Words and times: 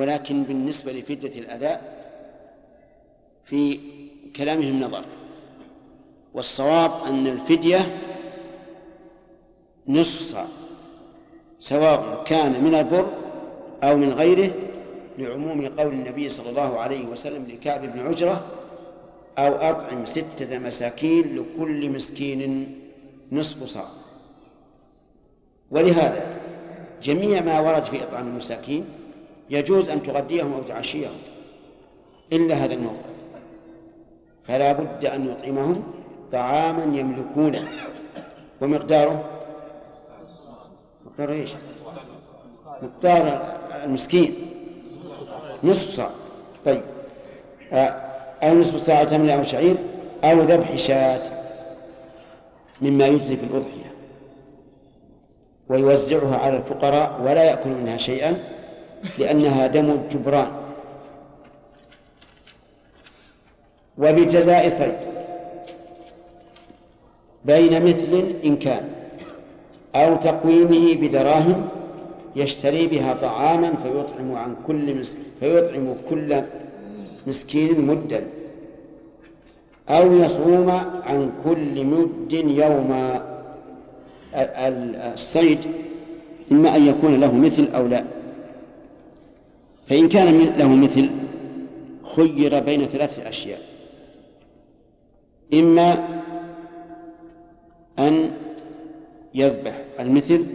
ولكن 0.00 0.42
بالنسبة 0.42 0.92
لفدية 0.92 1.40
الأداء 1.40 2.00
في 3.44 3.80
كلامهم 4.36 4.80
نظر. 4.80 5.04
والصواب 6.34 6.90
أن 7.06 7.26
الفدية 7.26 7.98
نصف 9.88 10.20
صاع 10.20 10.46
سواء 11.58 12.24
كان 12.24 12.64
من 12.64 12.74
البر 12.74 13.06
أو 13.82 13.96
من 13.96 14.12
غيره 14.12 14.52
لعموم 15.18 15.66
قول 15.66 15.92
النبي 15.92 16.28
صلى 16.28 16.50
الله 16.50 16.78
عليه 16.78 17.06
وسلم 17.06 17.46
لكعب 17.46 17.92
بن 17.92 18.00
عجرة 18.00 18.46
أو 19.38 19.54
أطعم 19.54 20.06
ستة 20.06 20.58
مساكين 20.58 21.36
لكل 21.36 21.90
مسكين 21.90 22.74
نصف 23.32 23.64
صاع. 23.64 23.88
ولهذا 25.70 26.36
جميع 27.02 27.40
ما 27.40 27.60
ورد 27.60 27.84
في 27.84 28.02
إطعام 28.02 28.26
المساكين 28.26 28.99
يجوز 29.50 29.88
أن 29.88 30.02
تغديهم 30.02 30.52
أو 30.52 30.62
تعشيهم 30.62 31.12
إلا 32.32 32.54
هذا 32.54 32.74
النوع. 32.74 32.94
فلا 34.44 34.72
بد 34.72 35.04
أن 35.04 35.30
يطعمهم 35.30 35.82
طعاما 36.32 36.98
يملكونه. 36.98 37.68
ومقداره؟ 38.60 39.24
مقداره 41.06 41.32
إيش؟ 41.32 41.50
مقدار 42.82 43.54
المسكين. 43.84 44.34
نصف 45.64 45.90
صاع. 45.90 46.10
طيب. 46.64 46.82
آه، 47.72 47.86
أو 48.42 48.54
نصف 48.54 48.80
ساعة 48.80 49.04
تمر 49.04 49.34
أو 49.34 49.42
شعير 49.42 49.76
أو 50.24 50.40
ذبح 50.40 50.76
شاة 50.76 51.22
مما 52.80 53.06
يجزي 53.06 53.36
في 53.36 53.44
الأضحية. 53.44 53.90
ويوزعها 55.68 56.36
على 56.36 56.56
الفقراء 56.56 57.20
ولا 57.22 57.44
يأكل 57.44 57.70
منها 57.70 57.96
شيئا. 57.96 58.59
لأنها 59.18 59.66
دم 59.66 59.90
الجبران. 59.90 60.52
وبجزاء 63.98 64.68
صيد. 64.68 64.94
بين 67.44 67.84
مثل 67.84 68.24
إن 68.44 68.56
كان. 68.56 68.88
أو 69.94 70.16
تقويمه 70.16 70.94
بدراهم 70.94 71.68
يشتري 72.36 72.86
بها 72.86 73.14
طعاما 73.14 73.72
فيطعم 73.82 74.32
عن 74.32 74.56
كل 74.66 75.04
فيطعم 75.40 75.94
كل 76.10 76.42
مسكين 77.26 77.86
مدا. 77.86 78.22
أو 79.88 80.12
يصوم 80.12 80.70
عن 81.06 81.32
كل 81.44 81.84
مد 81.84 82.32
يوما 82.32 83.22
الصيد. 85.14 85.58
إما 86.52 86.76
أن 86.76 86.86
يكون 86.86 87.20
له 87.20 87.34
مثل 87.36 87.68
أو 87.74 87.86
لا. 87.86 88.04
فإن 89.90 90.08
كان 90.08 90.38
له 90.38 90.68
مثل 90.68 91.10
خير 92.16 92.60
بين 92.60 92.84
ثلاثة 92.84 93.28
أشياء. 93.28 93.60
إما 95.54 96.08
أن 97.98 98.30
يذبح 99.34 99.84
المثل 100.00 100.46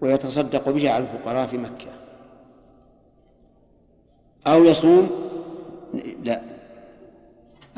ويتصدق 0.00 0.70
به 0.70 0.90
على 0.90 1.04
الفقراء 1.04 1.46
في 1.46 1.58
مكة. 1.58 1.90
أو 4.46 4.64
يصوم 4.64 5.10
لا 6.24 6.40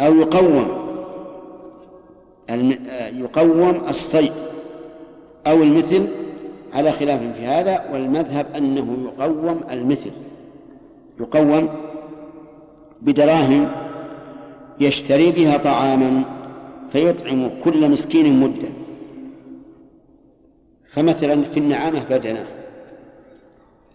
أو 0.00 0.14
يقوم 0.14 0.82
يقوم 3.12 3.88
الصيد 3.88 4.32
أو 5.46 5.62
المثل 5.62 6.21
على 6.72 6.92
خلاف 6.92 7.20
في 7.36 7.46
هذا 7.46 7.84
والمذهب 7.92 8.46
أنه 8.56 8.96
يقوم 9.04 9.60
المثل 9.70 10.10
يقوم 11.20 11.68
بدراهم 13.02 13.68
يشتري 14.80 15.30
بها 15.30 15.56
طعاما 15.56 16.24
فيطعم 16.92 17.50
كل 17.64 17.88
مسكين 17.88 18.40
مدا 18.40 18.68
فمثلا 20.92 21.42
في 21.42 21.56
النعامة 21.56 22.04
بدنة 22.04 22.46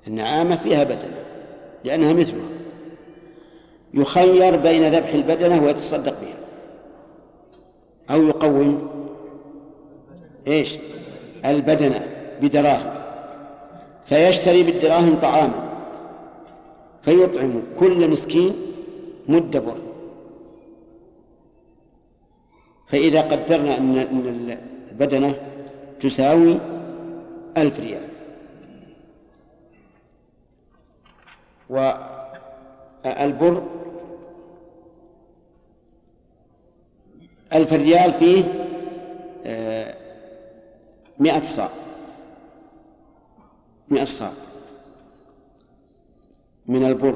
النعامة 0.07 0.55
فيها 0.55 0.83
بدنة 0.83 1.17
لأنها 1.83 2.13
مثلها 2.13 2.47
يخير 3.93 4.55
بين 4.55 4.87
ذبح 4.87 5.13
البدنة 5.13 5.63
ويتصدق 5.63 6.21
بها 6.21 6.37
أو 8.09 8.27
يقوم 8.27 8.89
إيش؟ 10.47 10.77
البدنة. 11.45 12.16
بدراهم 12.41 12.93
فيشتري 14.05 14.63
بالدراهم 14.63 15.19
طعاما 15.21 15.67
فيطعم 17.01 17.61
كل 17.79 18.09
مسكين 18.09 18.55
مد 19.27 19.57
بر. 19.57 19.77
فإذا 22.87 23.21
قدرنا 23.21 23.77
أن 23.77 24.57
البدنة 24.91 25.35
تساوي 25.99 26.57
ألف 27.57 27.79
ريال. 27.79 28.07
والبر 33.05 33.63
ألف 37.53 37.73
ريال 37.73 38.13
فيه 38.13 38.43
آه، 39.45 39.95
مئة 41.19 41.43
صاع. 41.43 41.69
مئة 43.89 44.05
صاع. 44.05 44.31
من 46.67 46.85
البر. 46.85 47.15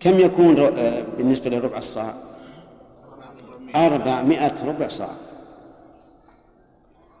كم 0.00 0.20
يكون 0.20 0.58
آه، 0.58 1.04
بالنسبة 1.18 1.50
لربع 1.50 1.78
الصاع 1.78 2.14
أربعمائة 3.74 4.64
ربع 4.66 4.88
صاع. 4.88 5.10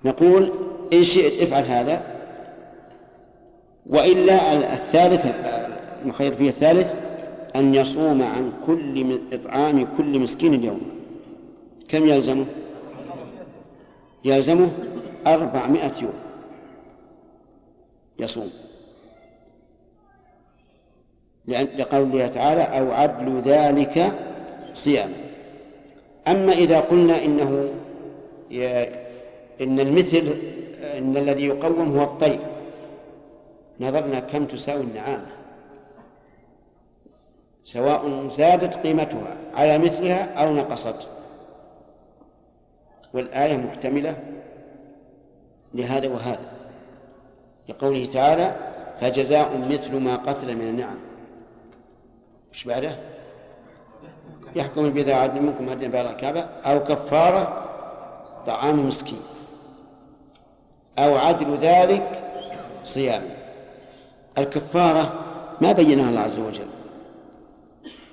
نقول 0.04 0.52
إن 0.92 1.02
شئت 1.02 1.42
افعل 1.42 1.64
هذا. 1.64 2.20
وإلا 3.86 4.54
الثالث 4.74 5.26
المخير 6.02 6.34
فيه 6.34 6.48
الثالث 6.48 6.94
أن 7.56 7.74
يصوم 7.74 8.22
عن 8.22 8.52
كل 8.66 9.18
إطعام 9.32 9.86
كل 9.98 10.18
مسكين 10.18 10.64
يوم 10.64 10.80
كم 11.88 12.06
يلزمه؟ 12.06 12.46
يلزمه 14.24 14.70
أربعمائة 15.26 16.02
يوم. 16.02 16.29
يصوم. 18.22 18.50
لقوله 21.48 22.26
تعالى 22.26 22.62
أو 22.62 22.92
عدل 22.92 23.40
ذلك 23.40 24.12
صيام 24.74 25.12
أما 26.28 26.52
إذا 26.52 26.80
قلنا 26.80 27.24
إنه 27.24 27.74
إن 29.60 29.80
المثل 29.80 30.36
إن 30.82 31.16
الذي 31.16 31.46
يقوم 31.46 31.98
هو 31.98 32.02
الطير. 32.02 32.38
نظرنا 33.80 34.20
كم 34.20 34.44
تساوي 34.44 34.80
النعامة. 34.80 35.26
سواء 37.64 38.28
زادت 38.28 38.74
قيمتها 38.74 39.36
على 39.54 39.78
مثلها 39.78 40.34
أو 40.34 40.54
نقصت. 40.54 41.08
والآية 43.14 43.56
محتملة 43.56 44.16
لهذا 45.74 46.08
وهذا. 46.08 46.59
لقوله 47.70 48.04
تعالى 48.04 48.56
فجزاء 49.00 49.66
مثل 49.70 49.96
ما 49.96 50.16
قتل 50.16 50.56
من 50.56 50.68
النعم. 50.68 50.96
إيش 52.52 52.64
بعده؟ 52.64 52.96
يحكم 54.56 54.90
بذا 54.90 55.14
عدل 55.14 55.42
منكم 55.42 55.68
هدي 55.68 55.88
بين 55.88 56.06
الكعبة 56.06 56.40
أو 56.40 56.84
كفارة 56.84 57.66
طعام 58.46 58.86
مسكين. 58.86 59.20
أو 60.98 61.16
عدل 61.16 61.56
ذلك 61.56 62.20
صيام. 62.84 63.22
الكفارة 64.38 65.12
ما 65.60 65.72
بينها 65.72 66.10
الله 66.10 66.20
عز 66.20 66.38
وجل 66.38 66.66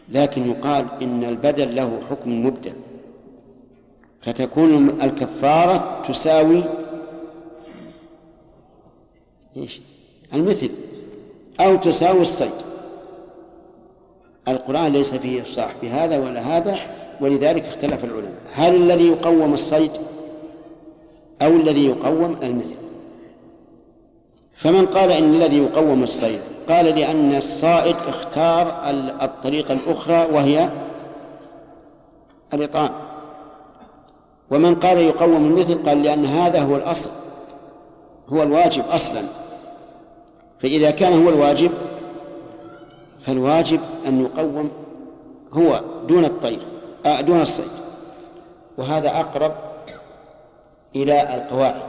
لكن 0.09 0.49
يقال 0.49 0.85
إن 1.01 1.23
البدل 1.23 1.75
له 1.75 1.99
حكم 2.09 2.45
مبدل. 2.45 2.73
فتكون 4.21 5.01
الكفارة 5.01 6.01
تساوي 6.07 6.63
إيش؟ 9.57 9.81
المثل. 10.33 10.69
أو 11.59 11.75
تساوي 11.75 12.21
الصيد. 12.21 12.51
القرآن 14.47 14.93
ليس 14.93 15.15
فيه 15.15 15.41
إفصاح 15.41 15.75
بهذا 15.81 16.17
ولا 16.17 16.41
هذا 16.41 16.77
ولذلك 17.21 17.65
اختلف 17.65 18.03
العلماء. 18.03 18.41
هل 18.53 18.75
الذي 18.75 19.07
يقوم 19.07 19.53
الصيد 19.53 19.91
أو 21.41 21.47
الذي 21.47 21.85
يقوم 21.85 22.37
المثل؟ 22.43 22.75
فمن 24.55 24.85
قال 24.85 25.11
إن 25.11 25.35
الذي 25.35 25.57
يقوم 25.57 26.03
الصيد 26.03 26.39
قال 26.69 26.85
لأن 26.85 27.35
الصائد 27.35 27.95
اختار 27.95 28.81
الطريقة 29.21 29.73
الأخرى 29.73 30.35
وهي 30.35 30.69
الإطعام. 32.53 32.91
ومن 34.51 34.75
قال 34.75 34.97
يقوم 34.97 35.45
المثل 35.45 35.83
قال 35.85 36.03
لأن 36.03 36.25
هذا 36.25 36.61
هو 36.61 36.75
الأصل 36.75 37.09
هو 38.29 38.43
الواجب 38.43 38.83
أصلا. 38.89 39.21
فإذا 40.61 40.91
كان 40.91 41.23
هو 41.23 41.29
الواجب 41.29 41.71
فالواجب 43.25 43.79
أن 44.07 44.21
يقوم 44.21 44.69
هو 45.53 45.81
دون 46.07 46.25
الطير 46.25 46.59
آه 47.05 47.21
دون 47.21 47.41
الصيد. 47.41 47.65
وهذا 48.77 49.09
أقرب 49.09 49.51
إلى 50.95 51.35
القواعد. 51.35 51.81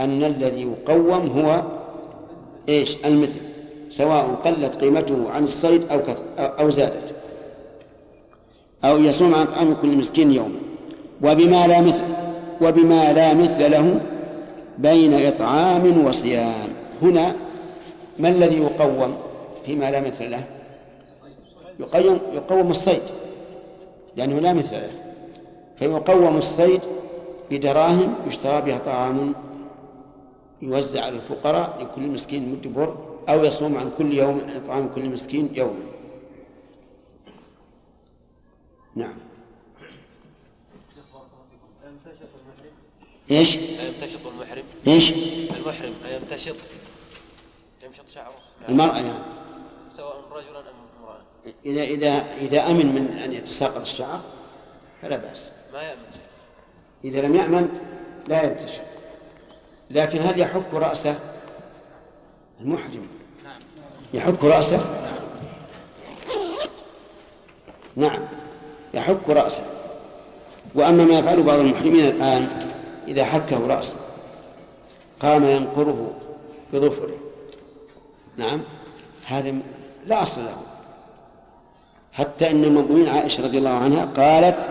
أن 0.00 0.24
الذي 0.24 0.62
يقوم 0.62 1.26
هو 1.26 1.62
إيش؟ 2.68 2.96
المثل 3.04 3.40
سواء 3.90 4.24
قلت 4.44 4.76
قيمته 4.76 5.30
عن 5.30 5.44
الصيد 5.44 5.82
أو 5.90 6.00
أو 6.38 6.70
زادت. 6.70 7.14
أو 8.84 8.98
يصوم 8.98 9.34
عن 9.34 9.46
طعام 9.46 9.74
كل 9.74 9.96
مسكين 9.96 10.32
يوما 10.32 10.58
وبما 11.22 11.66
لا 11.66 11.80
مثل 11.80 12.04
وبما 12.60 13.12
لا 13.12 13.34
مثل 13.34 13.70
له 13.70 14.00
بين 14.78 15.26
إطعام 15.26 16.06
وصيام. 16.06 16.68
هنا 17.02 17.34
ما 18.18 18.28
الذي 18.28 18.58
يقوم 18.58 19.18
فيما 19.66 19.90
لا 19.90 20.00
مثل 20.00 20.30
له؟ 20.30 20.44
يقوم 21.80 22.20
يقوم 22.32 22.70
الصيد. 22.70 23.02
لأنه 24.16 24.38
لا 24.38 24.52
مثل 24.52 24.72
له. 24.72 24.90
فيقوم 25.78 26.36
الصيد 26.36 26.80
بدراهم 27.50 28.14
يشترى 28.28 28.62
بها 28.62 28.78
طعام 28.78 29.34
يوزع 30.62 31.04
على 31.04 31.16
الفقراء 31.16 31.78
لكل 31.80 32.02
مسكين 32.02 32.52
مد 32.52 32.72
بر 32.74 32.96
أو 33.28 33.44
يصوم 33.44 33.76
عن 33.76 33.90
كل 33.98 34.14
يوم 34.14 34.42
طعام 34.68 34.88
كل 34.94 35.10
مسكين 35.10 35.50
يوما 35.54 35.86
نعم. 38.94 39.14
إيش؟ 43.30 43.56
أيمتشط 43.56 44.26
المحرم؟ 44.26 44.64
إيش؟ 44.86 45.12
المحرم 45.56 45.92
أيمتشط؟ 46.06 46.56
يمشط 47.86 48.08
شعره؟ 48.08 48.34
المرأة 48.68 48.96
يعني. 48.96 49.18
سواء 49.90 50.16
رجلا 50.30 50.60
أم 50.60 50.74
امرأة. 51.00 51.20
إذا 51.66 51.82
إذا 51.82 52.36
إذا 52.36 52.66
أمن 52.66 52.86
من 52.86 53.18
أن 53.18 53.32
يتساقط 53.32 53.80
الشعر 53.80 54.20
فلا 55.02 55.16
بأس. 55.16 55.48
ما 55.72 55.82
يأمن. 55.82 56.02
إذا 57.04 57.20
لم 57.20 57.36
يأمن 57.36 57.68
لا 58.28 58.42
ينتشر 58.42 58.82
لكن 59.90 60.20
هل 60.22 60.40
يحك 60.40 60.74
رأسه؟ 60.74 61.18
المحرم. 62.60 63.08
نعم. 63.44 63.60
يحك 64.14 64.44
رأسه؟ 64.44 64.80
نعم. 67.96 68.20
يحك 68.94 69.28
رأسه. 69.28 69.64
وأما 70.74 71.04
ما 71.04 71.18
يفعله 71.18 71.42
بعض 71.42 71.58
المحرمين 71.58 72.08
الآن 72.08 72.72
إذا 73.08 73.24
حكه 73.24 73.66
رأسه 73.66 73.96
قام 75.20 75.44
ينقره 75.44 76.14
بظفره. 76.72 77.25
نعم. 78.36 78.62
هذا 79.26 79.54
لا 80.06 80.22
أصل 80.22 80.44
له. 80.44 80.56
حتى 82.12 82.50
أن 82.50 82.64
المؤمنين 82.64 83.08
عائشة 83.08 83.44
رضي 83.44 83.58
الله 83.58 83.70
عنها 83.70 84.04
قالت 84.04 84.68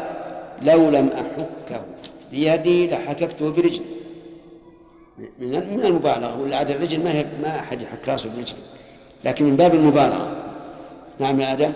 لو 0.62 0.90
لم 0.90 1.08
أحكه 1.08 1.86
بيدي 2.32 2.88
لحككته 2.88 3.50
برجلي. 3.52 3.86
من 5.18 5.78
من 5.78 5.86
المبالغة. 5.86 6.42
ولا 6.42 6.58
عاد 6.58 6.72
الرجل 6.72 7.04
ما 7.04 7.12
هي 7.12 7.26
ما 7.42 7.60
أحد 7.60 7.82
يحك 7.82 8.10
راسه 8.10 8.30
برجله. 8.36 8.60
لكن 9.24 9.46
من 9.46 9.56
باب 9.56 9.76
المبالغة. 9.76 10.52
نعم 11.20 11.40
يا 11.40 11.54
آدم. 11.54 11.74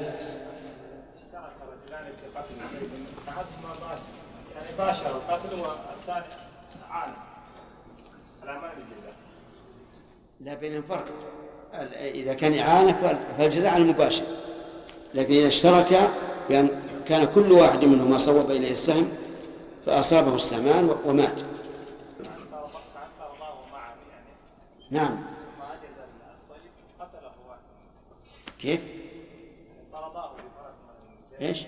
باشر 4.80 5.16
القتل 5.16 5.60
والثاني 5.60 6.26
عانى 6.90 7.14
على 8.44 8.60
ما 8.60 8.72
لا 10.40 10.54
بينهم 10.54 10.82
فرق. 10.82 11.06
إذا 12.02 12.34
كان 12.34 12.58
إعانة 12.58 13.18
فالجزاء 13.38 13.74
على 13.74 13.84
المباشر. 13.84 14.24
لكن 15.14 15.34
إذا 15.34 15.48
اشترك 15.48 16.12
بأن 16.50 16.70
كان 17.08 17.28
كل 17.36 17.52
واحد 17.52 17.84
منهما 17.86 18.18
صوب 18.18 18.52
إليه 18.52 18.72
السهم 18.72 19.10
فأصابه 19.86 20.36
السهمان 20.36 20.96
ومات. 21.06 21.42
نعم. 24.92 25.20
كيف؟ 28.60 28.82
إيش؟ 31.42 31.66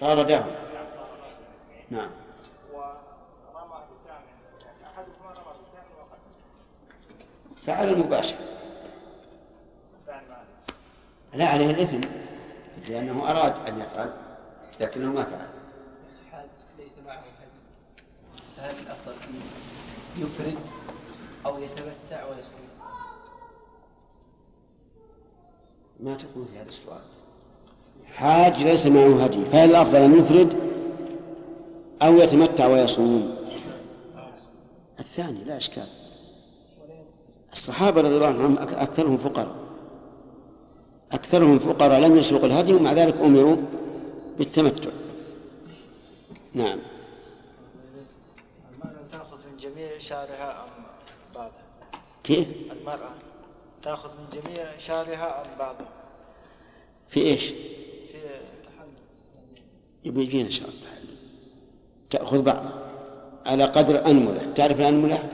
طارده 0.00 0.44
نعم. 1.90 2.10
فعل 7.66 7.88
المباشر. 7.88 8.36
لا 11.36 11.48
عليه 11.48 11.70
الإثم 11.70 12.00
لأنه 12.88 13.30
أراد 13.30 13.54
أن 13.68 13.80
يفعل 13.80 14.10
لكنه 14.80 15.12
ما 15.12 15.24
فعل. 15.24 15.46
حاج 16.32 16.48
ليس 16.78 16.92
معه 17.06 17.14
هدي 17.16 17.26
فهل 18.56 18.74
الأفضل 18.78 19.14
يفرد 20.16 20.58
أو 21.46 21.58
يتمتع 21.58 22.24
ويصوم؟ 22.24 22.66
ما 26.00 26.14
تكون 26.14 26.48
في 26.52 26.58
هذا 26.58 26.68
السؤال؟ 26.68 27.00
حاج 28.14 28.62
ليس 28.62 28.86
معه 28.86 29.24
هدي. 29.24 29.44
فهل 29.44 29.70
الأفضل 29.70 29.96
أن 29.96 30.18
يفرد 30.18 30.56
أو 32.02 32.16
يتمتع 32.16 32.66
ويصوم؟ 32.66 33.36
الثاني 34.98 35.44
لا 35.44 35.56
إشكال. 35.56 35.88
الصحابة 37.52 38.00
رضي 38.00 38.16
الله 38.16 38.26
عنهم 38.26 38.58
أكثرهم 38.58 39.18
فقراء. 39.18 39.65
أكثرهم 41.16 41.58
فقراء 41.58 42.00
لم 42.00 42.16
يسرق 42.16 42.44
الهدي 42.44 42.74
ومع 42.74 42.92
ذلك 42.92 43.14
أمروا 43.14 43.56
بالتمتع 44.38 44.90
نعم 46.54 46.78
المرأة 48.74 49.02
تأخذ 49.12 49.36
من 49.36 49.56
جميع 49.56 49.98
شعرها 49.98 50.64
أم 50.64 50.82
بعضها 51.34 51.62
كيف؟ 52.24 52.48
المرأة 52.80 53.10
تأخذ 53.82 54.10
من 54.10 54.40
جميع 54.40 54.78
شعرها 54.78 55.42
أم 55.42 55.58
بعضها 55.58 55.88
في 57.08 57.20
إيش؟ 57.20 57.44
في 57.44 58.18
تحلل 58.64 59.62
يبي 60.04 60.22
يجينا 60.22 60.46
إن 60.46 60.52
شاء 60.52 60.68
الله 60.68 60.78
التحلل 60.78 61.16
تأخذ 62.10 62.42
بعض 62.42 62.64
على 63.46 63.64
قدر 63.64 64.06
أنملة 64.06 64.52
تعرف 64.52 64.80
الأنملة؟ 64.80 65.28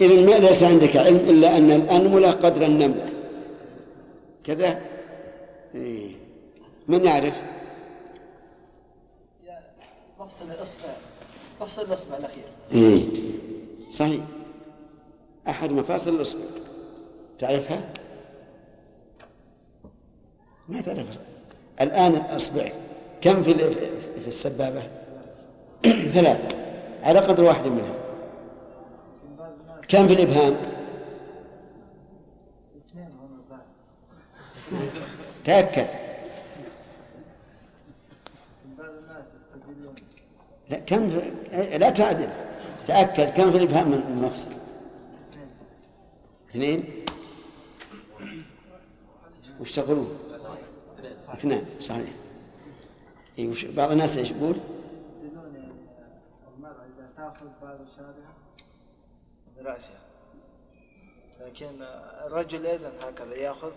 إذا 0.00 0.20
ما 0.20 0.38
ليس 0.38 0.62
عندك 0.62 0.96
علم 0.96 1.16
إلا 1.16 1.56
أن 1.56 1.70
الأنملة 1.70 2.30
قدر 2.30 2.66
النملة. 2.66 3.08
كذا؟ 4.44 4.80
إيه. 5.74 6.10
من 6.88 7.04
يعرف؟ 7.04 7.34
مفصل 10.20 10.50
الإصبع. 10.50 10.88
مفصل 11.60 11.82
الإصبع 11.82 12.16
الأخير. 12.16 12.44
إيه. 12.72 13.04
صحيح. 13.90 14.24
أحد 15.48 15.72
مفاصل 15.72 16.14
الإصبع. 16.14 16.44
تعرفها؟ 17.38 17.80
ما 20.68 20.80
تعرف. 20.80 21.18
الآن 21.80 22.14
أصبع 22.16 22.68
كم 23.20 23.42
في 23.42 23.54
في 24.20 24.28
السبابة؟ 24.28 24.82
ثلاثة. 26.14 26.57
على 27.02 27.18
قدر 27.18 27.44
واحد 27.44 27.66
منها. 27.66 27.94
كم 29.88 30.08
في 30.08 30.14
الإبهام؟ 30.14 30.56
تأكد. 35.44 35.86
لا 40.70 40.78
كم 40.78 41.10
في... 41.10 41.32
لا 41.78 41.90
تعدل. 41.90 42.28
تأكد 42.86 43.30
كم 43.30 43.50
في 43.50 43.58
الإبهام 43.58 43.88
من 43.88 43.94
المفصل 43.94 44.50
اثنين. 46.50 46.84
وش 49.60 49.72
تقولون؟ 49.76 50.18
اثنان 51.28 51.64
صحيح. 51.80 52.08
إيه. 53.38 53.74
بعض 53.76 53.90
الناس 53.90 54.18
إيش 54.18 54.30
يقول؟ 54.30 54.56
إذا 57.28 57.34
تأخذ 57.34 57.46
بعض 57.62 57.78
شعرها 57.96 58.32
من 59.56 59.66
رأسها 59.66 60.00
لكن 61.40 61.82
الرجل 62.26 62.66
أيضا 62.66 62.90
هكذا 63.02 63.34
يأخذ 63.34 63.70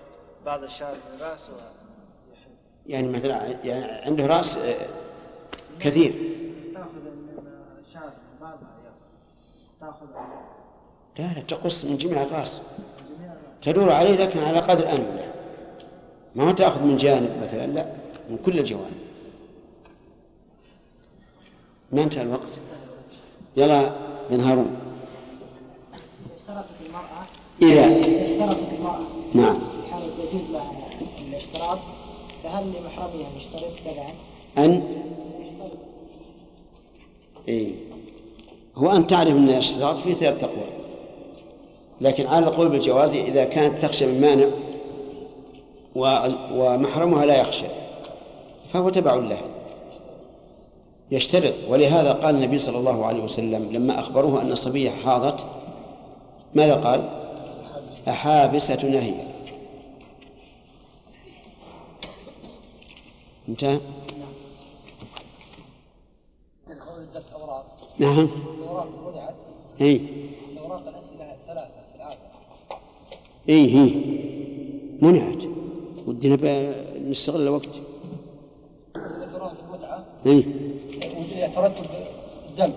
بعض 0.46 0.63
الشعر 0.63 0.93
من 0.93 1.22
رأسه 1.22 1.53
ويحل 1.53 2.51
يعني 2.88 3.08
مثلا 3.08 3.65
يعني 3.65 3.86
عنده 3.86 4.25
رأس 4.25 4.58
آه، 4.58 4.88
كثير. 5.79 6.12
تأخذ 6.74 6.96
من 6.96 7.43
شعر 7.93 8.03
من 8.03 8.39
بعضها 8.41 8.93
تأخذ 9.81 10.05
لا 11.17 11.34
لا 11.34 11.41
تقص 11.41 11.86
من 11.86 11.98
جميع 11.98 12.24
الرأس. 12.24 12.60
من 12.60 13.15
جميع 13.17 13.31
الرأس. 13.31 13.62
تدور 13.62 13.91
عليه 13.91 14.15
لكن 14.15 14.39
على 14.39 14.60
قدر 14.60 14.89
أنملة 14.89 15.34
ما 16.36 16.51
تأخذ 16.51 16.84
من 16.84 16.98
جانب 16.98 17.43
مثلا 17.43 17.67
لا 17.67 17.86
من 18.29 18.38
كل 18.46 18.60
الجوانب. 18.60 19.01
ما 21.91 22.03
انتهى 22.03 22.22
الوقت؟ 22.22 22.60
يلا 23.58 23.91
بن 24.29 24.39
هارون. 24.39 24.75
اشترطت 26.38 26.70
المرأة. 26.86 27.25
إذا. 27.62 28.00
اشترطت 28.00 28.74
المرأة. 28.79 29.05
نعم. 29.34 29.60
في 29.60 29.91
حالة 29.91 30.05
يجوز 30.05 30.50
لها 30.50 30.72
الاشتراط 31.29 31.79
فهل 32.43 32.63
لمحرمها 32.63 33.29
يشترط؟ 33.38 33.72
تبعا؟ 33.86 34.13
أن؟ 34.65 34.84
إيه 37.48 37.75
هو 38.75 38.91
أن 38.91 39.08
تعرف 39.08 39.31
أن 39.31 39.50
الاشتراط 39.50 39.98
فيه 39.98 40.13
ثلاث 40.13 40.41
تقوى 40.41 40.65
لكن 42.01 42.27
على 42.27 42.48
القول 42.48 42.70
بالجواز 42.70 43.13
إذا 43.13 43.43
كانت 43.43 43.81
تخشى 43.81 44.05
من 44.05 44.22
مانع 44.22 44.48
ومحرمها 46.55 47.25
لا 47.25 47.41
يخشى. 47.41 47.65
فهو 48.74 48.89
تبع 48.89 49.15
له. 49.15 49.41
يشترط. 51.12 51.53
ولهذا 51.70 52.13
قال 52.13 52.36
النبي 52.36 52.60
صلى 52.60 52.77
الله 52.77 53.06
عليه 53.06 53.24
وسلم 53.24 53.72
لما 53.72 54.00
أخبروه 54.00 54.41
أن 54.41 54.51
الصبية 54.51 54.89
حاضت 54.89 55.46
ماذا 56.56 56.75
قال؟ 56.75 57.10
أحابسة 58.08 58.84
نهي 58.84 59.13
انتهى؟ 63.50 63.80
نعم. 68.00 68.30
الاوراق 68.60 68.88
منعت 69.08 69.36
اي 69.82 70.01
الاوراق 70.51 70.88
الاسئله 70.88 71.34
الثلاثه 71.34 71.74
في 71.91 71.96
العاده 71.96 72.20
اي 73.50 73.75
هي 73.75 73.91
منعت. 75.01 75.44
ودنا 76.08 76.74
نستغل 77.10 77.41
الوقت. 77.41 77.91
اي 80.25 80.46
يترتب 81.36 81.86
الدم 82.50 82.74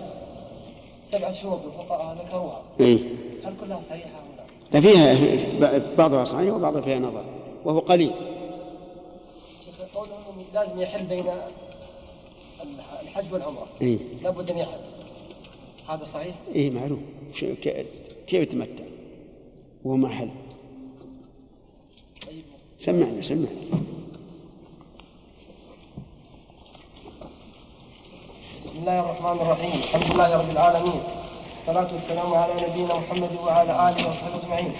سبعه 1.04 1.32
شروط 1.32 1.60
الفقهاء 1.64 2.26
ذكروها 2.26 2.62
اي 2.80 2.98
هل 3.44 3.54
كلها 3.60 3.80
صحيحة 3.80 4.08
ولا 4.08 4.80
لا؟ 4.80 4.80
فيها 4.80 5.94
بعضها 5.96 6.24
صحيح 6.24 6.54
وبعضها 6.54 6.80
فيها 6.80 6.98
نظر 6.98 7.24
وهو 7.64 7.78
قليل. 7.78 8.10
شيخ 9.64 9.74
قولهم 9.94 10.44
لازم 10.54 10.80
يحل 10.80 11.06
بين 11.06 11.24
الحج 13.02 13.32
والعمرة. 13.32 13.66
اي 13.82 13.98
لابد 14.22 14.50
أن 14.50 14.58
يحل. 14.58 14.80
هذا 15.88 16.04
صحيح؟ 16.04 16.34
اي 16.54 16.70
معلوم. 16.70 17.02
كيف 18.26 18.32
يتمتع؟ 18.32 18.84
وهو 19.84 19.96
محل 19.96 20.30
طيب. 22.26 22.44
سمعنا 22.78 23.22
سمعنا. 23.22 23.48
بسم 28.74 28.82
الله 28.82 29.00
الرحمن 29.00 29.40
الرحيم 29.40 29.80
الحمد 29.80 30.10
لله 30.12 30.36
رب 30.36 30.50
العالمين 30.50 31.02
الصلاة 31.58 31.88
والسلام 31.92 32.34
على 32.34 32.52
نبينا 32.68 32.94
محمد 32.94 33.32
وعلى 33.44 33.72
آله 33.88 34.08
وصحبه 34.08 34.36
أجمعين 34.42 34.72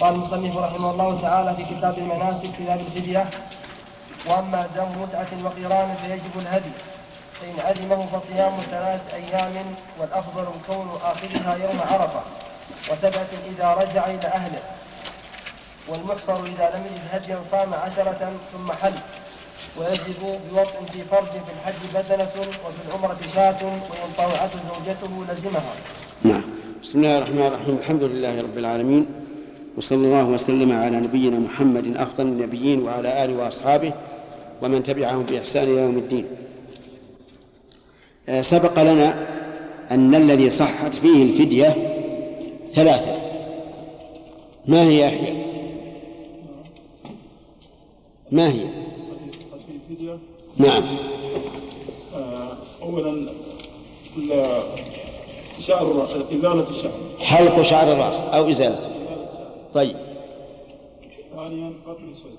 قال 0.00 0.14
المصنف 0.14 0.56
رحمه 0.56 0.90
الله 0.90 1.20
تعالى 1.20 1.56
في 1.56 1.64
كتاب 1.74 1.98
المناسك 1.98 2.50
في 2.50 2.64
باب 2.64 2.80
الفدية 2.80 3.30
وأما 4.26 4.66
دم 4.76 5.02
متعة 5.02 5.28
وقران 5.44 5.94
فيجب 5.94 6.38
الهدي 6.38 6.72
فإن 7.40 7.60
عزمه 7.60 8.06
فصيام 8.06 8.60
ثلاثة 8.70 9.16
أيام 9.16 9.74
والأفضل 10.00 10.46
كون 10.66 10.88
آخرها 11.04 11.56
يوم 11.56 11.80
عرفة 11.90 12.20
وسبعة 12.92 13.28
إذا 13.50 13.74
رجع 13.74 14.06
إلى 14.06 14.26
أهله 14.28 14.62
والمحصر 15.88 16.44
إذا 16.44 16.70
لم 16.76 16.86
يجد 16.86 17.02
هديا 17.12 17.42
صام 17.50 17.74
عشرة 17.74 18.32
ثم 18.52 18.72
حل 18.72 18.94
ويجب 19.78 20.40
بوطء 20.50 20.92
في 20.92 21.04
فرج 21.04 21.26
في 21.26 21.52
الحج 21.56 21.82
بدنة 21.94 22.28
وفي 22.66 22.88
العمرة 22.88 23.18
شاة 23.34 23.64
وإن 23.64 24.12
طوعته 24.16 24.58
زوجته 24.68 25.32
لزمها. 25.32 25.74
نعم. 26.22 26.42
بسم 26.82 26.98
الله 26.98 27.18
الرحمن 27.18 27.46
الرحيم. 27.46 27.76
الحمد 27.78 28.02
لله 28.02 28.40
رب 28.40 28.58
العالمين. 28.58 29.06
وصلى 29.76 29.98
الله 29.98 30.24
وسلم 30.24 30.72
على 30.72 30.96
نبينا 30.96 31.38
محمد 31.38 31.96
افضل 31.96 32.24
النبيين 32.24 32.82
وعلى 32.82 33.24
آله 33.24 33.36
وأصحابه 33.36 33.92
ومن 34.62 34.82
تبعهم 34.82 35.22
بإحسان 35.22 35.62
إلى 35.62 35.80
يوم 35.80 35.98
الدين. 35.98 36.26
آه، 38.28 38.40
سبق 38.40 38.82
لنا 38.82 39.26
أن 39.90 40.14
الذي 40.14 40.50
صحت 40.50 40.94
فيه 40.94 41.22
الفدية 41.22 41.76
ثلاثة. 42.74 43.16
ما 44.66 44.82
هي 44.82 45.00
يحيى 45.00 45.42
ما 48.32 48.48
هي؟ 48.48 48.60
الفدية 48.62 48.81
نعم. 50.56 50.84
آه، 52.14 52.56
أولا 52.82 53.32
شعر 55.58 56.08
إزالة 56.32 56.70
الشعر. 56.70 56.92
حلق 57.20 57.62
شعر 57.62 57.92
الرأس 57.92 58.20
أو 58.20 58.50
ازالته 58.50 58.90
طيب. 59.74 59.96
ثانيا 61.36 61.72
قتل 61.86 62.04
الصيد. 62.10 62.38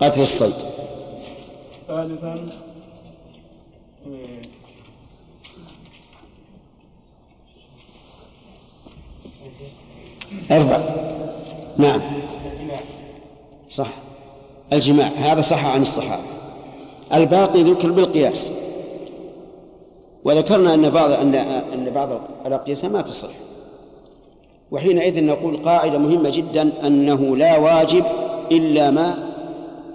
قتل 0.00 0.22
الصيد. 0.22 0.54
ثالثا 1.88 2.34
آه، 4.06 4.40
أربع. 10.50 10.80
نعم. 11.78 12.00
صح. 13.70 13.88
الجماع. 14.72 15.06
هذا 15.06 15.40
صح 15.40 15.64
عن 15.64 15.82
الصحابة. 15.82 16.37
الباقي 17.14 17.62
ذكر 17.62 17.92
بالقياس. 17.92 18.50
وذكرنا 20.24 20.74
أن 20.74 20.90
بعض 20.90 21.10
أن 21.10 21.34
أن 21.34 21.90
بعض 21.90 22.08
الأقيسة 22.46 22.88
ما 22.88 23.02
تصح. 23.02 23.28
وحينئذ 24.70 25.24
نقول 25.24 25.56
قاعدة 25.56 25.98
مهمة 25.98 26.30
جدا 26.30 26.86
أنه 26.86 27.36
لا 27.36 27.58
واجب 27.58 28.04
إلا 28.52 28.90
ما 28.90 29.32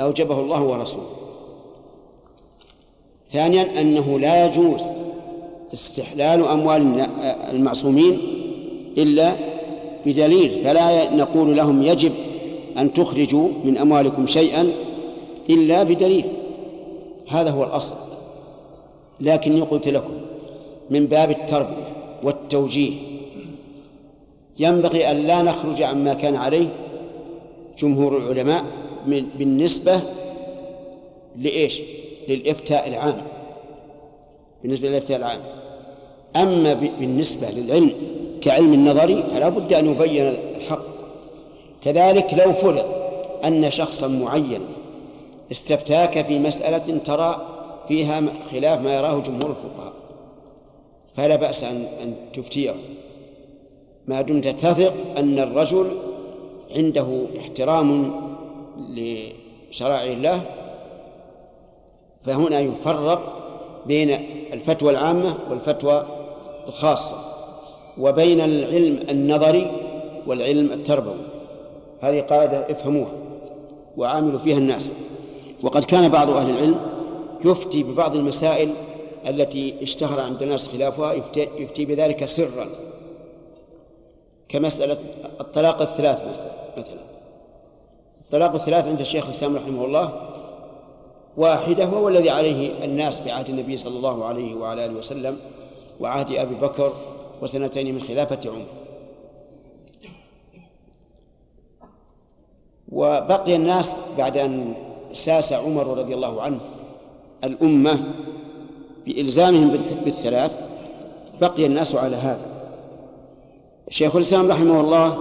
أوجبه 0.02 0.40
الله 0.40 0.64
ورسوله. 0.64 1.10
ثانيا 3.32 3.82
أنه 3.82 4.20
لا 4.20 4.46
يجوز 4.46 4.82
استحلال 5.74 6.46
أموال 6.46 7.08
المعصومين 7.52 8.22
إلا 8.98 9.34
بدليل. 10.06 10.64
فلا 10.64 11.16
نقول 11.16 11.58
لهم 11.58 11.84
يجب 11.84 12.12
أن 12.78 12.94
تخرجوا 12.94 13.48
من 13.64 13.78
أموالكم 13.78 14.28
شيئا 14.28 14.72
إلا 15.50 15.84
بدليل. 15.84 16.26
هذا 17.34 17.52
هو 17.52 17.64
الأصل. 17.64 17.96
لكني 19.20 19.62
قلت 19.62 19.88
لكم 19.88 20.14
من 20.90 21.06
باب 21.06 21.32
التربية 21.32 21.94
والتوجيه 22.24 22.94
ينبغي 24.60 25.12
أن 25.12 25.18
لا 25.18 25.42
نخرج 25.42 25.82
عما 25.82 26.14
كان 26.14 26.36
عليه 26.36 26.70
جمهور 27.80 28.18
العلماء 28.18 28.64
من 29.08 29.26
بالنسبة 29.38 30.02
لإيش؟ 31.38 31.82
للإفتاء 32.28 32.88
العام. 32.90 33.22
بالنسبة 34.64 34.90
للإفتاء 34.90 35.18
العام. 35.18 35.40
أما 36.36 36.74
بالنسبة 36.74 37.50
للعلم 37.50 37.92
كعلم 38.42 38.74
النظري 38.74 39.24
فلا 39.34 39.50
بد 39.50 39.74
أن 39.74 39.92
يبين 39.92 40.28
الحق. 40.58 40.86
كذلك 41.84 42.34
لو 42.34 42.54
فرض 42.54 42.86
أن 43.46 43.72
شخصا 43.72 44.08
معين 44.08 44.62
استفتاك 45.52 46.26
في 46.26 46.40
مسألة 46.40 46.98
ترى 46.98 47.48
فيها 47.88 48.24
خلاف 48.52 48.82
ما 48.82 48.96
يراه 48.96 49.20
جمهور 49.20 49.50
الفقهاء. 49.50 49.94
فلا 51.16 51.36
بأس 51.36 51.64
أن 51.64 51.86
أن 52.04 52.16
تفتيه. 52.34 52.76
ما 54.08 54.22
دمت 54.22 54.48
تثق 54.48 54.94
أن 55.18 55.40
الرجل 55.40 55.92
عنده 56.76 57.26
احترام 57.40 58.14
لشرائع 58.90 60.12
الله 60.12 60.42
فهنا 62.26 62.60
يفرق 62.60 63.40
بين 63.86 64.10
الفتوى 64.54 64.92
العامة 64.92 65.38
والفتوى 65.50 66.06
الخاصة 66.68 67.18
وبين 67.98 68.42
العلم 68.42 69.00
النظري 69.10 69.72
والعلم 70.28 70.72
التربوي. 70.72 71.24
هذه 72.02 72.22
قاعدة 72.22 72.72
افهموها 72.72 73.12
وعاملوا 73.98 74.40
فيها 74.40 74.58
الناس. 74.58 74.90
وقد 75.64 75.84
كان 75.84 76.10
بعض 76.10 76.30
أهل 76.30 76.50
العلم 76.50 76.80
يفتي 77.46 77.84
ببعض 77.84 78.16
المسائل 78.16 78.74
التي 79.28 79.76
اشتهر 79.82 80.20
عند 80.20 80.42
الناس 80.42 80.68
خلافها 80.68 81.14
يفتي, 81.38 81.86
بذلك 81.86 82.26
سرا. 82.26 82.70
كمسألة 84.50 84.98
الطلاق 85.42 85.82
الثلاث 85.82 86.22
مثلا. 86.78 87.02
الطلاق 88.22 88.54
الثلاث 88.54 88.88
عند 88.88 89.00
الشيخ 89.00 89.26
الإسلام 89.26 89.56
رحمه 89.56 89.86
الله 89.86 90.30
واحدة 91.38 91.86
وهو 91.86 92.08
الذي 92.08 92.30
عليه 92.30 92.84
الناس 92.84 93.20
بعهد 93.20 93.50
النبي 93.50 93.78
صلى 93.78 93.98
الله 93.98 94.26
عليه 94.26 94.56
وعلى 94.56 94.86
آله 94.86 94.94
وسلم 94.94 95.38
وعهد 96.00 96.32
أبي 96.32 96.56
بكر 96.56 96.94
وسنتين 97.42 97.96
من 97.96 98.02
خلافة 98.02 98.40
عمر. 98.50 98.66
وبقي 102.92 103.56
الناس 103.56 103.96
بعد 104.18 104.38
أن 104.38 104.74
ساس 105.14 105.54
عمر 105.54 105.98
رضي 105.98 106.14
الله 106.14 106.42
عنه. 106.42 106.60
الأمة 107.44 108.00
بإلزامهم 109.06 109.68
بالثلاث 110.06 110.56
بقي 111.42 111.66
الناس 111.66 111.96
على 111.96 112.16
هذا. 112.16 112.46
شيخ 113.90 114.16
الإسلام 114.16 114.52
رحمه 114.52 114.80
الله 114.82 115.18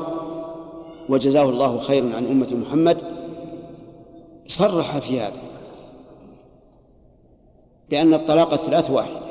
وجزاه 1.09 1.43
الله 1.43 1.79
خيرا 1.79 2.17
عن 2.17 2.27
أمة 2.27 2.55
محمد 2.55 2.99
صرح 4.49 4.99
في 4.99 5.21
هذا 5.21 5.43
بأن 7.91 8.15
الطلاق 8.15 8.53
الثلاث 8.53 8.91
واحد 8.91 9.23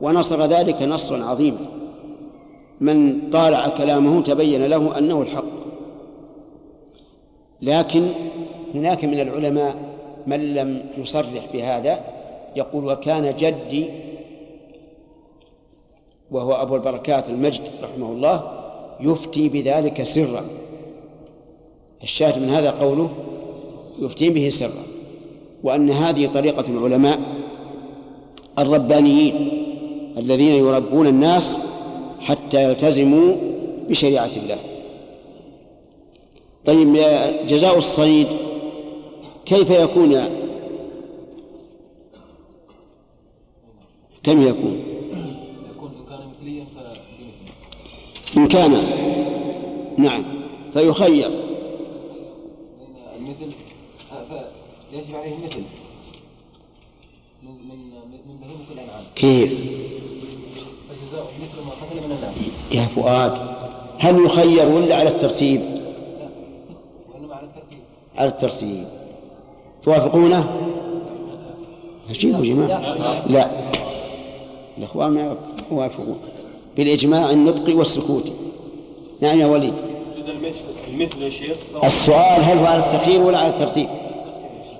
ونصر 0.00 0.46
ذلك 0.46 0.82
نصرا 0.82 1.24
عظيما. 1.24 1.66
من 2.80 3.30
طالع 3.30 3.68
كلامه 3.68 4.22
تبين 4.22 4.66
له 4.66 4.98
أنه 4.98 5.22
الحق. 5.22 5.58
لكن 7.62 8.12
هناك 8.74 9.04
من 9.04 9.20
العلماء 9.20 9.76
من 10.26 10.54
لم 10.54 10.84
يصرح 10.98 11.46
بهذا 11.52 12.00
يقول 12.56 12.84
وكان 12.84 13.36
جدي 13.36 13.86
وهو 16.30 16.52
أبو 16.52 16.76
البركات 16.76 17.28
المجد 17.28 17.62
رحمه 17.82 18.12
الله 18.12 18.52
يفتي 19.00 19.48
بذلك 19.48 20.02
سرا. 20.02 20.44
الشاهد 22.02 22.38
من 22.42 22.50
هذا 22.50 22.70
قوله 22.70 23.10
يفتي 23.98 24.30
به 24.30 24.48
سرا. 24.48 24.82
وأن 25.62 25.90
هذه 25.90 26.26
طريقة 26.26 26.64
العلماء 26.68 27.18
الربانيين 28.58 29.48
الذين 30.16 30.54
يربون 30.54 31.06
الناس 31.06 31.56
حتى 32.20 32.64
يلتزموا 32.64 33.34
بشريعة 33.88 34.30
الله. 34.36 34.58
طيب 36.64 36.94
جزاء 37.46 37.78
الصيد 37.78 38.28
كيف 39.48 39.70
يكون 39.70 40.12
يا 40.12 40.30
كم 44.22 44.42
يكون؟ 44.42 44.82
يكون 45.70 45.90
إن 48.36 48.48
كان 48.48 48.72
نعم. 49.98 50.24
فيخير. 50.72 51.30
المثل 53.16 53.52
يجب 54.92 55.16
عليه 55.16 55.34
المثل. 55.34 55.62
من 57.42 57.50
من 57.68 57.78
من 58.28 58.36
بهيمة 58.40 58.72
الأنعام. 58.72 59.04
كيف؟ 59.14 59.52
مثل 60.92 61.66
ما 61.66 61.70
قتل 61.70 62.08
من 62.08 62.12
الناس. 62.12 62.34
يا 62.72 62.82
فؤاد 62.82 63.58
هل 63.98 64.24
يخير 64.24 64.68
ولا 64.68 64.96
على 64.96 65.08
الترتيب؟ 65.08 65.60
وإنما 67.14 67.34
على 67.34 67.46
الترتيب. 67.46 67.78
على 68.16 68.28
الترتيب. 68.28 68.97
توافقونه؟ 69.82 70.44
أجيبوا 72.10 72.44
يا 72.44 72.54
جماعة 72.54 73.28
لا. 73.28 73.50
الأخوان 74.78 75.10
ما 75.10 75.36
يوافقون. 75.72 76.18
بالإجماع 76.76 77.30
النطقي 77.30 77.74
والسكوتي 77.74 78.32
نعم 79.20 79.38
يا 79.40 79.46
وليد. 79.46 79.74
المثل 80.28 80.60
المثل 80.88 81.22
يا 81.22 81.30
شيخ. 81.30 81.56
السؤال 81.84 82.42
هل 82.42 82.58
هو 82.58 82.66
على 82.66 82.84
التخيير 82.84 83.22
ولا 83.22 83.38
على 83.38 83.48
الترتيب؟ 83.48 83.88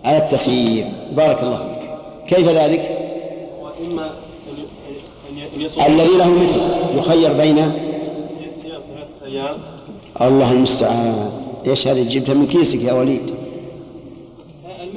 على 0.05 0.19
التخيير. 0.19 0.87
بارك 1.13 1.43
الله 1.43 1.59
فيك. 1.59 1.91
كيف 2.37 2.49
ذلك؟ 2.49 2.99
وإما 3.63 4.11
الذي 5.87 6.17
له 6.17 6.31
مثل 6.31 6.61
يخير 6.99 7.33
بين 7.33 7.57
صيام 7.57 7.73
ثلاثة 8.63 9.27
أيام. 9.27 9.57
الله 10.21 10.53
المستعان. 10.53 11.31
إيش 11.67 11.89
هذه؟ 11.89 12.03
جبتها 12.03 12.35
من 12.35 12.47
كيسك 12.47 12.83
يا 12.83 12.93
وليد. 12.93 13.35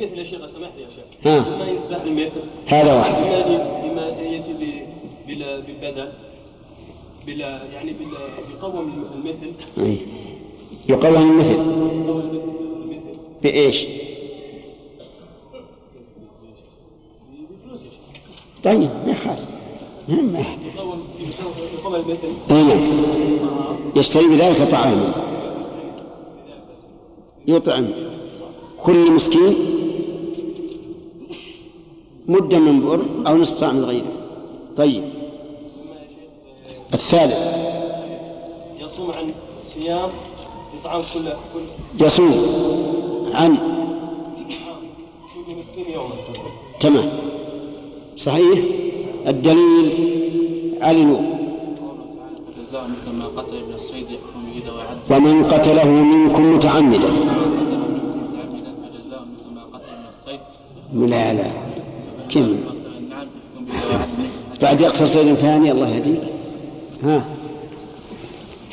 المثل 0.02 0.18
يا 0.20 0.24
شيخ 0.24 0.46
سمحت 0.46 0.72
يا 0.78 0.88
شيخ. 0.90 1.04
ها 1.28 1.58
ما 1.58 1.66
يذبح 1.68 2.02
المثل؟ 2.02 2.42
هذا 2.68 2.94
واحد. 2.94 3.14
ب- 3.14 4.88
بلا 5.28 5.60
بالبدل 5.60 6.10
بلا 7.28 7.64
يعني 7.74 7.94
بلا 7.94 8.20
يقوم 8.58 9.06
المثل. 9.16 9.54
أي. 9.78 9.98
يقوم 10.90 11.16
المثل. 11.16 11.58
بإيش؟ 13.44 13.86
طيب 18.64 18.80
ما 19.06 19.12
يخالف. 19.12 19.46
ما- 20.10 20.22
ما- 20.22 20.40
يقوم 21.74 21.96
المثل. 21.96 22.30
نعم. 22.50 22.80
يشتري 23.96 24.28
بذلك 24.28 24.72
طعاما. 24.72 25.14
يطعم 27.48 27.88
كل 28.84 29.12
مسكين 29.12 29.56
مدا 32.28 32.60
من 32.60 32.82
بر 32.82 33.02
أو 33.28 33.38
نصف 33.38 33.60
طعام 33.60 33.76
من 33.76 33.86
غيره. 33.86 34.12
طيب. 34.78 35.04
الثالث. 36.94 37.42
يصوم 38.80 39.12
عن 39.12 39.34
صيام 39.64 40.10
يطعم 40.80 41.02
كل 41.14 41.30
كل 41.54 42.06
يصوم 42.06 42.32
عن 43.34 43.56
كل 45.46 45.56
مسكين 45.56 45.94
يوما 45.94 46.16
تمام 46.80 47.10
صحيح 48.18 48.60
الدليل 49.28 49.88
علي 50.82 51.06
نور 51.06 51.22
ومن 55.12 55.44
قتله 55.44 55.92
منكم 55.92 56.56
متعمدا. 56.56 56.98
متعمدا 57.12 58.72
فجزاء 58.84 59.22
مثل 59.22 59.56
ما 59.56 59.64
قتل 59.74 59.90
ابن 59.90 60.06
الصيد. 60.10 60.40
لا 61.10 61.34
لا. 61.34 61.71
كم 62.32 62.58
عدل 63.12 64.30
بعد 64.62 64.82
يقتل 64.82 65.08
صيد 65.08 65.34
ثاني 65.34 65.72
الله 65.72 65.90
يهديك. 65.90 66.22
ها. 67.04 67.26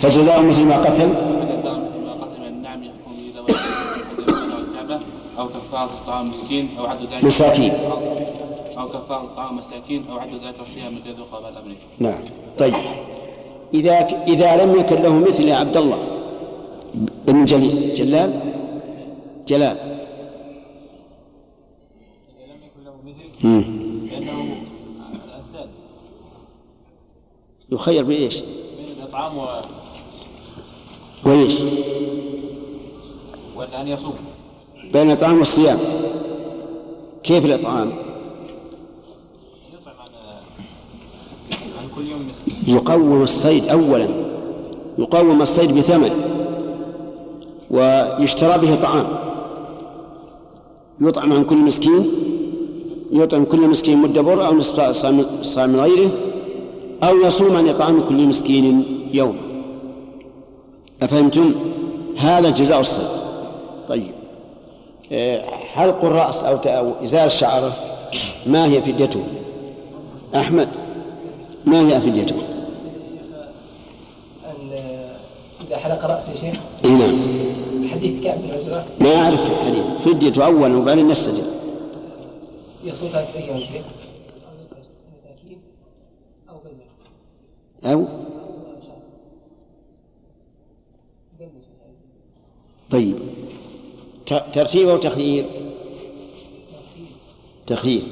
فجزاء 0.03 0.43
مثل 0.43 0.63
ما 0.63 0.77
قتل. 0.77 1.11
عدل 4.79 5.01
أو 5.39 5.49
كفارة 5.49 5.91
طعام 6.07 6.29
مسكين 6.29 6.69
أو 6.79 6.87
عد 6.87 6.99
ذلك 7.13 7.25
مساكين. 7.25 7.73
أو 8.79 8.89
كفارة 8.89 9.27
طعام 9.37 9.57
مساكين 9.57 10.05
أو 10.11 10.19
عد 10.19 10.29
ذلك 10.29 10.55
الشيء 10.69 10.91
من 10.91 11.01
يذوق 11.07 11.29
قبل 11.35 11.57
أمره 11.57 11.77
نعم. 11.99 12.21
طيب. 12.59 12.75
إذا 13.75 13.93
إذا 14.29 14.65
لم 14.65 14.81
يكن 14.81 15.03
له 15.03 15.19
مثل 15.19 15.49
يا 15.49 15.57
عبد 15.57 15.77
الله. 15.77 15.99
بن 17.27 17.45
جليل. 17.45 17.95
جلال؟ 17.95 18.41
جلال 19.47 19.77
لم 22.49 22.61
يكن 22.67 22.85
له 22.85 22.95
مثل 23.07 23.25
مم. 23.25 23.28
لأنه 23.45 24.57
يخير 27.73 28.05
بإيش؟ 28.05 28.41
بين 28.41 28.47
الإطعام 28.99 29.39
و... 29.39 29.47
وإيش؟ 31.25 31.61
وأن 33.57 33.89
يصوم. 33.89 34.15
بين 34.93 35.07
الإطعام 35.07 35.39
والصيام. 35.39 35.79
كيف 37.23 37.45
الإطعام؟ 37.45 37.93
يطعم 39.73 39.95
عن 40.01 41.59
عن 41.79 41.89
كل 41.97 42.07
يوم 42.07 42.29
مسكين. 42.29 42.55
يقوم 42.67 43.23
الصيد 43.23 43.69
أولا. 43.69 44.09
يقوم 44.99 45.43
الصيد 45.43 45.75
بثمن. 45.79 46.11
ويشترى 47.71 48.59
به 48.59 48.75
طعام. 48.75 49.07
يطعم 51.01 51.33
عن 51.33 51.45
كل 51.45 51.57
مسكين. 51.57 52.28
يطعم 53.13 53.45
كل 53.45 53.61
مسكين 53.61 53.99
مد 53.99 54.19
بر 54.19 54.47
أو 54.47 54.55
نصف 54.55 54.81
صاع- 55.43 55.67
من 55.67 55.81
غيره 55.81 56.11
أو 57.03 57.17
يصوم 57.17 57.57
عن 57.57 57.69
إطعام 57.69 58.01
كل 58.09 58.27
مسكين 58.27 58.85
يوما 59.15 59.39
أفهمتم؟ 61.03 61.55
هذا 62.17 62.51
جزاء 62.51 62.81
الصيد 62.81 63.07
طيب. 63.89 64.11
آه، 65.13 65.43
حلق 65.75 66.05
الرأس 66.05 66.45
أو 66.45 66.93
إزالة 67.05 67.29
شعره؟ 67.29 67.73
ما 68.47 68.65
هي 68.67 68.83
فديته؟ 68.83 69.21
أحمد 70.37 70.69
ما 71.67 71.81
هي 71.89 72.01
فديته؟ 72.01 72.35
إذا 75.69 75.77
حلق 75.77 76.05
رأسه 76.07 76.35
شيخ؟ 76.41 76.57
اي 76.85 76.91
نعم. 76.91 77.19
حديث 77.93 78.25
كعب 78.25 78.39
بن 78.39 78.83
ما 79.07 79.17
أعرف 79.25 79.41
الحديث 79.51 79.85
فديته 80.05 80.47
اولا 80.47 80.77
وبعدين 80.77 81.11
يستجب 81.11 81.45
يا 82.85 82.95
شيخ 82.95 83.17
مساكين 85.25 85.59
أو 87.85 88.07
طيب. 92.91 93.17
ترتيب 94.27 94.89
أو 94.89 94.97
تخيير؟ 94.97 95.47
تخيير. 97.67 98.03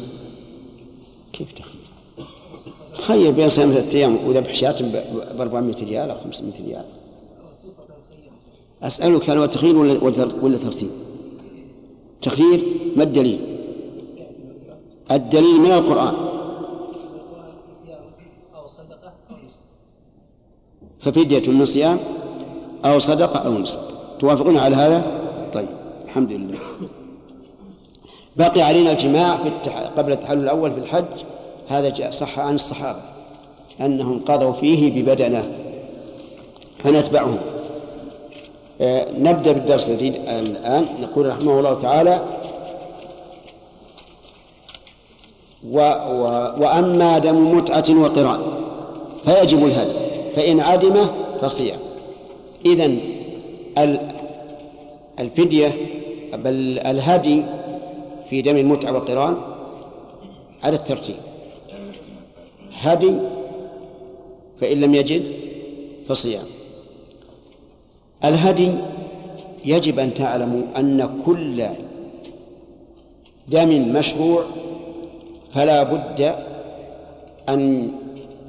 كيف 1.32 1.52
تخيير؟ 1.52 1.86
خير 2.92 3.30
بين 3.30 3.48
ثلاثة 3.48 3.98
أيام 3.98 4.28
وذبح 4.28 4.54
شاة 4.54 4.76
ب 4.80 5.40
400 5.40 5.74
ريال 5.84 6.10
أو 6.10 6.20
500 6.20 6.52
ريال. 6.66 6.84
أسألك 8.82 9.30
هل 9.30 9.38
هو 9.38 9.46
تخيير 9.46 9.76
ولا 9.76 10.02
ولا 10.42 10.58
ترتيب؟ 10.58 10.90
تخيير 12.22 12.64
ما 12.96 13.02
الدليل؟ 13.02 13.55
الدليل 15.10 15.60
من 15.60 15.72
القرآن. 15.72 16.14
ففدية 21.00 21.50
من 21.50 21.64
صيام 21.64 21.98
أو 22.84 22.98
صدقة 22.98 23.38
أو 23.38 23.52
نسك. 23.52 23.78
توافقون 24.18 24.58
على 24.58 24.76
هذا؟ 24.76 25.20
طيب 25.52 25.68
الحمد 26.04 26.32
لله. 26.32 26.58
بقي 28.36 28.62
علينا 28.62 28.92
الجماع 28.92 29.36
في 29.36 29.48
التح... 29.48 29.78
قبل 29.78 30.12
التحلل 30.12 30.42
الأول 30.42 30.72
في 30.72 30.78
الحج. 30.78 31.04
هذا 31.68 31.88
جاء 31.88 32.10
صح 32.10 32.38
عن 32.38 32.54
الصحابة 32.54 33.02
أنهم 33.80 34.20
قضوا 34.24 34.52
فيه 34.52 35.02
ببدنه 35.02 35.52
فنتبعهم. 36.78 37.38
آه 38.80 39.18
نبدأ 39.18 39.52
بالدرس 39.52 39.90
الجديد 39.90 40.14
الآن. 40.14 40.86
نقول 41.00 41.28
رحمه 41.28 41.58
الله 41.58 41.74
تعالى 41.74 42.20
و 45.64 45.78
و 45.78 46.22
وأما 46.62 47.18
دم 47.18 47.56
متعة 47.56 47.84
وقران 47.90 48.40
فيجب 49.24 49.64
الهدي 49.64 49.94
فإن 50.36 50.60
عدمه 50.60 51.10
فصيام. 51.40 51.78
إذن 52.66 53.00
الفدية 55.18 55.72
بل 56.32 56.78
الهدي 56.78 57.42
في 58.30 58.42
دم 58.42 58.56
المتعة 58.56 58.92
والقران 58.92 59.36
على 60.62 60.76
الترتيب. 60.76 61.16
هدي 62.72 63.14
فإن 64.60 64.80
لم 64.80 64.94
يجد 64.94 65.22
فصيام. 66.08 66.44
الهدي 68.24 68.72
يجب 69.64 69.98
أن 69.98 70.14
تعلموا 70.14 70.62
أن 70.76 71.22
كل 71.26 71.66
دم 73.48 73.92
مشروع 73.92 74.44
فلا 75.56 75.82
بد 75.82 76.34
أن 77.48 77.92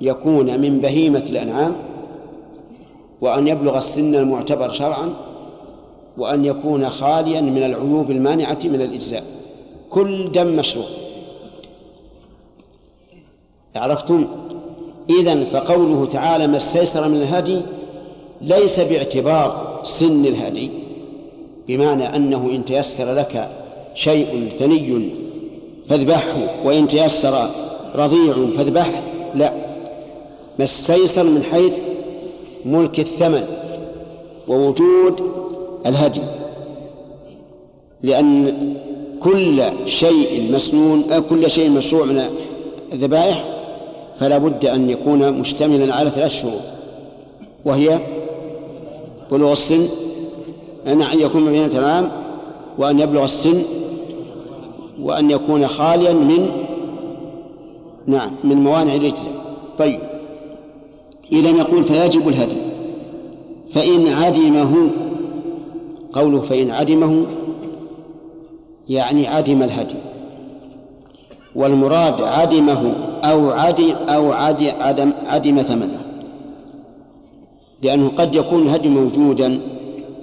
يكون 0.02 0.60
من 0.60 0.80
بهيمة 0.80 1.24
الأنعام 1.30 1.76
وأن 3.22 3.48
يبلغ 3.48 3.78
السن 3.78 4.16
المعتبر 4.16 4.70
شرعا 4.70 5.14
وأن 6.18 6.46
يكون 6.46 6.90
خاليا 6.90 7.42
من 7.42 7.64
العيوب 7.64 8.12
المانعة 8.12 8.60
من 8.64 8.82
الإجزاء. 8.82 9.24
كل 9.90 10.32
دم 10.32 10.48
مشروع. 10.48 10.86
عرفتم؟ 13.76 14.28
إذن 15.10 15.46
فقوله 15.46 16.06
تعالى 16.06 16.48
ما 16.48 16.58
استيسر 16.58 17.08
من 17.08 17.16
الهدي 17.16 17.62
ليس 18.42 18.80
باعتبار 18.80 19.80
سن 19.84 20.26
الهدي. 20.26 20.70
بمعنى 21.68 22.16
أنه 22.16 22.50
إن 22.52 22.66
تيسر 22.66 23.14
لك 23.14 23.50
شيء 23.96 24.50
ثني 24.60 25.27
فاذبحه 25.90 26.66
وإن 26.66 26.88
تيسر 26.88 27.50
رضيع 27.96 28.36
فاذبحه. 28.58 29.02
لا 29.36 29.54
ما 30.60 30.66
استيسر 30.66 31.24
من 31.24 31.44
حيث 31.44 31.74
ملك 32.66 33.00
الثمن 33.00 33.44
ووجود 34.48 35.22
الهدي 35.86 36.22
لأن 38.04 38.54
كل 39.20 39.64
شيء 39.86 40.52
مسنون 40.52 41.20
كل 41.30 41.50
شيء 41.50 41.70
مشروع 41.70 42.06
من 42.06 42.30
الذبائح 42.94 43.44
فلا 44.20 44.38
بد 44.38 44.66
أن 44.66 44.90
يكون 44.90 45.34
مشتملا 45.34 45.96
على 45.96 46.10
ثلاث 46.10 46.42
شروط 46.42 46.62
وهي 47.66 48.00
بلوغ 49.32 49.52
السن 49.52 49.88
أن 50.88 51.20
يكون 51.20 51.42
مبينة 51.42 51.80
العام 51.80 52.12
وأن 52.78 53.00
يبلغ 53.00 53.26
السن 53.26 53.64
وأن 55.02 55.32
يكون 55.32 55.68
خاليا 55.68 56.14
من 56.14 56.50
نعم 58.08 58.32
من 58.44 58.58
موانع 58.64 58.96
الإجزاء 58.96 59.34
طيب. 59.78 60.00
إذا 61.32 61.50
يقول 61.50 61.84
فيجب 61.84 62.28
الهدي 62.28 62.58
فإن 63.74 64.08
عدمه 64.08 64.90
قوله 66.14 66.40
فإن 66.40 66.72
عدمه 66.72 67.26
يعني 68.90 69.28
عدم 69.28 69.64
الهدي 69.64 69.96
والمراد 71.56 72.22
عدمه 72.22 72.94
أو 73.24 73.50
عدم 73.50 73.92
أو 73.92 74.32
عدم 74.32 75.12
عدم 75.26 75.62
ثمنه. 75.62 76.02
لأنه 77.84 78.10
قد 78.18 78.36
يكون 78.36 78.62
الهدي 78.62 78.90
موجودا 78.90 79.60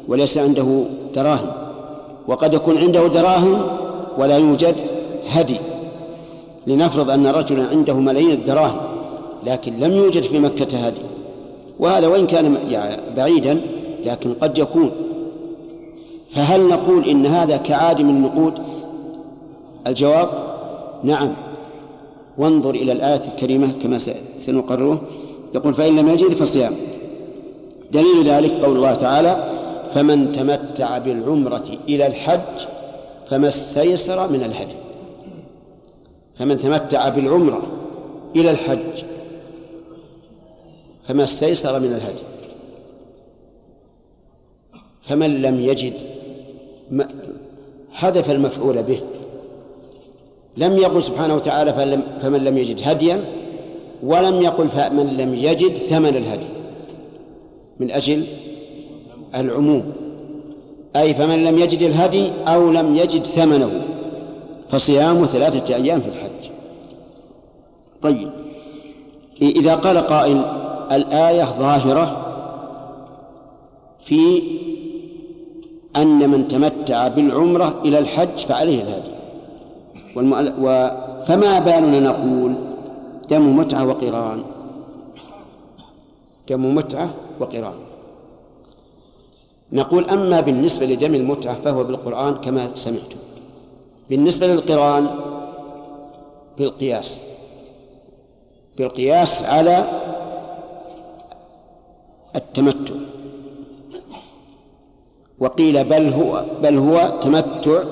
وليس 0.09 0.39
عنده 0.39 0.85
دراهم. 1.15 1.51
وقد 2.29 2.55
يكون 2.55 2.79
عنده 2.79 3.07
دراهم 3.07 3.63
ولا 4.19 4.39
يوجد 4.39 4.75
هدي. 5.29 5.57
لنفرض 6.67 7.11
أن 7.11 7.27
رجلا 7.27 7.67
عنده 7.67 7.95
ملايين 7.95 8.31
الدراهم 8.31 8.81
لكن 9.45 9.81
لم 9.81 9.93
يوجد 9.93 10.23
في 10.23 10.39
مكة 10.39 10.87
هدي. 10.87 11.01
وهذا 11.79 12.07
وإن 12.07 12.27
كان 12.27 12.57
بعيدا 13.17 13.61
لكن 14.05 14.35
قد 14.35 14.59
يكون. 14.59 14.91
فهل 16.35 16.69
نقول 16.69 17.09
إن 17.09 17.27
هذا 17.27 17.57
كعادم 17.57 18.11
النقود؟ 18.11 18.55
الجواب 19.87 20.29
نعم. 21.03 21.33
وانظر 22.39 22.71
إلى 22.71 22.93
الآية 22.93 23.21
الكريمة 23.35 23.69
كما 23.83 23.99
سنقرره. 24.39 25.01
يقول 25.55 25.75
فإن 25.75 25.97
لم 25.97 26.09
يجد 26.09 26.35
فصيام. 26.35 26.73
دليل 27.93 28.25
ذلك 28.25 28.53
قول 28.53 28.77
الله 28.77 28.95
تعالى 28.95 29.51
فمن 29.95 30.33
تمتع 30.33 30.99
بالعمرة 30.99 31.65
إلى 31.89 32.07
الحج 32.07 32.67
فما 33.31 33.49
استيسر 33.49 34.29
من 34.29 34.43
الهدي. 34.43 34.77
فمن 36.39 36.59
تمتع 36.59 37.09
بالعمرة 37.09 37.63
إلى 38.37 38.51
الحج 38.51 39.05
فما 41.09 41.25
استيسر 41.25 41.81
من 41.81 41.93
الهدي. 41.93 42.23
فمن 45.09 45.43
لم 45.43 45.61
يجد 45.61 45.93
حذف 47.93 48.31
المفعول 48.31 48.83
به 48.83 49.01
لم 50.57 50.79
يقل 50.79 51.03
سبحانه 51.03 51.35
وتعالى 51.35 51.73
فمن 52.23 52.45
لم 52.45 52.59
يجد 52.59 52.81
هديا 52.85 53.25
ولم 54.03 54.43
يقل 54.43 54.69
فمن 54.69 55.07
لم 55.07 55.35
يجد 55.35 55.75
ثمن 55.75 56.17
الهدي. 56.17 56.47
من 57.81 57.91
أجل 57.91 58.27
العموم. 59.35 59.93
أي 60.97 61.15
فمن 61.15 61.45
لم 61.45 61.59
يجد 61.59 61.83
الهدي 61.83 62.33
أو 62.47 62.71
لم 62.71 62.97
يجد 62.97 63.27
ثمنه 63.27 63.83
فصيام 64.71 65.25
ثلاثة 65.25 65.75
أيام 65.75 66.01
في 66.01 66.09
الحج. 66.09 66.51
طيب. 68.03 68.31
إذا 69.43 69.75
قال 69.75 69.99
قائل 69.99 70.45
الآية 70.93 71.45
ظاهرة 71.45 72.21
في 74.05 74.43
أن 75.97 76.31
من 76.31 76.49
تمتع 76.49 77.09
بالعمرة 77.09 77.75
إلى 77.85 77.99
الحج 77.99 78.39
فعليه 78.39 78.83
الهدي. 78.83 79.15
فما 81.27 81.59
بالنا 81.59 82.01
نقول 82.01 82.55
دم 83.31 83.57
متعة 83.57 83.87
وقران؟ 83.87 84.43
دم 86.49 86.75
متعة 86.75 87.11
وقران. 87.41 87.75
نقول 89.75 90.05
أما 90.05 90.41
بالنسبة 90.41 90.87
لدم 90.87 91.15
المتعة 91.15 91.61
فهو 91.65 91.85
بالقرآن 91.85 92.35
كما 92.35 92.71
سمعتم. 92.75 93.17
بالنسبة 94.11 94.47
للقرآن 94.47 95.11
بالقياس. 96.59 97.21
بالقياس 98.79 99.43
على 99.43 99.87
التمتع. 102.37 102.95
وقيل 105.39 105.85
بل 105.85 106.13
هو 106.13 106.45
بل 106.63 106.79
هو 106.79 107.19
تمتع 107.23 107.83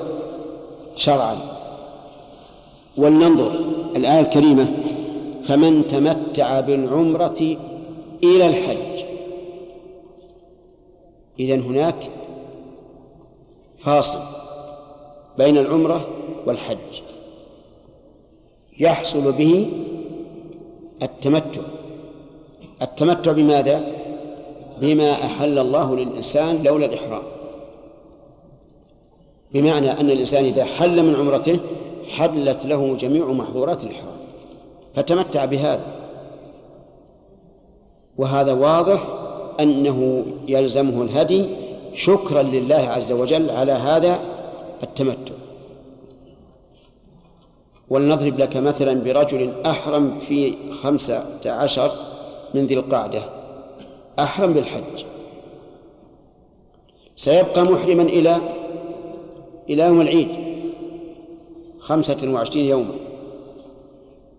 شرعا. 0.97 1.39
ولننظر 2.97 3.51
الآية 3.97 4.21
الكريمة 4.21 4.67
فمن 5.49 5.87
تمتع 5.87 6.61
بالعمرة 6.61 7.57
إلى 8.25 8.47
الحج 8.47 9.12
إذن 11.43 11.63
هناك 11.63 12.11
فاصل 13.85 14.21
بين 15.39 15.59
العمرة 15.59 16.09
والحج 16.47 17.03
يحصل 18.81 19.33
به 19.33 19.71
التمتع. 21.03 21.61
التمتع 22.83 23.33
بماذا؟ 23.33 23.85
بما 24.81 25.13
أحل 25.13 25.59
الله 25.59 25.97
للإنسان 25.97 26.63
لولا 26.63 26.87
الإحرام. 26.87 27.23
بمعنى 29.55 29.91
أن 29.91 30.11
الإنسان 30.11 30.45
إذا 30.45 30.65
حل 30.65 31.03
من 31.03 31.17
عمرته 31.17 31.59
حلت 32.09 32.65
له 32.65 32.97
جميع 32.97 33.27
محظورات 33.27 33.85
الإحرام. 33.85 34.17
فتمتع 34.95 35.45
بهذا. 35.45 35.87
وهذا 38.19 38.53
واضح 38.53 39.22
أنه 39.63 40.25
يلزمه 40.49 41.03
الهدي 41.03 41.47
شكرا 41.95 42.43
لله 42.43 42.75
عز 42.75 43.13
وجل 43.13 43.51
على 43.51 43.73
هذا 43.73 44.21
التمتع. 44.83 45.35
ولنضرب 47.91 48.39
لك 48.39 48.57
مثلا 48.57 49.03
برجل 49.05 49.53
أحرم 49.67 50.21
في 50.21 50.55
خمسة 50.83 51.25
عشر 51.47 51.93
من 52.55 52.67
ذي 52.67 52.75
القعدة 52.75 53.23
أحرم 54.19 54.53
بالحج. 54.53 55.05
سيبقى 57.17 57.63
محرما 57.63 58.03
إلى 58.03 58.37
إلى 59.71 59.83
يوم 59.83 60.01
العيد 60.01 60.29
خمسة 61.79 62.33
وعشرين 62.33 62.65
يوما. 62.65 62.95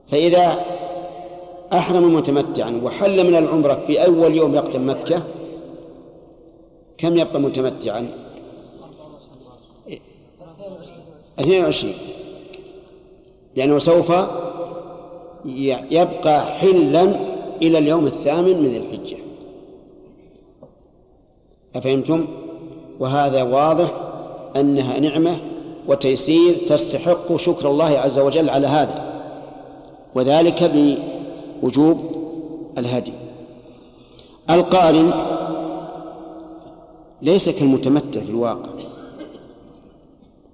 فإذا 0.08 0.66
أحرم 1.74 2.16
متمتعا. 2.16 2.82
وحل 2.84 3.28
من 3.28 3.36
العمرة 3.36 3.84
في 3.88 4.06
أول 4.06 4.36
يوم 4.36 4.56
يقدم 4.56 4.90
مكة. 4.90 5.24
كم 6.98 7.18
يبقى 7.18 7.40
متمتعا؟ 7.40 8.08
22 11.40 11.94
لأنه 13.56 13.78
سوف 13.78 14.12
يبقى 15.92 16.46
حلا 16.46 17.04
إلى 17.62 17.78
اليوم 17.78 18.08
الثامن 18.08 18.64
من 18.64 18.76
الحجة. 18.76 19.18
أفهمتم؟ 21.76 22.28
وهذا 23.00 23.44
واضح 23.44 23.94
أنها 24.56 25.00
نعمة 25.00 25.38
وتيسير 25.88 26.56
تستحق 26.68 27.36
شكر 27.36 27.70
الله 27.70 27.86
عز 27.86 28.20
وجل 28.20 28.50
على 28.50 28.68
هذا. 28.68 29.24
وذلك 30.16 30.64
بوجوب 31.63 31.97
الهدي. 32.78 33.13
القارن 34.49 35.13
ليس 37.21 37.49
كالمتمتع 37.49 38.19
في 38.21 38.30
الواقع 38.30 38.69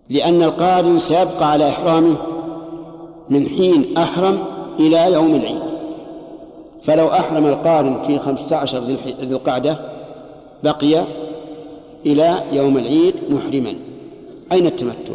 لأن 0.10 0.44
القارن 0.44 1.00
سيبقى 1.00 1.52
على 1.52 1.70
إحرامه 1.70 2.18
من 3.30 3.48
حين 3.48 3.98
أحرم 3.98 4.40
إلى 4.80 5.14
يوم 5.14 5.36
العيد. 5.36 5.70
فلو 6.84 7.08
أحرم 7.08 7.46
القارن 7.46 8.02
في 8.02 8.20
خمسة 8.20 8.56
عشر 8.56 8.84
ذي 8.84 8.98
القعدة 9.24 9.80
بقي 10.64 11.06
إلى 12.06 12.44
يوم 12.52 12.78
العيد 12.78 13.16
محرما. 13.30 13.74
أين 14.52 14.66
التمتع؟ 14.66 15.14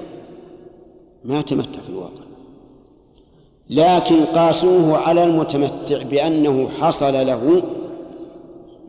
ما 1.24 1.42
تمتع 1.42 1.80
في 1.80 1.88
الواقع. 1.88 2.23
لكن 3.70 4.24
قاسوه 4.24 4.96
على 4.96 5.24
المتمتع 5.24 6.02
بأنه 6.02 6.68
حصل 6.80 7.12
له 7.12 7.62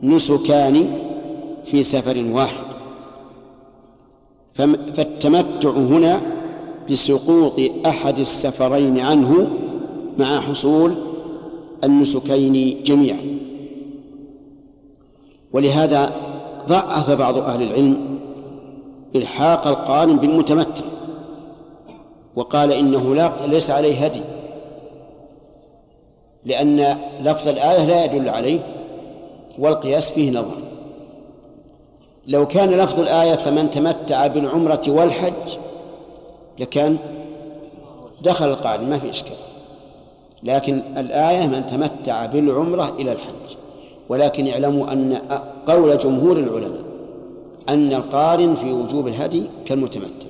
نسكان 0.02 0.98
في 1.64 1.82
سفر 1.82 2.26
واحد. 2.32 2.66
فالتمتع 4.54 5.70
هنا 5.70 6.20
بسقوط 6.90 7.60
أحد 7.86 8.18
السفرين 8.18 8.98
عنه 8.98 9.48
مع 10.18 10.40
حصول 10.40 10.94
النسكين 11.84 12.82
جميعا. 12.82 13.38
ولهذا 15.52 16.12
ضعف 16.68 17.10
بعض 17.10 17.38
أهل 17.38 17.62
العلم 17.62 18.18
إلحاق 19.16 19.66
القارن 19.66 20.16
بالمتمتع 20.16 20.84
وقال 22.36 22.72
إنه 22.72 23.14
لا 23.14 23.32
ليس 23.46 23.70
عليه 23.70 24.04
هدي. 24.04 24.35
لأن 26.46 26.98
لفظ 27.20 27.48
الآية 27.48 27.84
لا 27.84 28.04
يدل 28.04 28.28
عليه 28.28 28.60
والقياس 29.58 30.10
فيه 30.10 30.30
نظر. 30.30 30.56
لو 32.26 32.46
كان 32.46 32.70
لفظ 32.70 33.00
الآية 33.00 33.34
فمن 33.34 33.70
تمتع 33.70 34.26
بالعمرة 34.26 34.82
والحج 34.88 35.56
لكان 36.58 36.98
دخل 38.22 38.48
القارن 38.48 38.90
ما 38.90 38.98
في 38.98 39.10
إشكال. 39.10 39.36
لكن 40.42 40.82
الآية 40.96 41.46
من 41.46 41.66
تمتع 41.66 42.26
بالعمرة 42.26 42.94
إلى 42.98 43.12
الحج. 43.12 43.56
ولكن 44.08 44.48
اعلموا 44.48 44.92
أن 44.92 45.18
قول 45.66 45.98
جمهور 45.98 46.36
العلماء 46.36 46.86
أن 47.68 47.92
القارن 47.92 48.54
في 48.54 48.72
وجوب 48.72 49.08
الهدي 49.08 49.42
كالمتمتع. 49.66 50.26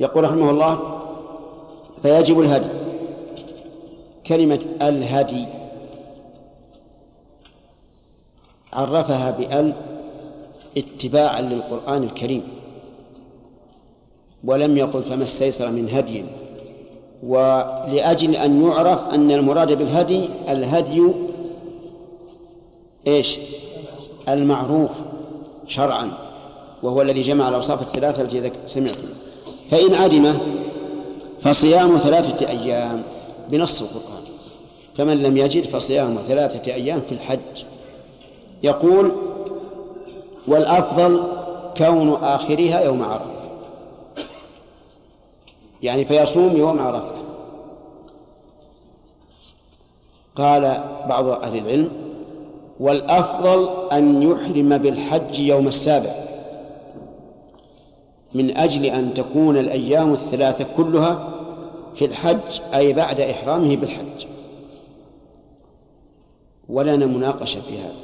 يقول 0.00 0.24
رحمه 0.24 0.50
الله 0.50 0.78
فيجب 2.02 2.40
الهدي. 2.40 2.77
كلمة 4.28 4.60
الهدي. 4.82 5.46
عرفها 8.72 9.30
بأل 9.30 9.72
اتباعا 10.76 11.40
للقرآن 11.40 12.02
الكريم. 12.02 12.42
ولم 14.44 14.76
يقل 14.76 15.02
فما 15.02 15.24
استيسر 15.24 15.70
من 15.70 15.88
هدي. 15.88 16.24
ولأجل 17.22 18.36
أن 18.36 18.62
يعرف 18.62 19.14
أن 19.14 19.30
المراد 19.30 19.72
بالهدي 19.72 20.28
الهدي 20.48 21.02
إيش؟ 23.06 23.38
المعروف 24.28 24.90
شرعا 25.66 26.10
وهو 26.82 27.02
الذي 27.02 27.22
جمع 27.22 27.48
الأوصاف 27.48 27.82
الثلاثة 27.82 28.22
التي 28.22 28.50
سمعتم. 28.66 29.08
فإن 29.70 29.94
عدم 29.94 30.34
فصيام 31.42 31.98
ثلاثة 31.98 32.48
أيام 32.48 33.02
بنص 33.50 33.82
القرآن. 33.82 34.17
فمن 34.98 35.22
لم 35.22 35.36
يجد 35.36 35.64
فصيام 35.64 36.18
ثلاثة 36.28 36.72
أيام 36.74 37.00
في 37.00 37.12
الحج. 37.12 37.64
يقول 38.62 39.12
والأفضل 40.48 41.22
كون 41.76 42.14
آخرها 42.14 42.80
يوم 42.80 43.02
عرفة. 43.02 43.30
يعني 45.82 46.04
فيصوم 46.04 46.56
يوم 46.56 46.80
عرفة. 46.80 47.14
قال 50.36 50.84
بعض 51.08 51.28
أهل 51.28 51.58
العلم 51.58 51.90
والأفضل 52.80 53.68
أن 53.92 54.22
يحرم 54.22 54.78
بالحج 54.78 55.38
يوم 55.38 55.68
السابع. 55.68 56.14
من 58.34 58.56
أجل 58.56 58.86
أن 58.86 59.14
تكون 59.14 59.56
الأيام 59.56 60.12
الثلاثة 60.12 60.66
كلها 60.76 61.28
في 61.94 62.04
الحج 62.04 62.60
أي 62.74 62.92
بعد 62.92 63.20
إحرامه 63.20 63.76
بالحج. 63.76 64.37
ولنا 66.68 67.06
مناقشة 67.06 67.60
في 67.60 67.78
هذا. 67.78 67.94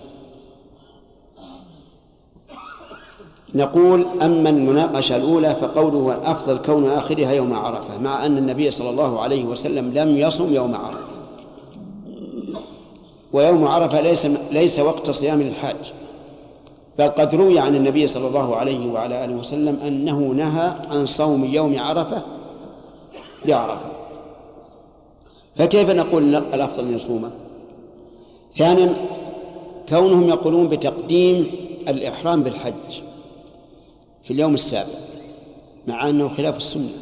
نقول 3.54 4.06
أما 4.22 4.50
المناقشة 4.50 5.16
الأولى 5.16 5.54
فقوله 5.54 6.14
الأفضل 6.14 6.58
كون 6.58 6.90
آخرها 6.90 7.32
يوم 7.32 7.54
عرفة 7.54 7.98
مع 7.98 8.26
أن 8.26 8.38
النبي 8.38 8.70
صلى 8.70 8.90
الله 8.90 9.20
عليه 9.20 9.44
وسلم 9.44 9.94
لم 9.94 10.16
يصم 10.16 10.54
يوم 10.54 10.74
عرفة. 10.74 11.14
ويوم 13.32 13.66
عرفة 13.66 14.00
ليس 14.00 14.26
ليس 14.50 14.78
وقت 14.78 15.10
صيام 15.10 15.42
للحاج 15.42 15.92
بل 16.98 17.08
قد 17.08 17.34
روي 17.34 17.58
عن 17.58 17.76
النبي 17.76 18.06
صلى 18.06 18.28
الله 18.28 18.56
عليه 18.56 18.92
وعلى 18.92 19.24
آله 19.24 19.34
وسلم 19.34 19.78
أنه 19.86 20.18
نهى 20.18 20.72
عن 20.90 21.06
صوم 21.06 21.44
يوم 21.44 21.78
عرفة 21.78 22.22
بعرفة. 23.46 23.90
فكيف 25.56 25.90
نقول 25.90 26.34
الأفضل 26.36 26.84
أن 26.84 26.94
يصومه؟ 26.94 27.30
ثانيا 28.58 28.96
كونهم 29.88 30.28
يقولون 30.28 30.68
بتقديم 30.68 31.50
الإحرام 31.88 32.42
بالحج 32.42 33.02
في 34.24 34.30
اليوم 34.30 34.54
السابع 34.54 34.94
مع 35.86 36.08
أنه 36.08 36.28
خلاف 36.28 36.56
السنة. 36.56 36.92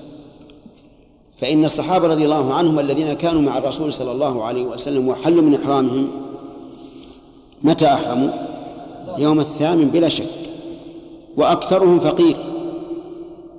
فإن 1.41 1.65
الصحابة 1.65 2.09
رضي 2.09 2.25
الله 2.25 2.55
عنهم 2.55 2.79
الذين 2.79 3.12
كانوا 3.12 3.43
مع 3.43 3.59
الرسول 3.59 3.93
صلى 3.93 4.12
الله 4.12 4.45
عليه 4.45 4.65
وسلم 4.65 5.09
وحلوا 5.09 5.43
من 5.43 5.55
إحرامهم 5.55 6.09
متى 7.62 7.87
أحرموا؟ 7.87 8.31
يوم 9.19 9.41
الثامن 9.41 9.88
بلا 9.88 10.09
شك. 10.09 10.27
وأكثرهم 11.37 12.01
فقير 12.01 12.37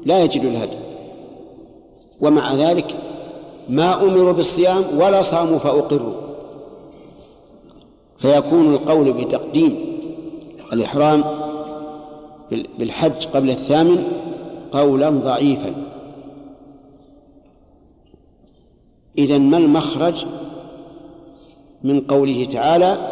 لا 0.06 0.24
يجد 0.24 0.46
الهدي. 0.46 0.78
ومع 2.22 2.54
ذلك 2.54 2.98
ما 3.70 4.04
أمروا 4.04 4.32
بالصيام 4.32 4.84
ولا 5.00 5.22
صاموا 5.22 5.60
فأقروا. 5.60 6.14
فيكون 8.24 8.74
القول 8.74 9.14
بتقديم 9.14 10.00
الإحرام 10.74 11.24
بالحج 12.80 13.26
قبل 13.26 13.50
الثامن 13.50 14.04
قولا 14.72 15.10
ضعيفا. 15.10 15.74
إذا 19.18 19.38
ما 19.38 19.58
المخرج 19.58 20.26
من 21.84 22.02
قوله 22.02 22.46
تعالى 22.46 23.12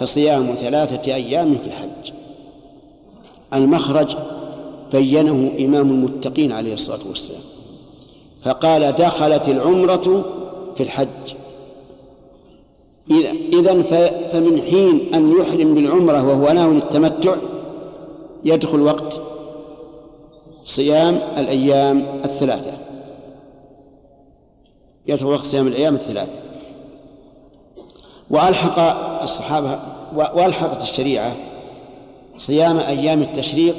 فصيام 0.00 0.54
ثلاثة 0.54 1.14
أيام 1.14 1.58
في 1.58 1.66
الحج؟ 1.66 2.12
المخرج 3.54 4.16
بينه 4.92 5.52
إمام 5.60 5.90
المتقين 5.90 6.52
عليه 6.52 6.74
الصلاة 6.74 7.08
والسلام 7.08 7.42
فقال 8.42 8.92
دخلت 8.92 9.48
العمرة 9.48 10.24
في 10.76 10.82
الحج. 10.82 11.34
إذا 13.52 13.82
فمن 14.32 14.62
حين 14.62 15.14
أن 15.14 15.40
يحرم 15.40 15.74
بالعمرة 15.74 16.28
وهو 16.28 16.52
ناوي 16.52 16.76
التمتع 16.76 17.36
يدخل 18.44 18.80
وقت 18.80 19.20
صيام 20.64 21.14
الأيام 21.36 22.06
الثلاثة. 22.24 22.72
يترك 25.06 25.40
صيام 25.40 25.66
الأيام 25.66 25.94
الثلاث 25.94 26.28
وألحق 28.30 28.78
الصحابة 29.22 29.78
وألحقت 30.14 30.82
الشريعة 30.82 31.36
صيام 32.38 32.78
أيام 32.78 33.22
التشريق 33.22 33.76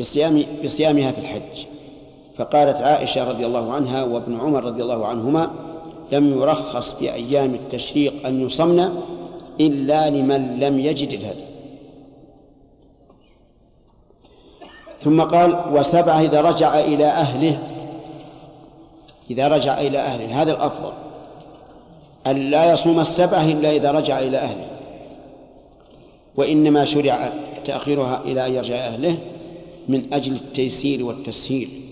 بصيام 0.00 0.44
بصيامها 0.64 1.12
في 1.12 1.18
الحج. 1.18 1.66
فقالت 2.38 2.76
عائشة 2.76 3.28
رضي 3.28 3.46
الله 3.46 3.72
عنها 3.72 4.04
وابن 4.04 4.40
عمر 4.40 4.64
رضي 4.64 4.82
الله 4.82 5.06
عنهما 5.06 5.50
لم 6.12 6.40
يرخص 6.40 6.94
في 6.94 7.12
أيام 7.12 7.54
التشريق 7.54 8.26
أن 8.26 8.40
يصمن 8.46 9.00
إلا 9.60 10.10
لمن 10.10 10.60
لم 10.60 10.78
يجد 10.78 11.12
الهدي. 11.12 11.44
ثم 15.02 15.20
قال 15.22 15.60
وسبعة 15.72 16.20
إذا 16.20 16.40
رجع 16.40 16.80
إلى 16.80 17.06
أهله 17.06 17.58
إذا 19.30 19.48
رجع 19.48 19.80
إلى 19.80 19.98
أهله 19.98 20.42
هذا 20.42 20.52
الأفضل. 20.52 20.92
أن 22.26 22.50
لا 22.50 22.72
يصوم 22.72 23.00
السبعة 23.00 23.44
إلا 23.44 23.70
إذا 23.70 23.90
رجع 23.90 24.18
إلى 24.18 24.36
أهله. 24.36 24.66
وإنما 26.36 26.84
شرع 26.84 27.32
تأخيرها 27.64 28.20
إلى 28.24 28.46
أن 28.46 28.54
يرجع 28.54 28.74
أهله 28.74 29.18
من 29.88 30.12
أجل 30.12 30.32
التيسير 30.32 31.04
والتسهيل. 31.04 31.85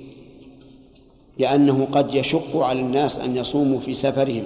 لأنه 1.39 1.89
قد 1.93 2.15
يشق 2.15 2.57
على 2.57 2.81
الناس 2.81 3.19
أن 3.19 3.37
يصوموا 3.37 3.81
في 3.81 3.95
سفرهم. 3.95 4.45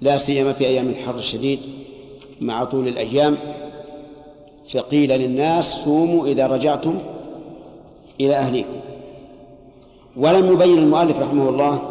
لا 0.00 0.18
سيما 0.18 0.52
في 0.52 0.66
أيام 0.66 0.88
الحر 0.88 1.14
الشديد 1.14 1.60
مع 2.40 2.64
طول 2.64 2.88
الأيام. 2.88 3.36
فقيل 4.74 5.10
للناس 5.10 5.64
صوموا 5.64 6.26
إذا 6.26 6.46
رجعتم 6.46 6.98
إلى 8.20 8.36
أهليكم. 8.36 8.80
ولم 10.16 10.52
يبين 10.52 10.78
المؤلف 10.78 11.18
رحمه 11.18 11.48
الله 11.48 11.82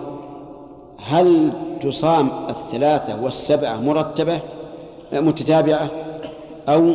هل 0.97 1.53
تصام 1.81 2.29
الثلاثة 2.49 3.23
والسبعة 3.23 3.75
مرتبة 3.77 4.41
متتابعة 5.13 5.89
أو 6.69 6.93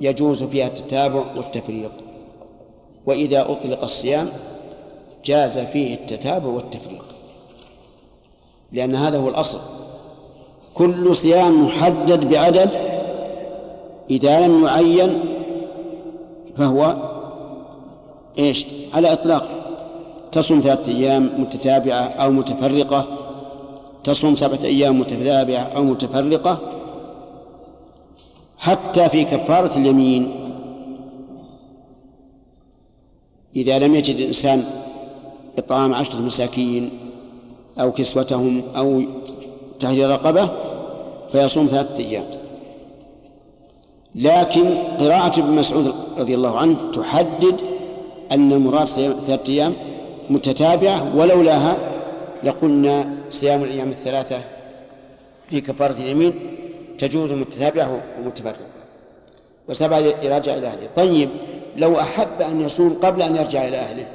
يجوز 0.00 0.42
فيها 0.42 0.66
التتابع 0.66 1.24
والتفريق. 1.36 1.90
وإذا 3.06 3.40
أطلق 3.40 3.82
الصيام 3.82 4.28
جاز 5.24 5.58
فيه 5.58 5.94
التتابع 5.94 6.46
والتفريق. 6.46 7.04
لأن 8.72 8.94
هذا 8.94 9.18
هو 9.18 9.28
الأصل. 9.28 9.60
كل 10.74 11.14
صيام 11.14 11.64
محدد 11.64 12.30
بعدد 12.30 12.70
إذا 14.10 14.40
لم 14.40 14.64
يعين 14.64 15.20
فهو 16.56 16.96
إيش؟ 18.38 18.66
على 18.94 19.12
إطلاقه 19.12 19.48
تصوم 20.32 20.60
ثلاثة 20.60 20.92
أيام 20.92 21.30
متتابعة 21.38 22.02
أو 22.02 22.30
متفرقة. 22.30 23.06
تصوم 24.04 24.36
سبعة 24.36 24.64
أيام 24.64 25.00
متتابعة 25.00 25.62
أو 25.62 25.82
متفرقة. 25.82 26.58
حتى 28.58 29.08
في 29.08 29.24
كفارة 29.24 29.76
اليمين 29.76 30.49
إذا 33.56 33.78
لم 33.78 33.94
يجد 33.94 34.16
الإنسان 34.16 34.64
إطعام 35.58 35.94
عشرة 35.94 36.20
مساكين 36.20 36.90
أو 37.80 37.92
كسوتهم 37.92 38.62
أو 38.76 39.02
تحرير 39.80 40.10
رقبة 40.10 40.50
فيصوم 41.32 41.66
ثلاثة 41.66 41.96
أيام. 41.98 42.24
لكن 44.14 44.74
قراءة 44.98 45.40
ابن 45.40 45.50
مسعود 45.50 45.94
رضي 46.18 46.34
الله 46.34 46.58
عنه 46.58 46.90
تحدد 46.92 47.56
أن 48.32 48.52
المراد 48.52 48.86
ثلاثة 48.86 49.52
أيام 49.52 49.74
متتابعة 50.30 51.16
ولولاها 51.16 51.76
لقلنا 52.44 53.14
صيام 53.30 53.62
الأيام 53.62 53.88
الثلاثة 53.88 54.40
في 55.50 55.60
كفارة 55.60 55.92
اليمين 55.92 56.34
تجوز 56.98 57.32
متتابعة 57.32 58.00
ومتفرقة. 58.20 58.70
وسبعة 59.68 59.98
يراجع 59.98 60.54
إلى 60.54 60.66
أهله 60.66 60.88
طيب 60.96 61.28
لو 61.80 62.00
أحب 62.00 62.42
أن 62.42 62.60
يصوم 62.60 62.98
قبل 63.02 63.22
أن 63.22 63.36
يرجع 63.36 63.68
إلى 63.68 63.76
أهله. 63.76 64.06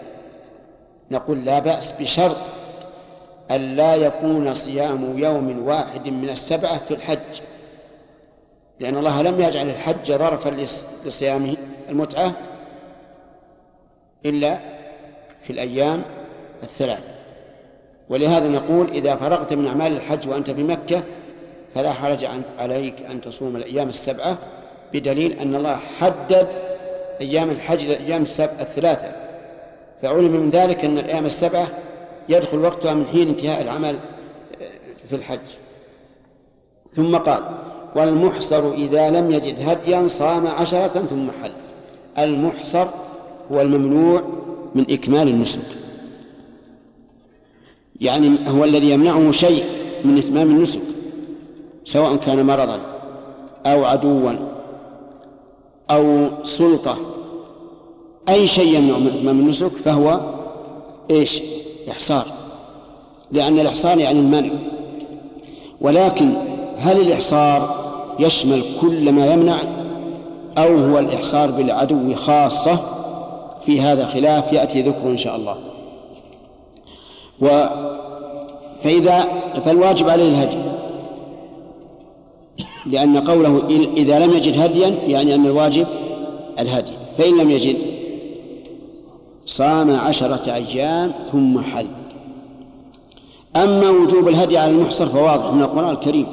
نقول 1.11 1.45
لا 1.45 1.59
بأس 1.59 1.91
بشرط 1.91 2.37
أن 3.51 3.75
لا 3.75 3.95
يكون 3.95 4.53
صيام 4.53 5.19
يوم 5.19 5.67
واحد 5.67 6.09
من 6.09 6.29
السبعة 6.29 6.77
في 6.77 6.93
الحج. 6.93 7.41
لأن 8.79 8.97
الله 8.97 9.21
لم 9.21 9.41
يجعل 9.41 9.69
الحج 9.69 10.11
ظرفا 10.11 10.65
لصيام 11.05 11.55
المتعة 11.89 12.31
إلا 14.25 14.59
في 15.41 15.49
الأيام 15.49 16.01
الثلاث. 16.63 17.03
ولهذا 18.09 18.47
نقول 18.47 18.89
إذا 18.89 19.15
فرغت 19.15 19.53
من 19.53 19.67
أعمال 19.67 19.91
الحج 19.91 20.29
وأنت 20.29 20.49
بمكة 20.49 21.03
فلا 21.75 21.93
حرج 21.93 22.27
عليك 22.59 23.01
أن 23.01 23.21
تصوم 23.21 23.55
الأيام 23.55 23.89
السبعة 23.89 24.37
بدليل 24.93 25.39
أن 25.39 25.55
الله 25.55 25.75
حدد 25.75 26.64
أيام 27.21 27.49
الحج 27.49 27.85
للأيام 27.85 28.21
السبعة 28.21 28.61
الثلاثة. 28.61 29.11
فعلم 30.01 30.31
من 30.31 30.49
ذلك 30.49 30.85
أن 30.85 30.97
الأيام 30.97 31.25
السبعة 31.25 31.67
يدخل 32.29 32.59
وقتها 32.59 32.93
من 32.93 33.05
حين 33.05 33.27
انتهاء 33.27 33.61
العمل 33.61 33.99
في 35.09 35.15
الحج. 35.15 35.39
ثم 36.95 37.15
قال 37.15 37.43
والمحصر 37.95 38.71
إذا 38.73 39.09
لم 39.09 39.31
يجد 39.31 39.69
هديا 39.69 40.07
صام 40.07 40.47
عشرة 40.47 40.87
ثم 40.87 41.27
حل. 41.43 41.51
المحصر 42.17 42.87
هو 43.51 43.61
الممنوع 43.61 44.23
من 44.75 44.85
إكمال 44.89 45.27
النسك. 45.27 45.61
يعني 48.01 48.37
هو 48.47 48.63
الذي 48.63 48.89
يمنعه 48.89 49.31
شيء 49.31 49.63
من 50.05 50.17
إتمام 50.17 50.49
النسك 50.49 50.81
سواء 51.85 52.15
كان 52.15 52.45
مرضا 52.45 52.79
أو 53.65 53.85
عدوا 53.85 54.54
أو 55.91 56.27
سلطة. 56.43 56.97
أي 58.29 58.47
شيء 58.47 58.77
يمنع 58.77 58.97
من 58.97 59.29
النسك 59.29 59.71
فهو 59.85 60.21
إيش؟ 61.11 61.41
إحصار 61.91 62.25
لأن 63.31 63.59
الإحصار 63.59 63.97
يعني 63.97 64.19
المنع. 64.19 64.49
ولكن 65.81 66.33
هل 66.77 67.01
الإحصار 67.01 67.85
يشمل 68.19 68.63
كل 68.81 69.11
ما 69.11 69.33
يمنع؟ 69.33 69.57
أو 70.57 70.77
هو 70.77 70.99
الإحصار 70.99 71.51
بالعدو 71.51 72.15
خاصة؟ 72.15 72.79
في 73.65 73.81
هذا 73.81 74.05
خلاف 74.05 74.53
يأتي 74.53 74.81
ذكره 74.81 75.09
إن 75.09 75.17
شاء 75.17 75.35
الله. 75.35 75.57
و 77.41 77.65
فإذا 78.83 79.27
فالواجب 79.65 80.09
عليه 80.09 80.29
الهدي. 80.29 80.74
لأن 82.85 83.17
قوله 83.17 83.63
إذا 83.97 84.19
لم 84.19 84.33
يجد 84.33 84.59
هديا 84.59 84.87
يعني 84.87 85.35
أن 85.35 85.45
الواجب 85.45 85.87
الهدي. 86.59 86.91
فإن 87.17 87.37
لم 87.37 87.51
يجد 87.51 87.77
صام 89.45 89.95
عشرة 89.95 90.53
أيام 90.53 91.11
ثم 91.31 91.61
حل. 91.61 91.87
أما 93.55 93.89
وجوب 93.89 94.27
الهدي 94.27 94.57
على 94.57 94.71
المحصر 94.71 95.09
فواضح 95.09 95.53
من 95.53 95.61
القرآن 95.61 95.89
الكريم. 95.89 96.27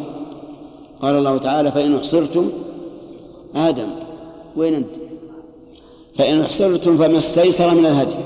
قال 1.03 1.15
الله 1.15 1.38
تعالى 1.38 1.73
فإن 1.73 1.97
أحصرتم 1.97 2.51
آدم 3.57 3.88
وين 4.57 4.75
أنت؟ 4.75 4.91
فإن 6.19 6.41
أحصرتم 6.41 6.99
فما 6.99 7.19
استيسر 7.19 7.75
من 7.75 7.87
الهدي. 7.87 8.17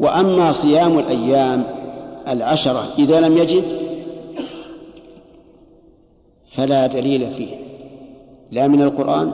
وأما 0.00 0.52
صيام 0.52 0.98
الأيام 0.98 1.64
العشرة 2.28 2.84
إذا 2.98 3.20
لم 3.20 3.38
يجد 3.38 3.83
فلا 6.54 6.86
دليل 6.86 7.34
فيه 7.34 7.56
لا 8.50 8.68
من 8.68 8.82
القرآن 8.82 9.32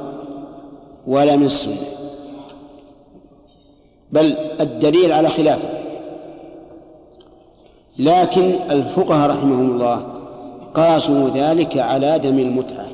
ولا 1.07 1.37
من 1.37 1.47
السنة. 1.47 1.77
بل 4.13 4.37
الدليل 4.61 5.13
على 5.13 5.29
خلافه. 5.29 5.81
لكن 7.99 8.55
الفقهاء 8.71 9.31
رحمهم 9.31 9.71
الله 9.71 9.97
قاسوا 10.75 11.31
ذلك 11.31 11.79
على 11.79 12.19
دم 12.19 12.39
المتعة. 12.39 12.89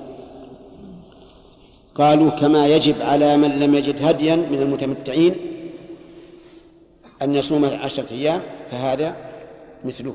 قالوا 1.94 2.30
كما 2.30 2.66
يجب 2.66 3.02
على 3.02 3.36
من 3.36 3.50
لم 3.50 3.74
يجد 3.74 4.02
هديا 4.02 4.36
من 4.36 4.62
المتمتعين 4.62 5.34
أن 7.22 7.34
يصوم 7.34 7.64
عشرة 7.64 8.12
أيام 8.12 8.40
فهذا 8.70 9.16
مثله. 9.84 10.14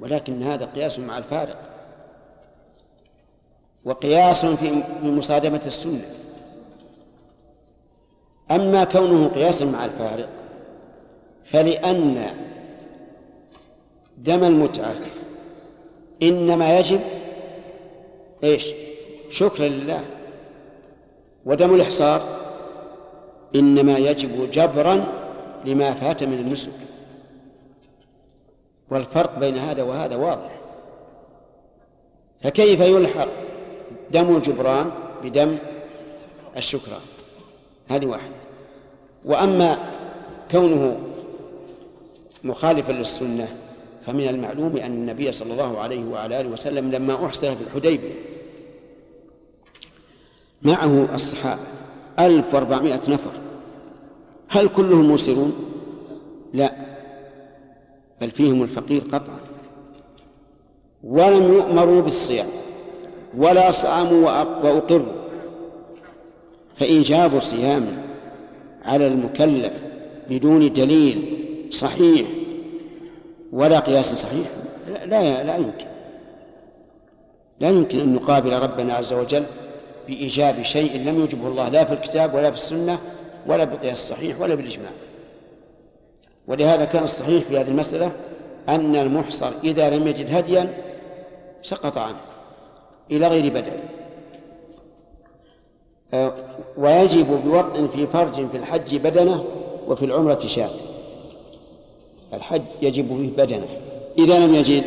ولكن 0.00 0.42
هذا 0.42 0.64
قياس 0.64 0.98
مع 0.98 1.18
الفارق. 1.18 1.69
وقياس 3.84 4.46
في 4.46 4.82
مصادمة 5.02 5.62
السنة. 5.66 6.04
أما 8.50 8.84
كونه 8.84 9.28
قياسا 9.28 9.64
مع 9.64 9.84
الفارق 9.84 10.28
فلأن 11.44 12.26
دم 14.18 14.44
المتعة 14.44 14.96
إنما 16.22 16.78
يجب 16.78 17.00
إيش؟ 18.44 18.66
شكرا 19.30 19.68
لله. 19.68 20.04
ودم 21.46 21.74
الإحصار 21.74 22.40
إنما 23.54 23.98
يجب 23.98 24.50
جبرا 24.50 25.06
لما 25.64 25.94
فات 25.94 26.24
من 26.24 26.38
النسك. 26.38 26.72
والفرق 28.90 29.38
بين 29.38 29.58
هذا 29.58 29.82
وهذا 29.82 30.16
واضح. 30.16 30.60
فكيف 32.42 32.80
يلحق 32.80 33.28
دم 34.12 34.36
الجبران 34.36 34.90
بدم 35.24 35.58
الشكران 36.56 37.00
هذه 37.88 38.06
واحدة. 38.06 38.34
وأما 39.24 39.78
كونه 40.50 40.96
مخالفا 42.44 42.92
للسنة 42.92 43.56
فمن 44.06 44.28
المعلوم 44.28 44.76
أن 44.76 44.92
النبي 44.92 45.32
صلى 45.32 45.52
الله 45.52 45.78
عليه 45.78 46.04
وعلى 46.04 46.40
آله 46.40 46.48
وسلم 46.48 46.90
لما 46.90 47.26
أحسن 47.26 47.54
في 47.54 47.62
الحديبية 47.62 48.14
معه 50.62 51.14
الصحابة 51.14 51.62
ألف 52.18 52.54
وأربعمائة 52.54 53.00
نفر. 53.08 53.30
هل 54.48 54.68
كلهم 54.68 55.12
مسرون 55.12 55.52
لا. 56.52 56.74
بل 58.20 58.30
فيهم 58.30 58.62
الفقير 58.62 59.02
قطعا. 59.12 59.38
ولم 61.04 61.52
يؤمروا 61.52 62.00
بالصيام. 62.00 62.48
ولا 63.36 63.70
صاموا 63.70 64.30
وأقروا 64.62 65.20
فإن 66.76 67.02
جابوا 67.02 67.40
صياما 67.40 68.02
على 68.84 69.06
المكلف 69.06 69.72
بدون 70.30 70.72
دليل 70.72 71.36
صحيح 71.70 72.26
ولا 73.52 73.78
قياس 73.78 74.14
صحيح 74.14 74.48
لا 74.88 75.06
لا, 75.06 75.44
لا 75.44 75.56
يمكن. 75.56 75.86
لا 77.60 77.68
يمكن 77.68 78.00
أن 78.00 78.14
نقابل 78.14 78.52
ربنا 78.52 78.94
عز 78.94 79.12
وجل 79.12 79.44
بإيجاب 80.08 80.62
شيء 80.62 80.96
لم 80.96 81.20
يوجبه 81.20 81.48
الله 81.48 81.68
لا 81.68 81.84
في 81.84 81.92
الكتاب 81.92 82.34
ولا 82.34 82.50
في 82.50 82.56
السنة 82.56 82.98
ولا 83.46 83.64
بالقياس 83.64 84.02
الصحيح 84.02 84.40
ولا 84.40 84.54
بالإجماع. 84.54 84.90
ولهذا 86.48 86.84
كان 86.84 87.04
الصحيح 87.04 87.44
في 87.44 87.58
هذه 87.58 87.68
المسألة 87.68 88.12
أن 88.68 88.96
المحصر 88.96 89.52
إذا 89.64 89.90
لم 89.90 90.06
يجد 90.06 90.34
هديا 90.34 90.74
سقط 91.62 91.98
عنه. 91.98 92.29
إلى 93.10 93.28
غير 93.28 93.52
بدل. 93.52 93.72
آه، 96.14 96.34
ويجب 96.78 97.26
بوطء 97.44 97.86
في 97.86 98.06
فرج 98.06 98.46
في 98.46 98.56
الحج 98.56 98.96
بدنة 98.96 99.44
وفي 99.88 100.04
العمرة 100.04 100.38
شاة. 100.38 100.70
الحج 102.34 102.62
يجب 102.82 103.08
فيه 103.08 103.44
بدنة. 103.44 103.66
إذا 104.18 104.38
لم 104.38 104.54
يجد 104.54 104.84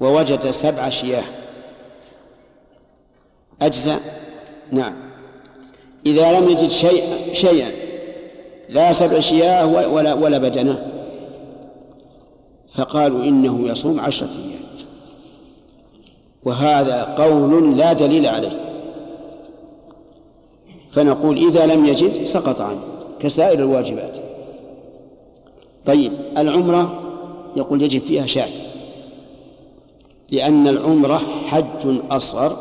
ووجد 0.00 0.50
سبع 0.50 0.88
شياه. 0.88 1.24
أجزاء؟ 3.62 4.00
نعم. 4.72 4.94
إذا 6.06 6.40
لم 6.40 6.48
يجد 6.48 6.68
شيء 6.68 7.32
شيئا. 7.32 7.70
لا 8.68 8.92
سبع 8.92 9.20
شياه 9.20 9.66
ولا 9.66 10.14
ولا 10.14 10.38
بدنة. 10.38 10.86
فقالوا 12.74 13.24
إنه 13.24 13.68
يصوم 13.68 14.00
عشرة 14.00 14.30
أيام. 14.30 14.60
وهذا 16.44 17.14
قول 17.18 17.76
لا 17.78 17.92
دليل 17.92 18.26
عليه. 18.26 18.70
فنقول 20.92 21.36
إذا 21.48 21.66
لم 21.66 21.86
يجد 21.86 22.24
سقط 22.24 22.60
عنه 22.60 22.80
كسائر 23.20 23.58
الواجبات. 23.58 24.18
طيب 25.86 26.12
العمرة 26.38 27.02
يقول 27.56 27.82
يجب 27.82 28.00
فيها 28.00 28.26
شاة 28.26 28.70
لأن 30.30 30.68
العمرة 30.68 31.18
حج 31.46 32.00
أصغر 32.10 32.56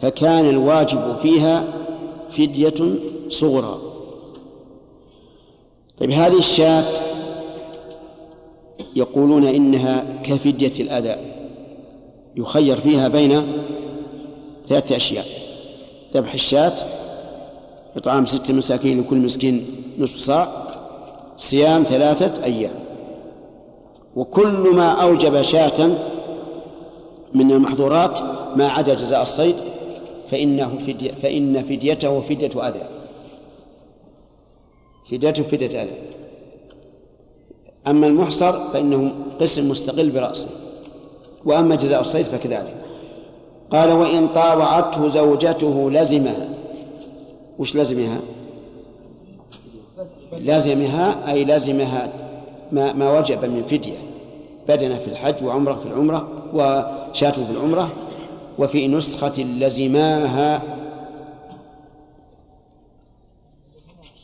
فكان 0.00 0.48
الواجب 0.48 1.16
فيها 1.22 1.64
فدية 2.30 2.94
صغرى. 3.28 3.78
طيب 5.98 6.10
هذه 6.10 6.38
الشاة 6.38 6.94
يقولون 8.96 9.44
إنها 9.44 10.04
كفدية 10.24 10.82
الأذى. 10.82 11.31
يخير 12.36 12.80
فيها 12.80 13.08
بين 13.08 13.42
ثلاثة 14.68 14.96
أشياء. 14.96 15.26
ذبح 16.14 16.34
الشاة 16.34 16.76
إطعام 17.96 18.26
ستة 18.26 18.54
مساكين 18.54 19.00
لكل 19.00 19.16
مسكين 19.16 19.66
نصف 19.98 20.16
صاع 20.16 20.48
صيام 21.36 21.82
ثلاثة 21.82 22.44
أيام. 22.44 22.74
وكل 24.16 24.74
ما 24.74 24.90
أوجب 24.90 25.42
شاة 25.42 25.88
من 27.34 27.52
المحظورات 27.52 28.20
ما 28.56 28.68
عدا 28.68 28.94
جزاء 28.94 29.22
الصيد 29.22 29.56
فإنه 30.30 30.78
فدية 30.86 31.12
فإن 31.12 31.62
فديته 31.62 32.20
فدية 32.20 32.68
أذى. 32.68 32.82
فديته 35.10 35.42
فدية 35.42 35.82
أذى. 35.82 35.94
أما 37.86 38.06
المحصر 38.06 38.70
فإنه 38.72 39.12
قسم 39.40 39.68
مستقل 39.68 40.10
برأسه. 40.10 40.48
وأما 41.44 41.74
جزاء 41.74 42.00
الصيد 42.00 42.26
فكذلك. 42.26 42.74
قال 43.70 43.92
وإن 43.92 44.28
طاوعته 44.28 45.08
زوجته 45.08 45.90
لزمها. 45.90 46.48
وش 47.58 47.74
لازمها 47.74 48.20
لازمها 50.32 51.32
أي 51.32 51.44
لازمها 51.44 52.12
ما, 52.72 52.92
ما 52.92 53.18
وجب 53.18 53.44
من 53.44 53.62
فدية. 53.62 53.98
بدنة 54.68 54.98
في 54.98 55.06
الحج 55.06 55.44
وعمرة 55.44 55.74
في 55.74 55.86
العمرة 55.86 56.28
وشاة 56.54 57.30
في 57.30 57.50
العمرة 57.50 57.92
وفي 58.58 58.88
نسخة 58.88 59.42
لزماها. 59.42 60.62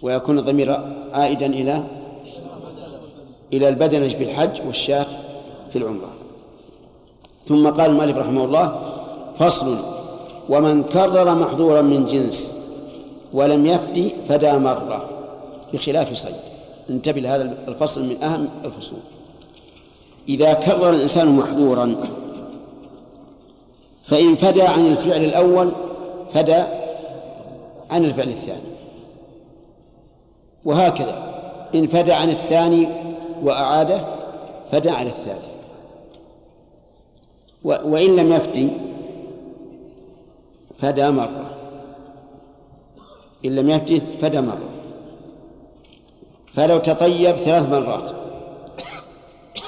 ويكون 0.02 0.38
الضمير 0.38 0.80
عائدا 1.12 1.46
إلى 1.46 1.84
إلى 3.52 3.68
البدنة 3.68 4.18
بالحج 4.18 4.66
والشاة 4.66 5.06
في 5.70 5.78
العمرة. 5.78 6.17
ثم 7.48 7.68
قال 7.68 7.90
المؤلف 7.90 8.16
رحمه 8.16 8.44
الله 8.44 8.80
فصل 9.38 9.78
ومن 10.48 10.82
كرر 10.82 11.34
محظورا 11.34 11.82
من 11.82 12.04
جنس 12.04 12.52
ولم 13.32 13.66
يفدي 13.66 14.14
فدى 14.28 14.52
مرة 14.52 15.04
بخلاف 15.72 16.12
صيد. 16.12 16.34
انتبه 16.90 17.20
لهذا 17.20 17.58
الفصل 17.68 18.04
من 18.04 18.22
أهم 18.22 18.48
الفصول. 18.64 18.98
إذا 20.28 20.52
كرر 20.52 20.90
الإنسان 20.90 21.36
محظورا 21.36 21.96
فإن 24.06 24.34
فدى 24.34 24.62
عن 24.62 24.86
الفعل 24.86 25.24
الأول 25.24 25.72
فدى 26.34 26.64
عن 27.90 28.04
الفعل 28.04 28.28
الثاني. 28.28 28.68
وهكذا 30.64 31.22
إن 31.74 31.86
فدى 31.86 32.12
عن 32.12 32.30
الثاني 32.30 32.88
وأعاده 33.42 34.00
فدى 34.72 34.90
على 34.90 35.10
الثالث. 35.10 35.47
وإن 37.64 38.16
لم 38.16 38.32
يفدي 38.32 38.68
فدى 40.78 41.10
مرة. 41.10 41.50
إن 43.44 43.56
لم 43.56 43.70
يفدي 43.70 44.00
فدى 44.00 44.40
مرة. 44.40 44.68
فلو 46.54 46.78
تطيب 46.78 47.36
ثلاث 47.36 47.68
مرات 47.68 48.10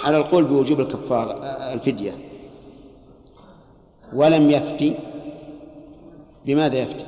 على 0.04 0.16
القول 0.16 0.44
بوجوب 0.44 0.80
الكفارة 0.80 1.32
الفدية. 1.72 2.12
ولم 4.12 4.50
يفتي 4.50 4.94
بماذا 6.46 6.78
يفتي؟ 6.78 7.06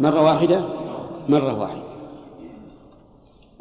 مرة 0.00 0.22
واحدة؟ 0.22 0.64
مرة 1.28 1.60
واحدة. 1.60 1.82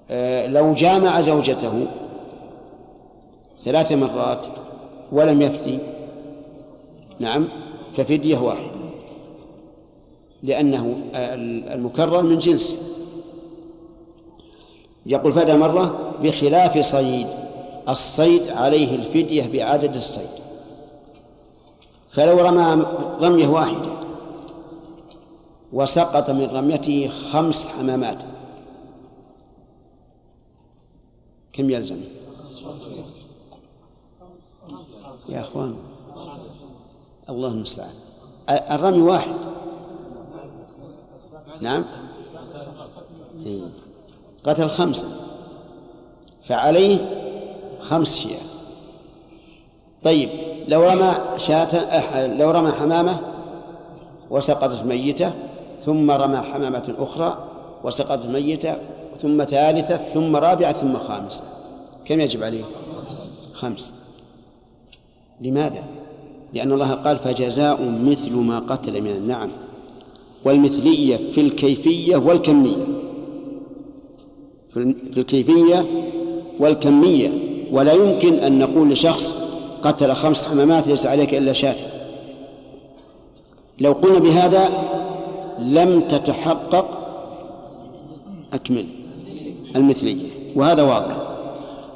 آه، 0.09 0.47
لو 0.47 0.74
جامع 0.74 1.22
زوجته 1.22 1.88
ثلاث 3.65 3.91
مرات 3.91 4.47
ولم 5.11 5.41
يفتي 5.41 5.80
نعم 7.20 7.47
ففدية 7.95 8.38
واحدة. 8.38 8.72
لأنه 10.43 10.97
المكرر 11.74 12.22
من 12.22 12.38
جنس. 12.38 12.76
يقول 15.05 15.34
فدى 15.34 15.57
مرة 15.57 16.13
بخلاف 16.24 16.86
صيد 16.86 17.28
الصيد 17.89 18.47
عليه 18.47 18.95
الفدية 18.95 19.47
بعدد 19.53 19.95
الصيد. 19.95 20.30
فلو 22.11 22.39
رمى 22.39 22.86
رمية 23.22 23.47
واحدة 23.47 23.91
وسقط 25.74 26.30
من 26.30 26.45
رميته 26.45 27.07
خمس 27.07 27.68
حمامات 27.68 28.24
كم 31.53 31.70
يلزم؟ 31.70 32.01
يا 35.30 35.39
أخوان. 35.39 35.76
الله 37.30 37.47
المستعان. 37.47 37.93
الرمي 38.49 39.01
واحد. 39.01 39.36
نعم. 41.61 41.86
إيه. 43.45 43.61
قتل 44.43 44.69
خمسة. 44.69 45.07
فعليه 46.47 46.97
خمس 47.82 48.15
شياه. 48.15 48.47
طيب 50.03 50.30
لو 50.67 50.84
رمى 50.84 51.15
شاة 51.38 52.28
لو 52.28 52.51
رمى 52.51 52.71
حمامة 52.71 53.19
وسقطت 54.30 54.84
ميتة 54.84 55.34
ثم 55.86 56.11
رمى 56.11 56.38
حمامة 56.38 56.95
أخرى 56.97 57.47
وسقطت 57.84 58.25
ميتة 58.25 58.75
ثم 59.21 59.43
ثالثة 59.43 59.97
ثم 59.97 60.36
رابعة 60.36 60.73
ثم 60.73 60.97
خامسة. 60.97 61.41
كم 62.05 62.19
يجب 62.19 62.43
عليه؟ 62.43 62.63
خمس 63.53 63.93
لماذا؟ 65.41 65.84
لأن 66.53 66.71
الله 66.71 66.91
قال 66.91 67.17
فجزاء 67.17 67.99
مثل 68.05 68.33
ما 68.33 68.59
قتل 68.59 69.01
من 69.01 69.11
النعم 69.11 69.49
والمثلية 70.45 71.17
في 71.31 71.41
الكيفية 71.41 72.17
والكمية. 72.17 72.85
في 74.73 74.95
الكيفية 75.17 75.85
والكمية. 76.59 77.29
ولا 77.71 77.93
يمكن 77.93 78.33
أن 78.33 78.59
نقول 78.59 78.89
لشخص 78.89 79.35
قتل 79.83 80.13
خمس 80.13 80.43
حمامات 80.43 80.87
ليس 80.87 81.05
عليك 81.05 81.33
إلا 81.33 81.53
شاة. 81.53 81.75
لو 83.79 83.91
قلنا 83.91 84.19
بهذا 84.19 84.69
لم 85.59 86.01
تتحقق 86.01 86.85
أكمل 88.53 88.85
المثلية. 89.75 90.29
وهذا 90.55 90.83
واضح. 90.83 91.17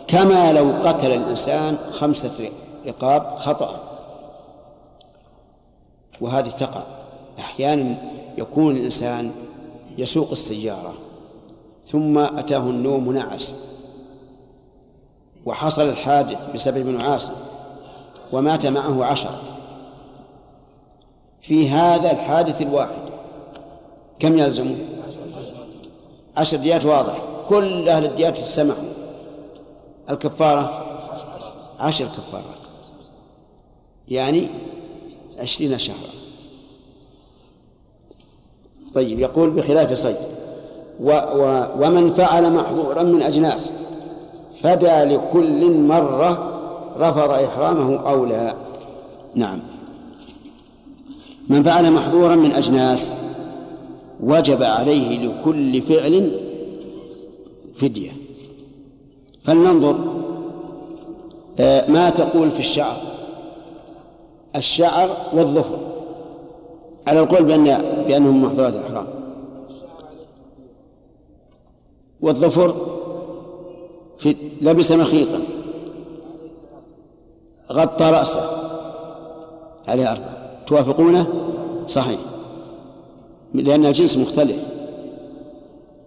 كما 0.08 0.54
لو 0.54 0.72
قتل 0.84 1.12
الإنسان 1.12 1.78
خمسة 1.90 2.50
رقاب 2.88 3.34
خطأ. 3.36 3.91
وهذه 6.22 6.50
تقع 6.50 6.84
أحيانا 7.40 7.96
يكون 8.38 8.78
الإنسان 8.78 9.32
يسوق 9.98 10.32
السيارة 10.32 10.94
ثم 11.92 12.18
أتاه 12.18 12.58
النوم 12.70 13.08
ونعس 13.08 13.54
وحصل 15.46 15.90
الحادث 15.90 16.50
بسبب 16.54 16.88
نعاس 16.88 17.32
ومات 18.32 18.66
معه 18.66 19.06
عشرة 19.06 19.42
في 21.42 21.70
هذا 21.70 22.12
الحادث 22.12 22.62
الواحد 22.62 23.12
كم 24.20 24.38
يلزم 24.38 24.76
عشر 26.38 26.58
ديات 26.58 26.86
واضح. 26.86 27.18
كل 27.50 27.90
أهل 27.90 28.06
الديات 28.06 28.38
سمحوا. 28.38 28.84
الكفارة 30.10 30.86
عشر 31.80 32.06
كفارات. 32.06 32.62
يعني 34.08 34.50
عشرين 35.42 35.80
شهرا. 35.80 36.12
طيب 38.94 39.20
يقول 39.20 39.50
بخلاف 39.50 39.94
صيد. 39.94 40.16
و 41.00 41.12
و 41.12 41.66
ومن 41.80 42.14
فعل 42.14 42.54
محظورا 42.54 43.04
من 43.04 43.22
أجناس 43.22 43.70
فدى 44.64 45.04
لكل 45.16 45.72
مرة 45.72 46.48
رفض 46.98 47.30
إحرامه 47.30 48.10
أو 48.10 48.26
لا. 48.26 48.56
نعم. 49.36 49.60
من 51.50 51.64
فعل 51.64 51.92
محظورا 51.92 52.36
من 52.36 52.52
أجناس 52.52 53.14
وجب 54.20 54.64
عليه 54.64 55.28
لكل 55.28 55.82
فعل 55.82 56.32
فدية. 57.78 58.12
فلننظر 59.44 59.96
آه، 61.60 61.92
ما 61.92 62.10
تقول 62.10 62.52
في 62.52 62.60
الشعر. 62.60 63.11
الشعر 64.56 65.18
والظفر. 65.34 65.78
على 67.08 67.20
القول 67.20 67.44
بأن 67.44 67.64
بأنهم 68.08 68.44
محظورات 68.44 68.74
الإحرام. 68.74 69.08
والظفر 72.22 72.76
في 74.20 74.36
لبس 74.62 74.92
مخيطا. 74.92 75.40
غطى 77.72 78.06
رأسه. 78.06 78.72
عليه 79.88 80.12
أربعة. 80.12 80.64
توافقونه 80.68 81.28
صحيح. 81.88 82.20
لأن 83.54 83.86
الجنس 83.86 84.18
مختلف. 84.18 84.62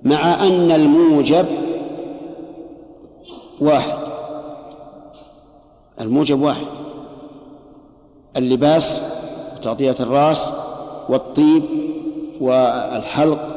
مع 0.03 0.47
أن 0.47 0.71
الموجب 0.71 1.47
واحد. 3.61 3.99
الموجب 6.01 6.43
واحد. 6.43 6.84
اللباس 8.37 9.01
وتغطية 9.57 9.97
الرأس 10.01 10.51
والطيب 11.09 11.63
والحلق 12.41 13.55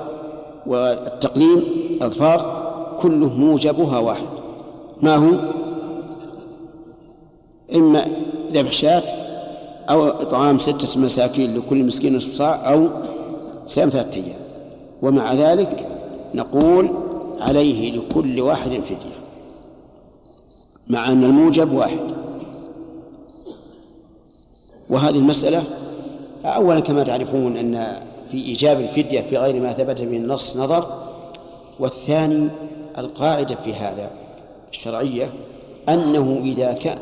والتقليم 0.67 1.63
الأظفار 1.91 2.67
كله 3.01 3.33
موجبها 3.33 3.99
واحد. 3.99 4.27
ما 5.01 5.15
هو؟ 5.15 5.33
إما 7.75 8.07
ذبح 8.53 8.71
شاة 8.71 9.03
أو 9.89 10.07
إطعام 10.07 10.57
ستة 10.57 10.99
مساكين 10.99 11.57
لكل 11.57 11.83
مسكين 11.83 12.17
نصف 12.17 12.33
صاع 12.33 12.73
أو 12.73 12.89
صيام 13.67 13.89
ثلاثة 13.89 14.21
أيام. 14.21 14.39
ومع 15.01 15.33
ذلك 15.33 15.87
نقول 16.35 16.89
عليه 17.39 17.91
لكل 17.91 18.41
واحد 18.41 18.69
فدية 18.69 19.17
مع 20.87 21.11
أن 21.11 21.23
الموجب 21.23 21.73
واحد. 21.73 22.26
وهذه 24.89 25.15
المسألة 25.15 25.63
أولا 26.45 26.79
كما 26.79 27.03
تعرفون 27.03 27.57
أن 27.57 28.01
في 28.31 28.37
إيجاب 28.37 28.79
الفدية 28.79 29.21
في 29.21 29.37
غير 29.37 29.59
ما 29.59 29.73
ثبت 29.73 30.01
به 30.01 30.17
النص 30.17 30.57
نظر 30.57 31.07
والثاني 31.79 32.49
القاعدة 32.97 33.55
في 33.55 33.73
هذا 33.73 34.11
الشرعية 34.71 35.29
أنه 35.89 36.41
إذا 36.43 36.73
كان 36.73 36.97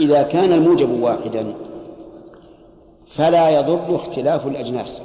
إذا 0.00 0.22
كان 0.22 0.52
الموجب 0.52 0.90
واحدا 1.02 1.54
فلا 3.08 3.50
يضر 3.50 3.96
اختلاف 3.96 4.46
الأجناس. 4.46 5.00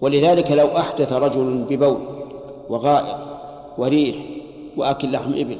ولذلك 0.00 0.50
لو 0.50 0.66
أحدث 0.66 1.12
رجل 1.12 1.64
ببول 1.70 2.00
وغائط 2.68 3.18
وريح 3.78 4.16
وأكل 4.76 5.12
لحم 5.12 5.32
إبل 5.34 5.58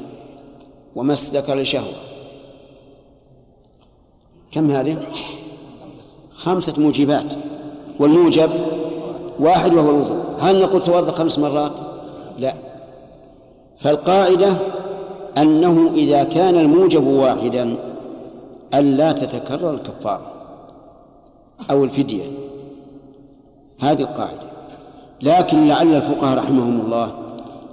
ومس 0.95 1.35
ذكر 1.35 1.55
لشهوة 1.55 2.10
كم 4.51 4.71
هذه؟ 4.71 4.97
خمسة 6.35 6.73
موجبات. 6.77 7.33
والموجب 7.99 8.49
واحد 9.39 9.73
وهو 9.73 9.89
الوضوء. 9.89 10.21
هل 10.39 10.61
نقول 10.61 10.81
توضأ 10.81 11.11
خمس 11.11 11.39
مرات؟ 11.39 11.71
لا. 12.39 12.53
فالقاعدة 13.79 14.53
أنه 15.37 15.91
إذا 15.95 16.23
كان 16.23 16.55
الموجب 16.55 17.07
واحدا 17.07 17.75
ألا 18.73 19.11
تتكرر 19.11 19.73
الكفارة 19.73 20.31
أو 21.71 21.83
الفدية. 21.83 22.23
هذه 23.79 24.01
القاعدة. 24.01 24.51
لكن 25.21 25.67
لعل 25.67 25.95
الفقهاء 25.95 26.37
رحمهم 26.37 26.81
الله 26.81 27.11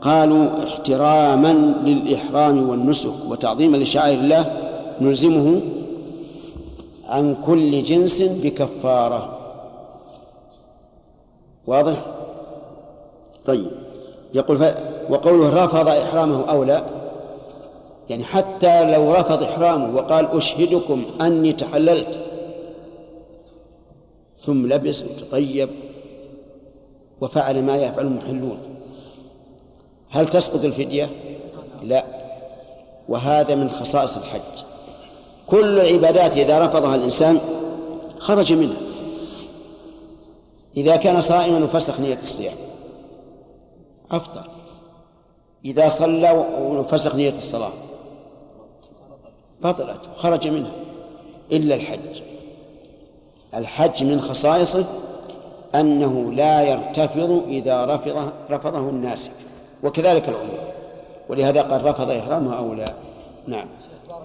قالوا 0.02 0.46
احتراما 0.66 1.52
للإحرام 1.84 2.68
والنسك 2.68 3.12
وتعظيما 3.28 3.76
لشعائر 3.76 4.18
الله 4.18 4.52
نلزمه 5.00 5.60
عن 7.08 7.36
كل 7.46 7.82
جنس 7.82 8.22
بكفارة. 8.22 9.38
واضح؟ 11.66 12.04
طيب. 13.44 13.70
يقول 14.34 14.58
ف... 14.58 14.74
وقوله 15.10 15.64
رفض 15.64 15.88
إحرامه 15.88 16.50
أولى 16.50 16.86
يعني 18.10 18.24
حتى 18.24 18.90
لو 18.92 19.14
رفض 19.14 19.42
إحرامه 19.42 19.96
وقال 19.96 20.36
أشهدكم 20.36 21.04
أني 21.20 21.52
تحللت. 21.52 22.18
ثم 24.44 24.66
لبس 24.66 25.02
وتطيب 25.02 25.68
وفعل 27.20 27.62
ما 27.62 27.76
يفعل 27.76 28.06
المحلون. 28.06 28.58
هل 30.10 30.28
تسقط 30.28 30.64
الفدية؟ 30.64 31.10
لا. 31.82 32.04
وهذا 33.08 33.54
من 33.54 33.70
خصائص 33.70 34.16
الحج. 34.16 34.67
كل 35.50 35.80
العبادات 35.80 36.32
إذا 36.32 36.58
رفضها 36.58 36.94
الإنسان 36.94 37.40
خرج 38.18 38.52
منها. 38.52 38.76
إذا 40.76 40.96
كان 40.96 41.20
صائما 41.20 41.64
وفسخ 41.64 42.00
نية 42.00 42.18
الصيام. 42.22 42.56
أفطر 44.10 44.44
إذا 45.64 45.88
صلى 45.88 46.46
وفسخ 46.60 47.14
نية 47.14 47.36
الصلاة. 47.36 47.72
بطلت 49.62 50.08
وخرج 50.16 50.48
منها. 50.48 50.72
إلا 51.52 51.74
الحج. 51.74 52.22
الحج 53.54 54.04
من 54.04 54.20
خصائصه 54.20 54.84
أنه 55.74 56.32
لا 56.32 56.62
يرتفض 56.62 57.44
إذا 57.48 57.84
رفضه, 57.84 58.32
رفضه 58.50 58.78
الناسك 58.78 59.32
وكذلك 59.82 60.28
العمرة. 60.28 60.72
ولهذا 61.28 61.62
قال 61.62 61.84
رفض 61.84 62.10
إحرامه 62.10 62.58
أو 62.58 62.74
لا. 62.74 62.94
نعم. 63.46 63.68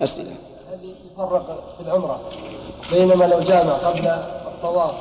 أسئلة. 0.02 0.32
هل 0.72 0.94
يفرق 1.14 1.64
في 1.78 1.84
العمرة 1.88 2.22
بينما 2.92 3.26
لو 3.26 3.40
جامع 3.40 3.74
قبل 3.74 4.08
الطواف 4.08 4.94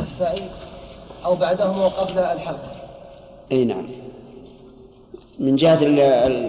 والسعي 0.00 0.42
أو 1.24 1.34
بعدهما 1.34 1.86
وقبل 1.86 2.18
الحلق. 2.18 2.72
أي 3.52 3.64
نعم. 3.64 3.86
من 5.38 5.56
جهة 5.56 5.84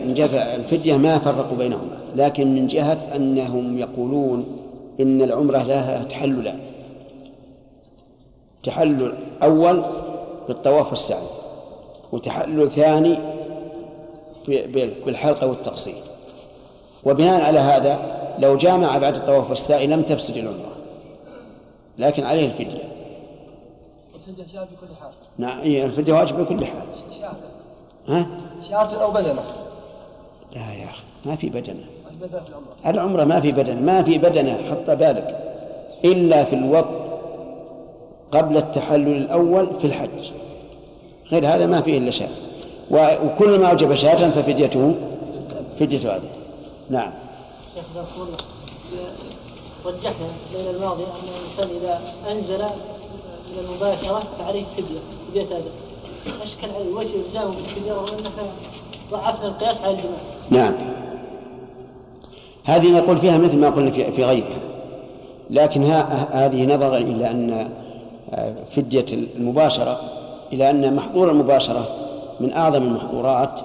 من 0.06 0.14
جهة 0.14 0.56
الفدية 0.56 0.98
ما 0.98 1.20
فرقوا 1.20 1.58
بينهما 1.58 1.98
لكن 2.16 2.56
من 2.56 2.68
جهة 2.68 3.16
أنهم 3.16 3.78
يقولون 3.78 4.46
إن 5.00 5.22
العمرة 5.22 5.64
لها 5.64 6.04
تحللا 6.04 6.56
تحلل 8.64 9.14
أول 9.44 9.84
بالطواف 10.48 10.90
والسعي 10.90 11.28
وتحلل 12.12 12.72
ثاني 12.72 13.18
بالحلقة 15.06 15.48
والتقصير. 15.48 16.13
وبناء 17.06 17.42
على 17.42 17.60
هذا 17.60 18.00
لو 18.40 18.58
جامع 18.58 18.98
بعد 18.98 19.16
الطواف 19.16 19.50
والسعي 19.50 19.88
لم 19.88 20.02
تفسد 20.02 20.38
العمرة. 20.38 20.74
لكن 21.98 22.24
عليه 22.24 22.46
الفدية. 22.46 22.84
الفدية 24.16 24.44
شاة 24.54 24.66
في 24.66 24.76
كل 24.82 24.96
حال. 25.02 25.10
نعم 25.38 25.60
إيه، 25.60 25.86
الفدية 25.86 26.14
واجب 26.14 26.38
بكل 26.38 26.66
حال. 26.66 26.88
بس. 26.94 27.18
ها؟ 28.08 28.28
شاة 28.70 29.04
أو 29.04 29.12
بدنة؟ 29.12 29.42
لا 30.56 30.74
يا 30.74 30.86
أخي 30.86 31.04
ما 31.26 31.36
في 31.36 31.50
بدنة. 31.50 31.84
بدنة 32.22 32.42
العمرة. 32.86 33.24
ما 33.24 33.40
في 33.40 33.52
بدن 33.52 33.86
ما 33.86 34.04
في 34.04 34.18
بدنة 34.18 34.58
حط 34.70 34.90
بالك. 34.90 35.40
إلا 36.06 36.44
في 36.44 36.56
الوطء 36.56 37.04
قبل 38.32 38.58
التحلل 38.58 39.18
الأول 39.18 39.68
في 39.80 39.88
الحج. 39.88 40.32
غير 41.32 41.48
هذا 41.48 41.66
ما 41.66 41.82
فيه 41.82 41.98
إلا 41.98 42.12
شاة. 42.12 42.30
وكل 42.92 43.60
ما 43.60 43.72
أوجب 43.72 43.94
شاة 43.94 44.30
ففديته 44.30 44.96
فدية 45.80 46.16
هذا 46.16 46.43
نعم. 46.90 47.12
شيخ 47.76 47.86
يقول 47.96 48.28
رجحنا 49.86 50.28
بين 50.54 50.76
الماضي 50.76 51.04
أن 51.04 51.28
الإنسان 51.28 51.78
إذا 51.82 52.02
أنزل 52.32 52.66
من 53.52 53.60
المباشرة 53.60 54.24
فعليه 54.40 54.64
فديه 54.78 55.00
فديه 55.30 55.44
هذا. 55.44 55.72
أشكل 56.44 56.68
على 56.76 56.84
الوجه 56.84 57.16
الزام 57.28 57.52
بالفديه 57.52 57.94
رغم 57.94 58.18
انك 58.18 58.50
ضعفنا 59.12 59.48
القياس 59.48 59.78
على 59.82 59.92
الجماع. 59.92 60.20
نعم. 60.50 60.74
هذه 62.64 62.98
نقول 62.98 63.18
فيها 63.18 63.38
مثل 63.38 63.58
ما 63.58 63.70
قلنا 63.70 63.92
في 63.92 64.24
غيرها. 64.24 64.60
لكن 65.50 65.84
هذه 66.32 66.66
نظرا 66.66 66.98
إلى 66.98 67.32
أن 67.32 67.70
آه، 68.34 68.54
فدية 68.76 69.06
المباشرة 69.14 70.00
إلى 70.54 70.70
أن 70.70 70.96
محظور 70.96 71.32
المباشرة 71.32 71.88
من 72.40 72.54
أعظم 72.54 72.84
المحظورات 72.84 73.60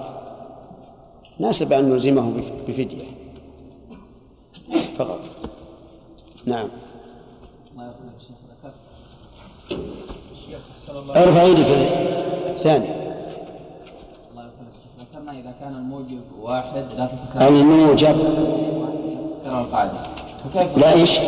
ناسب 1.39 1.73
أن 1.73 1.89
نلزمه 1.89 2.31
بف- 2.31 2.51
بفدية 2.71 3.05
فقط 4.97 5.19
نعم 6.45 6.67
ارفع 11.15 11.43
يدك 11.43 11.65
ثاني 12.57 12.87
ذكرنا 14.99 15.31
اذا 15.31 15.53
كان 15.59 15.75
الموجب 15.75 16.21
واحد 16.41 16.85
لا 16.97 17.05
تتكرر 17.05 17.47
الموجب 17.47 18.15
تتكرر 19.43 19.61
القاعده 19.61 19.99
فكيف 20.43 20.77
لا 20.77 20.93
إيش؟ 20.93 21.17
لا 21.17 21.23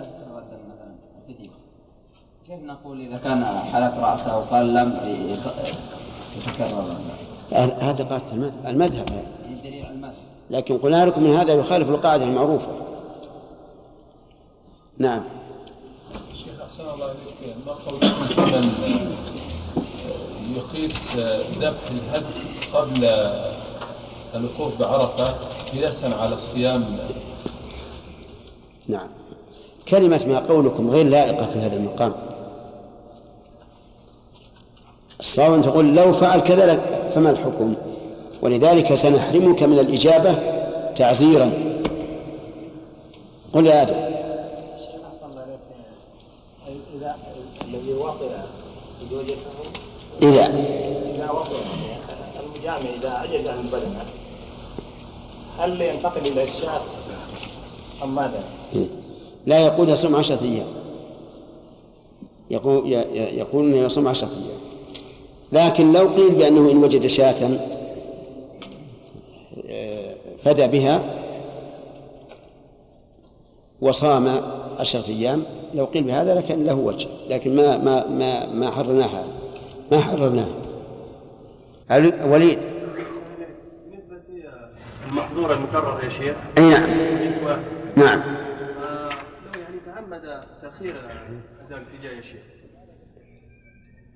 تتكرر 0.00 0.38
الدم 0.38 0.58
مثلا 0.68 0.94
الفدية 1.28 1.48
كيف 2.46 2.60
نقول 2.64 3.00
اذا 3.00 3.18
كان 3.18 3.44
حلق 3.44 3.98
راسه 3.98 4.38
وقال 4.38 4.74
لم 4.74 4.98
يت- 5.04 5.74
يتكرر 6.36 6.96
هذا 7.52 8.04
قاعدة 8.04 8.32
المذهب- 8.70 9.10
هذا. 9.10 9.22
يعني 9.44 9.56
دليل 9.64 9.86
على 9.86 9.94
المذهب. 9.94 10.14
لكن 10.50 10.78
قلنا 10.78 11.06
لكم 11.06 11.22
من 11.22 11.34
هذا 11.34 11.52
يخالف 11.52 11.88
القاعدة 11.88 12.24
المعروفة. 12.24 12.66
نعم. 14.98 15.22
شيخ 16.34 16.60
أحسن 16.62 16.82
الله 16.94 17.06
إليك. 17.06 17.56
ما 17.66 17.72
قولكم 17.72 18.42
بمن 18.42 18.70
يقيس 20.56 21.16
ذبح 21.60 21.90
الهدي 21.90 22.44
قبل 22.74 23.04
الوقوف 24.34 24.78
بعرفة 24.80 25.34
قياسا 25.72 26.06
على 26.06 26.34
الصيام؟ 26.34 26.84
نعم. 28.88 29.08
كلمة 29.88 30.24
ما 30.26 30.38
قولكم 30.38 30.90
غير 30.90 31.06
لائقة 31.06 31.46
في 31.46 31.58
هذا 31.58 31.76
المقام. 31.76 32.12
الصواب 35.20 35.52
أن 35.54 35.62
تقول 35.62 35.94
لو 35.96 36.12
فعل 36.12 36.40
كذا 36.40 36.66
لك- 36.72 37.10
فما 37.14 37.30
الحكم؟ 37.30 37.74
ولذلك 38.42 38.94
سنحرمك 38.94 39.62
من 39.62 39.78
الإجابة 39.78 40.34
تعزيرا 40.96 41.50
قل 43.54 43.66
يا 43.66 43.82
آدم. 43.82 44.14
الذي 47.68 47.92
وطئ 47.94 48.28
زوجته 49.04 49.36
إذا. 50.22 50.46
إذا 51.14 51.30
وطئ 51.30 51.56
المجامع 52.46 52.90
إذا 53.00 53.10
عجز 53.10 53.46
عن 53.46 53.58
البدنة 53.60 54.04
هل 55.58 55.80
ينتقل 55.80 56.26
إلى 56.26 56.42
الشاة 56.42 56.80
أم 58.02 58.14
ماذا؟ 58.14 58.44
لا 59.46 59.58
يقول 59.58 59.88
يصوم 59.88 60.16
عشرة 60.16 60.38
أيام. 60.42 60.66
يقول 62.50 62.92
يقول 63.14 63.64
إنه 63.72 63.76
يصوم 63.86 64.08
عشرة 64.08 64.28
أيام. 64.28 64.73
لكن 65.52 65.92
لو 65.92 66.08
قيل 66.08 66.34
بأنه 66.34 66.70
إن 66.70 66.76
وجد 66.84 67.06
شاة 67.06 67.58
آه، 69.70 70.14
فدى 70.44 70.66
بها 70.66 71.02
وصام 73.80 74.28
عشرة 74.78 75.08
أيام 75.08 75.42
لو 75.74 75.84
قيل 75.84 76.02
بهذا 76.04 76.34
لكن 76.34 76.64
له 76.64 76.74
وجه 76.74 77.08
لكن 77.28 77.56
ما 77.56 77.78
ما 77.78 78.06
ما 78.08 78.46
ما 78.46 78.70
حررناها 78.70 79.24
ما 79.92 80.00
حررناها. 80.00 80.54
هل- 81.88 82.24
وليد. 82.28 82.58
بالنسبة 83.90 84.16
المحظور 85.08 85.52
المكرر 85.54 86.04
يا 86.04 86.08
شيخ. 86.08 86.36
أي 86.58 86.62
نعم. 86.70 86.90
نعم. 87.96 88.20
آه، 88.20 89.08
لو 89.54 89.60
يعني 89.60 89.76
تعمد 89.86 90.42
تأخير 90.62 90.94
أداء 91.66 91.78
الفدية 91.78 92.08
يا 92.08 92.22
شيخ. 92.22 92.42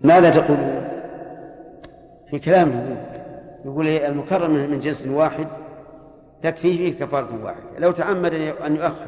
ماذا 0.02 0.30
تقول؟ 0.30 0.58
في 2.30 2.38
كلام 2.38 2.96
يقول 3.64 3.86
إيه 3.86 4.08
المكرر 4.08 4.48
من 4.48 4.80
جنس 4.80 5.06
واحد 5.06 5.46
تكفيه 6.42 6.76
فيه 6.92 7.04
كفارة 7.04 7.44
واحدة. 7.44 7.78
لو 7.78 7.90
تعمد 7.92 8.32
أن- 8.32 8.70
يؤخر. 8.70 9.06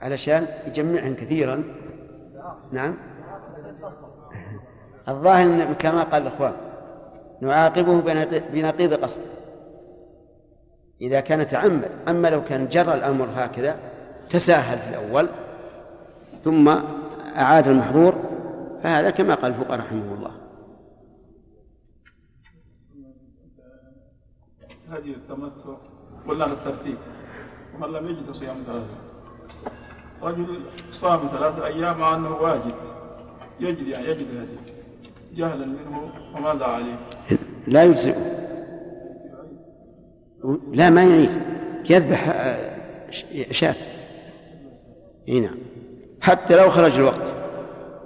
علشان 0.00 0.46
يجمعهم 0.66 1.14
كثيرا. 1.14 1.62
نعم. 2.72 2.94
الظاهر 5.08 5.72
كما 5.78 6.02
قال 6.02 6.22
الإخوان 6.22 6.52
نعاقبه 7.40 8.00
بنقيض- 8.00 8.52
بنقيض 8.52 8.94
قصد. 8.94 9.20
إذا 11.00 11.20
كان 11.20 11.48
تعمد 11.48 11.88
أما 12.08 12.28
لو 12.28 12.44
كان 12.44 12.68
جرى 12.68 12.94
الأمر 12.94 13.28
هكذا 13.36 13.76
تساهل 14.30 14.78
في 14.78 14.88
الأول 14.88 15.28
ثم 16.44 16.68
أعاد 17.36 17.68
المحظور 17.68 18.14
فهذا 18.82 19.10
كما 19.10 19.34
قال 19.34 19.50
الفقهاء 19.52 19.80
رحمه 19.80 20.14
الله. 20.14 20.30
هدي 24.94 25.10
التمتع 25.10 25.74
ولا 26.26 26.44
على 26.44 26.52
الترتيب 26.52 26.96
ومن 27.74 27.92
لم 27.92 28.08
يجد 28.08 28.30
صيام 28.32 28.56
ثلاثة. 28.66 28.94
رجل 30.22 30.60
صام 30.88 31.28
ثلاثة 31.28 31.66
أيام 31.66 31.98
مع 31.98 32.14
أنه 32.14 32.36
واجد. 32.36 32.74
يجد 33.60 33.86
يعني 33.86 34.06
يجد 34.06 34.26
الهدي 34.30 34.58
جهلا 35.34 35.66
منه 35.66 36.10
وماذا 36.36 36.64
عليه؟ 36.64 36.98
لا 37.66 37.84
يجزئ 37.84 38.16
لا 40.72 40.90
ما 40.90 41.04
يعيد 41.04 41.30
يذبح 41.90 42.28
آه، 42.28 43.10
شاة. 43.50 43.74
إي 45.28 45.40
نعم. 45.40 45.56
حتى 46.20 46.56
لو 46.56 46.70
خرج 46.70 46.98
الوقت. 46.98 47.34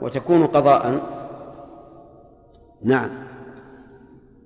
وتكون 0.01 0.47
قضاء. 0.47 1.01
نعم. 2.82 3.11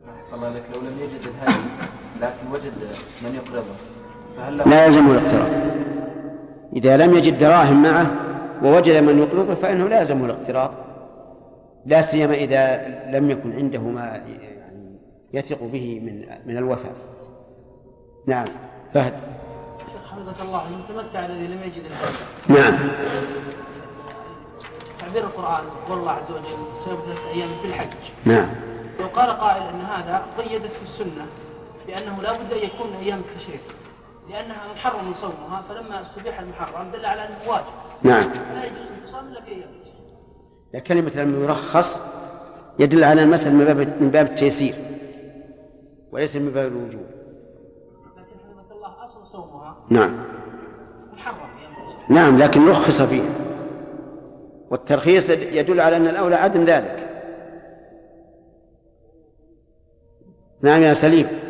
أحسن 0.08 0.34
الله 0.34 0.48
لك 0.48 0.64
لو 0.74 0.80
لم 0.80 0.98
يجد 0.98 1.20
الهدي 1.20 1.58
لكن 2.22 2.52
وجد 2.52 2.72
من 3.22 3.34
يقرضه. 3.34 3.74
فهل 4.36 4.58
له 4.58 4.64
لا 4.64 4.86
يلزمه 4.86 5.12
الاقتراض. 5.12 5.48
إذا 6.76 6.96
لم 6.96 7.14
يجد 7.14 7.38
دراهم 7.38 7.82
معه 7.82 8.10
ووجد 8.62 8.96
من 9.02 9.18
يقرضه 9.18 9.54
فإنه 9.54 9.88
لا 9.88 10.00
يلزمه 10.00 10.26
الاقتراض. 10.26 10.70
لا 11.86 12.00
سيما 12.00 12.34
إذا 12.34 12.86
لم 13.10 13.30
يكن 13.30 13.52
عنده 13.52 13.80
ما 13.80 14.00
يعني 14.00 14.38
يثق 15.32 15.62
به 15.62 16.00
من 16.00 16.24
من 16.46 16.56
الوفاء. 16.56 16.92
نعم. 18.26 18.46
فهد. 18.94 19.12
حفظك 20.10 20.40
الله 20.42 20.68
المتمتع 20.68 21.26
الذي 21.26 21.46
لم 21.46 21.62
يجد 21.62 21.84
الهدي 21.84 22.16
نعم. 22.48 22.78
تعبير 25.00 25.24
القرآن 25.24 25.64
قول 25.88 25.98
الله 25.98 26.12
عز 26.12 26.30
وجل 26.30 26.76
سيوم 26.84 26.98
ثلاثة 27.06 27.30
أيام 27.34 27.48
في 27.62 27.68
الحج 27.68 27.88
نعم. 28.24 28.48
لو 29.00 29.06
قال 29.06 29.30
قائل 29.30 29.62
أن 29.62 29.80
هذا 29.80 30.22
قيدت 30.38 30.72
في 30.72 30.82
السنة. 30.82 31.26
بأنه 31.86 32.22
لا 32.22 32.32
بد 32.32 32.52
أن 32.52 32.58
يكون 32.58 32.92
أيام 33.00 33.18
التشريق 33.18 33.60
لأنها 34.30 34.72
محرم 34.72 35.14
صومها 35.14 35.62
فلما 35.68 36.02
استبيح 36.02 36.40
المحرم 36.40 36.90
دل 36.90 37.06
على 37.06 37.20
أنه 37.20 37.48
واجب. 37.48 37.64
نعم. 38.02 38.30
لا 38.54 38.64
يجوز 38.64 38.76
أن 38.76 39.06
تصام 39.06 39.28
إلا 39.28 39.40
في 39.40 39.50
أيام 39.50 40.84
كلمة 40.86 41.22
لم 41.22 41.44
يرخص 41.44 42.00
يدل 42.78 43.04
على 43.04 43.22
المسألة 43.22 43.54
من 43.54 43.64
باب 43.64 44.02
من 44.02 44.10
باب 44.10 44.26
التيسير 44.26 44.74
وليس 46.12 46.36
من 46.36 46.50
باب 46.50 46.72
الوجوب. 46.72 47.06
لكن 48.16 48.22
حفظك 48.22 48.72
الله 48.72 49.04
أصل 49.04 49.26
صومها 49.26 49.76
نعم. 49.90 50.24
محرم 51.12 51.52
نعم 52.08 52.38
لكن 52.38 52.68
رخص 52.68 53.02
فيه 53.02 53.22
والترخيص 54.70 55.30
يدل 55.30 55.80
على 55.80 55.96
أن 55.96 56.06
الأولى 56.06 56.34
عدم 56.34 56.64
ذلك. 56.64 57.08
نعم 60.62 60.82
يا 60.82 60.94
سليم. 60.94 61.41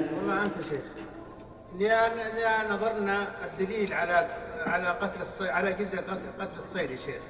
لأن 1.82 2.16
لأن 2.36 2.72
نظرنا 2.72 3.28
الدليل 3.44 3.92
على 3.92 4.28
على 4.66 4.88
قتل 4.88 5.22
الصيد 5.22 5.48
على 5.48 5.72
جزء 5.72 6.00
قتل 6.38 6.58
الصيد 6.58 6.90
يا 6.90 6.96
شيخ. 6.96 7.22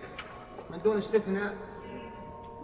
من 0.71 0.83
دون 0.83 0.99
استثناء 0.99 1.55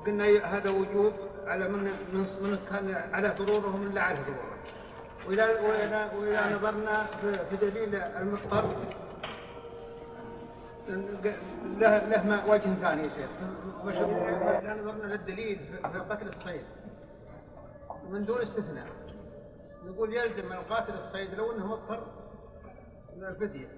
قلنا 0.06 0.24
هذا 0.24 0.70
وجوب 0.70 1.12
على 1.46 1.68
من 1.68 1.84
من, 2.12 2.58
كان 2.70 2.94
على 3.12 3.28
ضروره 3.28 3.74
ومن 3.74 3.94
لا 3.94 4.02
عليه 4.02 4.20
ضروره 4.20 4.58
وإذا 5.26 5.60
وإذا, 5.60 6.12
وإذا 6.16 6.56
نظرنا 6.56 7.06
في, 7.50 7.56
دليل 7.56 7.94
المضطر. 7.94 8.76
له 11.78 11.98
له 11.98 12.48
وجه 12.48 12.74
ثاني 12.80 13.02
يا 13.02 13.08
شيخ. 13.08 13.30
إذا 14.62 14.74
نظرنا 14.74 15.14
للدليل 15.14 15.58
في 15.92 15.98
قتل 15.98 16.28
الصيد. 16.28 16.64
من 18.10 18.24
دون 18.24 18.40
استثناء. 18.40 18.86
نقول 19.86 20.14
يلزم 20.14 20.46
من 20.46 20.52
القاتل 20.52 20.94
الصيد 20.94 21.34
لو 21.34 21.52
إنه 21.52 21.66
مضطر 21.66 22.06
من 23.16 23.24
الفدية. 23.24 23.68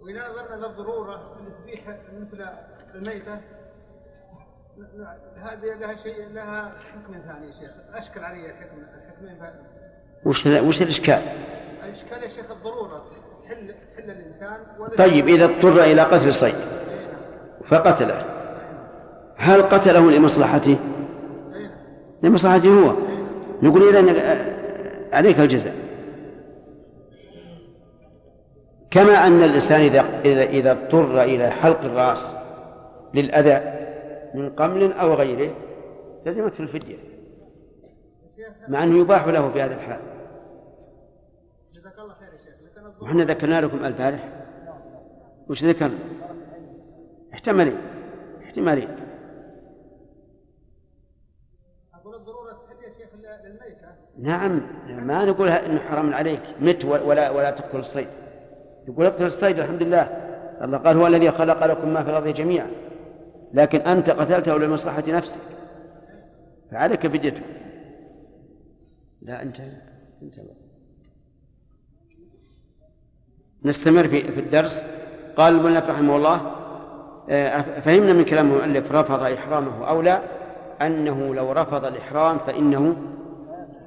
وإذا 0.00 0.28
نظرنا 0.28 0.66
للضرورة 0.66 1.36
تبيح 1.62 1.88
مثل 2.20 2.46
الميتة 2.94 3.40
هذه 5.36 5.74
لها 5.80 6.02
شيء 6.02 6.28
لها 6.32 6.72
حكم 6.92 7.12
ثاني 7.12 7.46
يا 7.46 7.52
شيخ. 7.52 7.70
أشكل 7.94 8.24
علي 8.24 8.50
الحكم 8.50 8.76
الحكمين 8.78 9.50
وش 10.24 10.46
وش 10.46 10.82
الإشكال؟ 10.82 11.22
الإشكال 11.84 12.22
يا 12.22 12.28
شيخ 12.28 12.50
الضرورة 12.50 13.04
تحل 13.44 13.74
تحل 13.96 14.10
الإنسان 14.10 14.58
طيب 14.98 15.28
إذا 15.28 15.44
اضطر 15.44 15.84
إلى 15.84 16.02
قتل 16.02 16.28
الصيد 16.28 16.54
فقتله. 17.68 18.24
هل 19.36 19.62
قتله 19.62 20.10
لمصلحته؟ 20.10 20.78
لمصلحته 22.22 22.68
هو. 22.68 22.96
نقول 23.62 23.88
إذا 23.88 24.55
عليك 25.16 25.40
الجزاء. 25.40 25.74
كما 28.90 29.26
أن 29.26 29.42
الإنسان 29.42 29.80
إذا 30.24 30.42
إذا 30.44 30.72
اضطر 30.72 31.22
إلى 31.22 31.50
حلق 31.50 31.80
الرأس 31.80 32.32
للأذى 33.14 33.76
من 34.34 34.50
قمل 34.50 34.92
أو 34.92 35.14
غيره 35.14 35.54
لزمته 36.26 36.62
الفدية. 36.62 36.96
مع 38.68 38.84
أنه 38.84 38.98
يباح 38.98 39.26
له 39.26 39.50
في 39.50 39.62
هذا 39.62 39.74
الحال. 39.74 40.00
وحنا 43.00 43.24
ذكرنا 43.24 43.60
لكم 43.60 43.84
البارح 43.84 44.28
وش 45.48 45.64
ذكرنا؟ 45.64 45.98
احتمالين. 47.34 47.78
احتمالين. 48.44 48.88
نعم 54.18 54.60
ما 54.88 55.24
نقول 55.24 55.48
إنه 55.48 55.80
حرام 55.80 56.14
عليك. 56.14 56.40
مت 56.60 56.84
ولا 56.84 57.30
ولا 57.30 57.50
تاكل 57.50 57.78
الصيد. 57.78 58.06
يقول 58.88 59.06
اقتل 59.06 59.26
الصيد 59.26 59.58
الحمد 59.58 59.82
لله. 59.82 60.02
الله 60.62 60.78
قال 60.78 60.96
هو 60.96 61.06
الذي 61.06 61.30
خلق 61.30 61.66
لكم 61.66 61.88
ما 61.88 62.02
في 62.02 62.10
الأرض 62.10 62.28
جميعا. 62.28 62.66
لكن 63.54 63.80
أنت 63.80 64.10
قتلته 64.10 64.58
لمصلحة 64.58 65.02
نفسك. 65.08 65.40
فعليك 66.70 67.06
فديته. 67.06 67.42
لا 69.22 69.42
انت 69.42 69.60
انت. 70.22 70.34
نستمر 73.64 74.08
في 74.08 74.22
في 74.22 74.40
الدرس. 74.40 74.82
قال 75.36 75.54
المؤلف 75.54 75.90
رحمه 75.90 76.16
الله 76.16 76.52
آه، 77.30 77.80
فهمنا 77.80 78.12
من 78.12 78.24
كلام 78.24 78.52
المؤلف 78.52 78.92
رفض 78.92 79.22
إحرامه 79.22 79.88
أو 79.88 80.02
لا؟ 80.02 80.20
أنه 80.82 81.34
لو 81.34 81.52
رفض 81.52 81.84
الإحرام 81.84 82.38
فإنه 82.38 82.96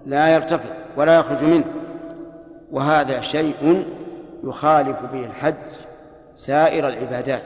لا 0.06 0.36
يرتفض 0.36 0.70
ولا 0.98 1.16
يخرج 1.16 1.44
منه. 1.44 1.66
وهذا 2.72 3.22
شيء 3.22 3.86
يخالف 4.44 4.98
به 5.14 5.26
الحج 5.26 5.56
سائر 6.36 6.88
العبادات 6.88 7.44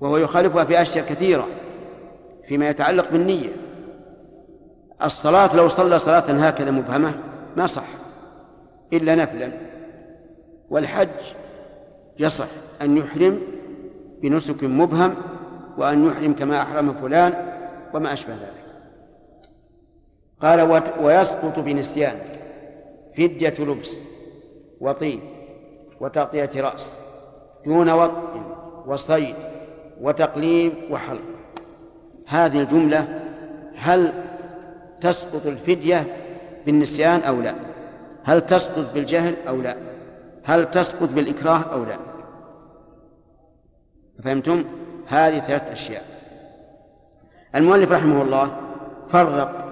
وهو 0.00 0.16
يخالفها 0.16 0.64
في 0.64 0.82
أشياء 0.82 1.06
كثيرة 1.06 1.46
فيما 2.48 2.68
يتعلق 2.68 3.10
بالنية. 3.10 3.50
الصلاة 5.02 5.56
لو 5.56 5.68
صلى 5.68 5.98
صلاة 5.98 6.18
هكذا 6.18 6.70
مبهمة 6.70 7.14
ما 7.56 7.66
صح 7.66 7.84
إلا 8.92 9.14
نفلا 9.14 9.52
والحج 10.70 11.08
يصح 12.18 12.46
أن 12.82 12.96
يحرم 12.96 13.40
بنسك 14.22 14.64
مبهم 14.64 15.14
وأن 15.78 16.06
يحرم 16.06 16.32
كما 16.32 16.62
أحرم 16.62 16.94
فلان 16.94 17.32
وما 17.94 18.12
أشبه 18.12 18.32
ذلك. 18.32 18.59
قال 20.42 20.82
ويسقط 21.00 21.58
بنسيان 21.58 22.16
فدية 23.16 23.54
لبس 23.58 23.98
وطيب 24.80 25.20
وتغطية 26.00 26.50
رأس 26.56 26.96
دون 27.66 27.90
وطء 27.90 28.42
وصيد 28.86 29.34
وتقليم 30.00 30.72
وحلق. 30.90 31.20
هذه 32.26 32.60
الجملة 32.60 33.20
هل 33.76 34.12
تسقط 35.00 35.46
الفدية 35.46 36.06
بالنسيان 36.66 37.20
أو 37.20 37.40
لا؟ 37.40 37.54
هل 38.24 38.46
تسقط 38.46 38.94
بالجهل 38.94 39.34
أو 39.48 39.56
لا؟ 39.56 39.76
هل 40.44 40.70
تسقط 40.70 41.08
بالإكراه 41.08 41.58
أو 41.58 41.84
لا؟ 41.84 41.96
فهمتم؟ 44.24 44.64
هذه 45.06 45.40
ثلاث 45.40 45.70
أشياء. 45.70 46.04
المؤلف 47.54 47.92
رحمه 47.92 48.22
الله 48.22 48.56
فرق 49.12 49.69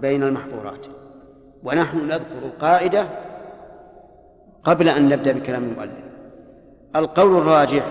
بين 0.00 0.22
المحظورات. 0.22 0.86
ونحن 1.62 2.08
نذكر 2.08 2.50
قاعدة 2.60 3.08
قبل 4.64 4.88
أن 4.88 5.08
نبدأ 5.08 5.32
بكلام 5.32 5.64
المؤلف. 5.64 6.04
القول 6.96 7.36
الراجح 7.36 7.86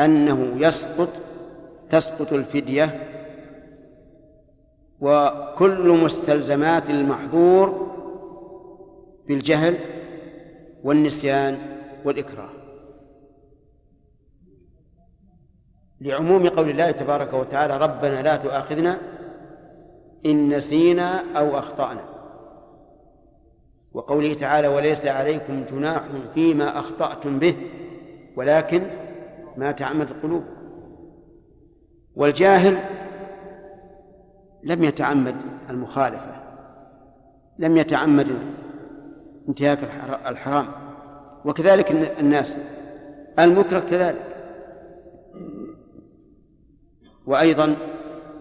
أنه 0.00 0.52
يسقط 0.56 1.08
تسقط 1.90 2.32
الفدية 2.32 3.08
وكل 5.00 5.88
مستلزمات 6.04 6.90
المحظور 6.90 7.92
بالجهل 9.28 9.78
والنسيان 10.84 11.58
والإكراه. 12.04 12.48
لعموم 16.00 16.48
قول 16.48 16.70
الله 16.70 16.90
تبارك 16.90 17.32
وتعالى 17.32 17.76
ربنا 17.76 18.22
لا 18.22 18.36
تؤاخذنا 18.36 18.98
إن 20.26 20.56
نسينا 20.56 21.38
أو 21.38 21.58
أخطأنا. 21.58 22.04
وقوله 23.92 24.34
تعالى 24.34 24.68
وليس 24.68 25.06
عليكم 25.06 25.64
جناح 25.64 26.02
فيما 26.34 26.78
أخطأتم 26.78 27.38
به 27.38 27.56
ولكن 28.36 28.82
ما 29.56 29.72
تعمد 29.72 30.10
القلوب. 30.10 30.44
والجاهل 32.16 32.78
لم 34.64 34.84
يتعمد 34.84 35.36
المخالفة 35.70 36.42
لم 37.58 37.76
يتعمد 37.76 38.28
انتهاك 39.48 39.78
الحرام. 40.26 40.66
وكذلك 41.44 41.90
الناس 42.20 42.56
المكره 43.38 43.80
كذلك. 43.80 44.26
وأيضا 47.26 47.76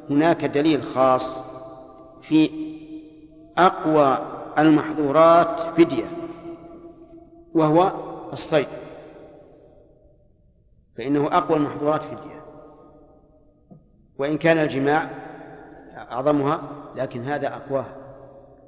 هناك 0.10 0.46
دليل 0.46 0.84
خاص 0.84 1.51
في 2.32 2.50
أقوى 3.58 4.18
المحظورات 4.58 5.62
فدية 5.62 6.06
وهو 7.54 7.92
الصيد. 8.34 8.68
فإنه 10.98 11.28
أقوى 11.38 11.58
المحظورات 11.58 12.04
فدية. 12.04 12.42
وإن 14.18 14.38
كان 14.38 14.58
الجماع 14.58 15.10
أعظمها 16.12 16.62
لكن 16.96 17.24
هذا 17.24 17.48
أقواها 17.48 17.96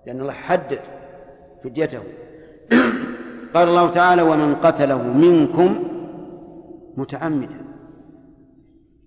لأن 0.08 0.22
الله 0.22 0.34
حدد 0.34 0.80
فديته. 1.64 2.04
قال 3.54 3.68
الله 3.68 3.90
تعالى 3.90 4.22
ومن 4.22 4.56
قتله 4.56 5.04
منكم 5.04 5.84
متعمدا 6.98 7.62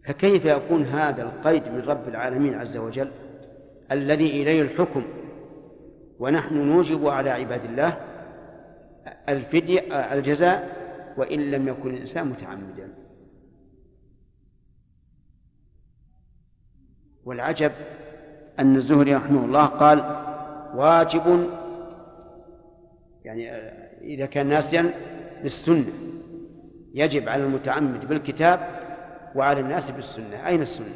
فكيف 0.07 0.45
يكون 0.45 0.83
هذا 0.83 1.23
القيد 1.23 1.63
من 1.69 1.81
رب 1.81 2.09
العالمين 2.09 2.55
عز 2.55 2.77
وجل؟ 2.77 3.11
الذي 3.93 4.43
إليه 4.43 4.63
الحكم. 4.63 5.03
ونحن 6.19 6.55
نوجب 6.55 7.07
على 7.07 7.31
عباد 7.31 7.65
الله 7.65 8.01
الفدية 9.29 9.81
الجزاء 10.13 10.77
وإن 11.17 11.51
لم 11.51 11.69
يكن 11.69 11.95
الإنسان 11.95 12.27
متعمدا. 12.27 12.89
والعجب 17.25 17.73
أن 18.59 18.77
الزهري 18.77 19.15
رحمه 19.15 19.45
الله 19.45 19.67
قال 19.67 19.99
واجب 20.75 21.51
يعني 23.25 23.51
إذا 24.01 24.27
كان 24.27 24.47
ناسيا 24.47 24.95
بالسنة 25.43 25.93
يجب 26.95 27.29
على 27.29 27.45
المتعمد 27.45 28.09
بالكتاب 28.09 28.69
وعلى 29.35 29.61
الناس 29.61 29.91
بالسنة. 29.91 30.47
أين 30.47 30.63
السنة؟ 30.63 30.87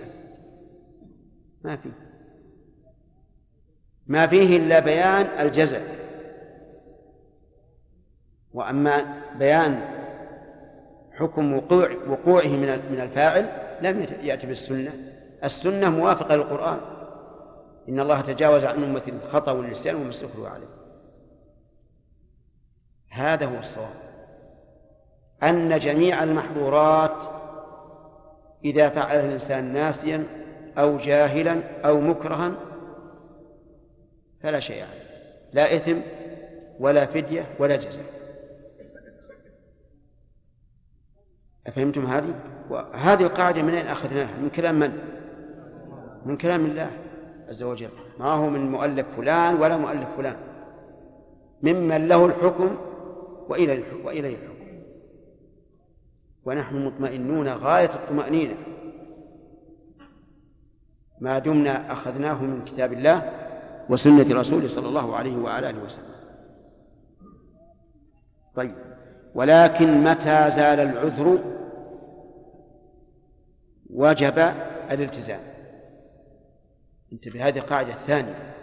ما 1.64 1.76
في. 1.76 1.90
ما 4.10 4.26
فيه 4.26 4.56
إلا 4.56 4.80
بيان 4.80 5.26
الجزع. 5.46 5.80
وأما 8.52 9.22
بيان 9.38 9.80
حكم 11.12 11.52
وقوع 11.56 11.90
وقوعه 12.08 12.46
من 12.46 12.92
من 12.92 13.00
الفاعل 13.00 13.48
لم 13.82 14.06
يأتي 14.22 14.46
بالسنة. 14.46 14.92
السنة 15.44 15.90
موافقة 15.90 16.36
للقرآن. 16.36 16.80
إن 17.88 18.00
الله 18.00 18.20
تجاوز 18.20 18.64
عن 18.64 18.84
أمة 18.84 19.02
الخطأ 19.08 19.52
والنسيان 19.52 19.96
وما 19.96 20.08
استكروا 20.08 20.48
عليه 20.48 20.68
هذا 23.10 23.46
هو 23.46 23.58
الصواب. 23.58 23.94
أن 25.42 25.78
جميع 25.78 26.22
المحظورات 26.22 27.22
إذا 28.64 28.88
فعلها 28.88 29.26
الإنسان 29.26 29.72
ناسيا 29.72 30.26
أو 30.78 30.96
جاهلا 30.96 31.60
أو 31.84 32.00
مكرها 32.00 32.52
فلا 34.42 34.60
شيء 34.60 34.82
عليه 34.82 35.10
لا 35.52 35.76
إثم 35.76 35.96
ولا 36.80 37.06
فدية 37.06 37.46
ولا 37.58 37.76
جزاء 37.76 38.04
أفهمتم 41.66 42.06
هذه؟ 42.06 42.34
وهذه 42.70 43.22
القاعدة 43.22 43.62
من 43.62 43.74
أين 43.74 43.86
أخذناها؟ 43.86 44.36
من 44.42 44.50
كلام 44.50 44.78
من؟ 44.78 44.98
من 46.26 46.36
كلام 46.36 46.64
الله 46.64 46.90
عز 47.48 47.62
وجل 47.62 47.88
ما 48.18 48.32
هو 48.32 48.50
من 48.50 48.70
مؤلف 48.70 49.06
فلان 49.16 49.54
ولا 49.54 49.76
مؤلف 49.76 50.08
فلان 50.16 50.36
ممن 51.62 52.08
له 52.08 52.26
الحكم 52.26 52.76
وإلى 53.48 53.72
الحكم 53.72 54.04
وإليه 54.04 54.36
الحكم 54.36 54.60
ونحن 56.44 56.86
مطمئنون 56.86 57.48
غاية 57.48 57.94
الطمأنينة 57.94 58.54
ما 61.20 61.38
دمنا 61.38 61.92
أخذناه 61.92 62.42
من 62.42 62.64
كتاب 62.64 62.92
الله 62.92 63.32
وسنة 63.90 64.40
رسوله 64.40 64.68
صلى 64.68 64.88
الله 64.88 65.16
عليه 65.16 65.36
وعلى 65.36 65.70
آله 65.70 65.84
وسلم. 65.84 66.14
طيب. 68.56 68.74
ولكن 69.34 70.04
متى 70.04 70.50
زال 70.50 70.80
العذر 70.80 71.38
وجب 73.90 74.38
الالتزام؟ 74.90 75.40
انتبه 77.12 77.48
هذه 77.48 77.58
القاعدة 77.58 77.92
الثانية 77.92 78.54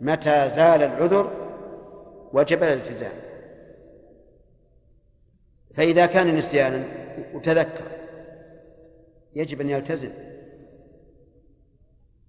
متى 0.00 0.50
زال 0.56 0.82
العذر 0.82 1.30
وجب 2.32 2.62
الالتزام؟ 2.62 3.12
فإذا 5.76 6.06
كان 6.06 6.36
نسيانا 6.36 6.84
وتذكر 7.34 7.84
يجب 9.34 9.60
أن 9.60 9.70
يلتزم. 9.70 10.10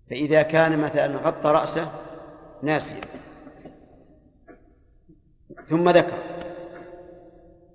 فإذا 0.10 0.42
كان 0.42 0.80
مثلا 0.80 1.18
غطى 1.18 1.50
رأسه 1.50 2.05
ناسيا 2.66 3.02
ثم 5.70 5.90
ذكر. 5.90 6.18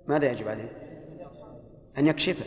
ماذا 0.07 0.31
يجب 0.31 0.47
عليه؟ 0.47 0.71
أن 1.97 2.07
يكشفه. 2.07 2.45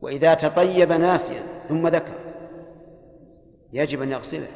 وإذا 0.00 0.34
تطيب 0.34 0.92
ناسيا 0.92 1.42
ثم 1.68 1.88
ذكر. 1.88 2.12
يجب 3.72 4.02
أن 4.02 4.10
يغسله. 4.10 4.46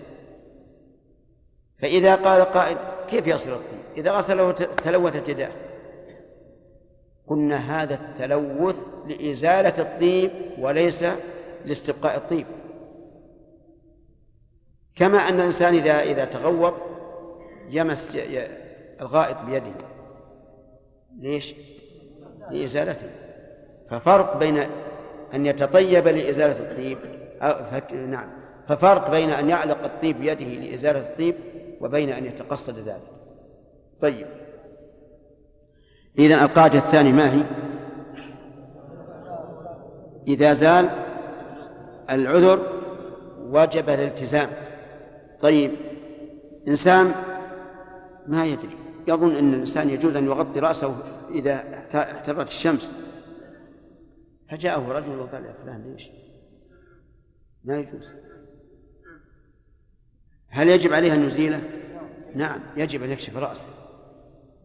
فإذا 1.78 2.14
قال 2.14 2.42
قائل 2.42 2.76
كيف 3.10 3.26
يغسل 3.26 3.52
الطيب؟ 3.52 3.80
إذا 3.96 4.12
غسله 4.12 4.52
تلوثت 4.52 5.28
يداه. 5.28 5.52
قلنا 7.26 7.82
هذا 7.82 7.94
التلوث 7.94 8.76
لإزالة 9.06 9.82
الطيب 9.82 10.30
وليس 10.58 11.04
لاستبقاء 11.64 12.16
الطيب. 12.16 12.46
كما 14.98 15.18
أن 15.18 15.34
الإنسان 15.34 15.74
إذا 15.74 16.00
إذا 16.02 16.24
تغوط 16.24 16.74
يمس 17.70 18.18
الغائط 19.00 19.36
بيده. 19.46 19.72
ليش؟ 21.18 21.54
لإزالته. 22.50 23.10
ففرق 23.90 24.36
بين 24.36 24.58
أن 25.34 25.46
يتطيب 25.46 26.08
لإزالة 26.08 26.58
الطيب 26.58 26.98
فك... 27.70 27.92
نعم. 27.92 28.28
ففرق 28.68 29.10
بين 29.10 29.30
أن 29.30 29.48
يعلق 29.48 29.84
الطيب 29.84 30.20
بيده 30.20 30.44
لإزالة 30.44 31.00
الطيب 31.00 31.34
وبين 31.80 32.10
أن 32.10 32.26
يتقصد 32.26 32.78
ذلك. 32.78 33.02
طيب. 34.02 34.26
إذا 36.18 36.42
القاعدة 36.42 36.78
الثانية 36.78 37.12
ما 37.12 37.34
هي؟ 37.34 37.42
إذا 40.28 40.54
زال 40.54 40.88
العذر 42.10 42.66
وجب 43.38 43.88
الالتزام. 43.88 44.48
طيب 45.42 45.70
إنسان 46.68 47.12
ما 48.26 48.46
يدري 48.46 48.76
يظن 49.08 49.36
أن 49.36 49.54
الإنسان 49.54 49.90
يجوز 49.90 50.16
أن 50.16 50.26
يغطي 50.26 50.60
رأسه 50.60 50.96
إذا 51.30 51.84
احترت 51.94 52.48
الشمس. 52.48 52.92
فجاءه 54.50 54.92
رجل 54.92 55.18
وقال 55.18 55.44
يا 55.44 55.54
فلان 55.62 55.92
ليش؟ 55.92 56.10
ما 57.64 57.78
يجوز. 57.78 58.08
هل 60.48 60.68
يجب 60.68 60.92
عليه 60.92 61.14
أن 61.14 61.26
يزيله؟ 61.26 61.60
نعم 62.34 62.60
يجب 62.76 63.02
أن 63.02 63.10
يكشف 63.10 63.36
رأسه. 63.36 63.68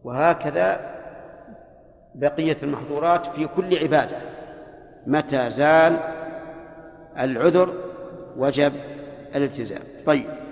وهكذا 0.04 0.94
بقية 2.14 2.56
المحظورات 2.62 3.26
في 3.26 3.46
كل 3.46 3.78
عبادة 3.78 4.16
متى 5.06 5.50
زال 5.50 5.98
العذر 7.18 7.74
وجب 8.36 8.72
الالتزام. 9.34 9.82
طيب. 10.06 10.43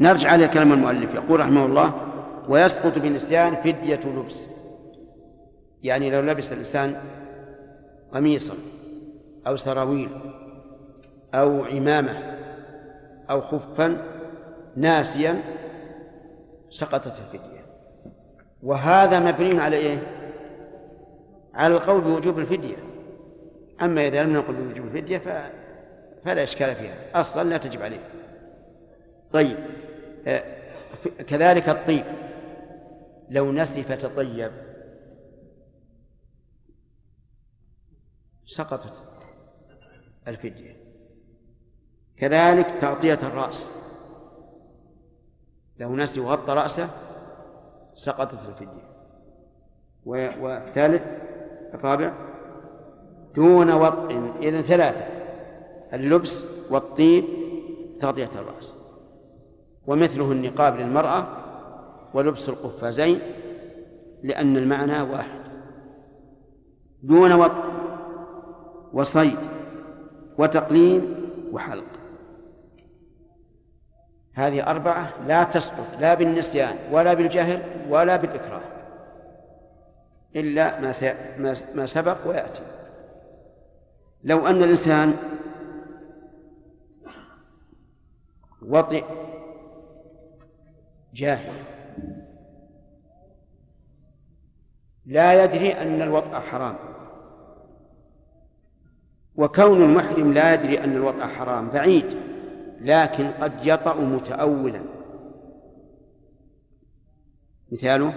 نرجع 0.00 0.34
إلى 0.34 0.48
كلام 0.48 0.72
المؤلف. 0.72 1.14
يقول 1.14 1.40
رحمه 1.40 1.66
الله 1.66 1.94
ويسقط 2.48 2.98
بالنسيان 2.98 3.54
فدية 3.54 4.00
لبس. 4.04 4.46
يعني 5.82 6.10
لو 6.10 6.20
لبس 6.20 6.52
الإنسان 6.52 6.96
قميصا 8.12 8.54
أو 9.46 9.56
سراويل 9.56 10.08
أو 11.34 11.64
عمامة 11.64 12.36
أو 13.30 13.40
خفا 13.40 13.96
ناسيا 14.76 15.40
سقطت 16.70 17.18
الفدية. 17.18 17.64
وهذا 18.62 19.18
مبني 19.18 19.60
على 19.60 19.76
إيه؟ 19.76 19.98
على 21.54 21.74
القول 21.74 22.00
بوجوب 22.00 22.38
الفدية. 22.38 22.76
أما 23.82 24.06
إذا 24.06 24.24
لم 24.24 24.32
نقل 24.32 24.54
بوجوب 24.54 24.86
الفدية 24.86 25.18
ف... 25.18 25.28
فلا 26.24 26.42
إشكال 26.42 26.74
فيها. 26.74 27.20
أصلا 27.20 27.48
لا 27.48 27.56
تجب 27.56 27.82
عليه. 27.82 28.00
طيب. 29.32 29.56
كذلك 31.28 31.68
الطيب. 31.68 32.04
لو 33.30 33.52
نسي 33.52 33.82
فتطيب 33.82 34.52
سقطت 38.46 39.02
الفدية. 40.28 40.76
كذلك 42.16 42.66
تغطية 42.80 43.18
الرأس. 43.22 43.70
لو 45.78 45.96
نسي 45.96 46.20
وغطى 46.20 46.52
رأسه 46.52 46.88
سقطت 47.94 48.48
الفدية. 48.48 48.94
والثالث 50.04 51.02
الرابع 51.74 52.12
دون 53.34 53.72
وطء 53.72 54.32
إذن 54.42 54.62
ثلاثة 54.62 55.06
اللبس 55.92 56.44
والطيب 56.70 57.24
تغطية 58.00 58.30
الرأس. 58.34 58.83
ومثله 59.86 60.32
النقاب 60.32 60.76
للمرأة 60.76 61.26
ولبس 62.14 62.48
القفازين 62.48 63.20
لأن 64.22 64.56
المعنى 64.56 65.00
واحد. 65.02 65.40
دون 67.02 67.32
وطء 67.32 67.64
وصيد 68.92 69.38
وتقليم 70.38 71.14
وحلق. 71.52 71.84
هذه 74.34 74.70
أربعة 74.70 75.12
لا 75.26 75.44
تسقط 75.44 76.00
لا 76.00 76.14
بالنسيان 76.14 76.76
ولا 76.92 77.14
بالجهل 77.14 77.62
ولا 77.88 78.16
بالإكراه 78.16 78.60
إلا 80.36 80.80
ما 80.80 81.54
ما 81.74 81.86
سبق 81.86 82.16
ويأتي. 82.26 82.62
لو 84.24 84.46
أن 84.46 84.62
الإنسان 84.62 85.16
وطئ 88.62 89.04
جاهل. 91.14 91.52
لا 95.06 95.44
يدري 95.44 95.72
أن 95.72 96.02
الوطأ 96.02 96.40
حرام. 96.40 96.76
وكون 99.36 99.82
المحرم 99.82 100.32
لا 100.32 100.54
يدري 100.54 100.84
أن 100.84 100.96
الوطأ 100.96 101.26
حرام 101.26 101.68
بعيد 101.68 102.04
لكن 102.80 103.30
قد 103.30 103.52
يطأ 103.62 103.94
متأولا. 103.94 104.80
مثاله 107.72 108.14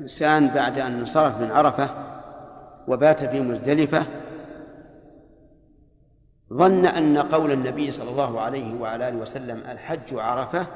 إنسان 0.00 0.48
بعد 0.48 0.78
أن 0.78 0.98
انصرف 0.98 1.40
من 1.40 1.50
عرفة 1.50 1.90
وبات 2.88 3.24
في 3.24 3.40
مزدلفة 3.40 4.06
ظن 6.52 6.86
أن 6.86 7.18
قول 7.18 7.52
النبي 7.52 7.90
صلى 7.90 8.10
الله 8.10 8.40
عليه 8.40 8.74
وعلى 8.74 9.08
آله 9.08 9.16
وسلم 9.16 9.58
الحج 9.70 10.14
عرفة 10.14 10.66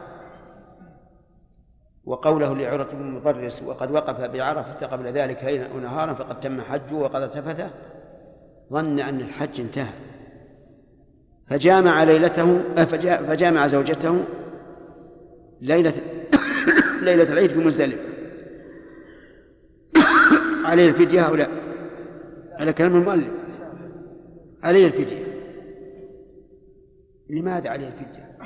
وقوله 2.05 2.55
لعرة 2.55 2.88
بن 2.92 3.11
مضرس 3.11 3.62
وقد 3.62 3.90
وقف 3.90 4.20
بعرفة 4.20 4.86
قبل 4.86 5.12
ذلك 5.12 5.44
ليلا 5.44 5.66
أو 5.66 5.78
نهارا 5.78 6.14
فقد 6.14 6.40
تم 6.40 6.61
حجه 6.61 6.94
وقد 6.94 7.22
التفت 7.22 7.66
ظن 8.72 9.00
أن 9.00 9.20
الحج 9.20 9.61
انتهى. 9.61 9.92
فجامع 11.50 12.03
ليلته 12.03 12.59
فجامع 13.28 13.66
زوجته 13.66 14.24
ليلة 15.61 15.92
ليلة 17.03 17.32
العيد 17.32 17.50
في 17.50 17.59
مزدلفة. 17.59 18.03
عليه 20.68 20.88
الفدية 20.88 21.20
أو 21.20 21.34
لا؟ 21.34 21.48
على 22.53 22.72
كلام 22.72 22.96
المؤلف. 22.96 23.30
عليه 24.62 24.86
الفدية. 24.86 25.22
لماذا 27.30 27.70
عليه 27.70 27.86
الفدية؟ 27.86 28.38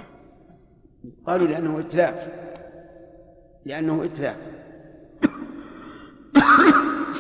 قالوا 1.27 1.47
لأنه 1.47 1.81
إتلاف. 1.81 2.46
لأنه 3.67 4.05
إتلاف. 4.05 4.37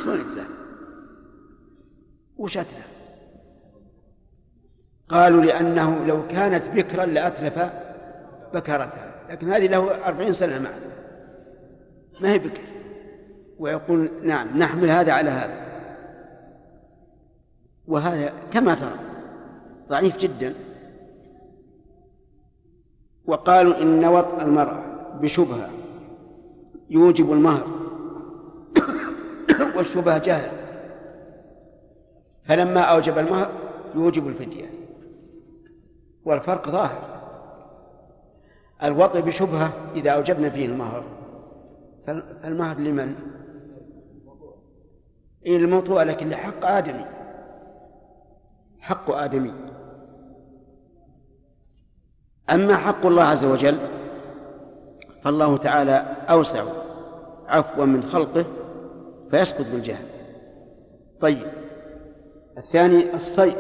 شلون 0.02 0.20
إتلاف؟ 0.20 0.48
وش 2.36 2.58
أتلف؟ 2.58 2.86
قالوا 5.08 5.42
لأنه 5.42 6.04
لو 6.04 6.28
كانت 6.28 6.68
بكرا 6.74 7.04
لأتلف 7.04 7.58
بكرتها 8.54 9.14
لكن 9.30 9.52
هذه 9.52 9.66
له 9.66 10.06
أربعين 10.06 10.32
سنة 10.32 10.58
معه. 10.58 10.80
ما 12.20 12.32
هي 12.32 12.38
بكر. 12.38 12.62
ويقول 13.58 14.10
نعم 14.22 14.58
نحمل 14.58 14.90
هذا 14.90 15.12
على 15.12 15.30
هذا. 15.30 15.66
وهذا 17.86 18.32
كما 18.52 18.74
ترى 18.74 18.98
ضعيف 19.88 20.16
جدا. 20.16 20.54
وقالوا 23.24 23.82
إن 23.82 24.04
وطء 24.04 24.42
المرأة 24.42 24.82
بشبهة 25.20 25.75
يوجب 26.90 27.32
المهر 27.32 27.66
والشبهة 29.76 30.18
جاهل 30.18 30.50
فلما 32.44 32.80
أوجب 32.80 33.18
المهر 33.18 33.50
يوجب 33.94 34.28
الفدية. 34.28 34.70
والفرق 36.24 36.70
ظاهر. 36.70 37.16
الوطء 38.82 39.20
بشبهة 39.20 39.72
إذا 39.94 40.10
أوجبنا 40.10 40.50
فيه 40.50 40.66
المهر. 40.66 41.04
فالمهر 42.06 42.78
لمن؟ 42.78 43.14
إلى 45.46 45.56
الموضوع 45.56 46.02
لكن 46.02 46.28
لحق 46.28 46.64
آدمي. 46.66 47.04
حق 48.80 49.10
آدمي. 49.10 49.52
أما 52.50 52.76
حق 52.76 53.06
الله 53.06 53.22
عز 53.22 53.44
وجل 53.44 53.78
فالله 55.22 55.56
تعالى 55.56 55.96
أوسع 56.30 56.64
عفوا 57.46 57.84
من 57.84 58.02
خلقه 58.02 58.46
فيسقط 59.30 59.66
بالجهل. 59.66 60.06
طيب 61.20 61.52
الثاني 62.58 63.14
الصيد. 63.14 63.56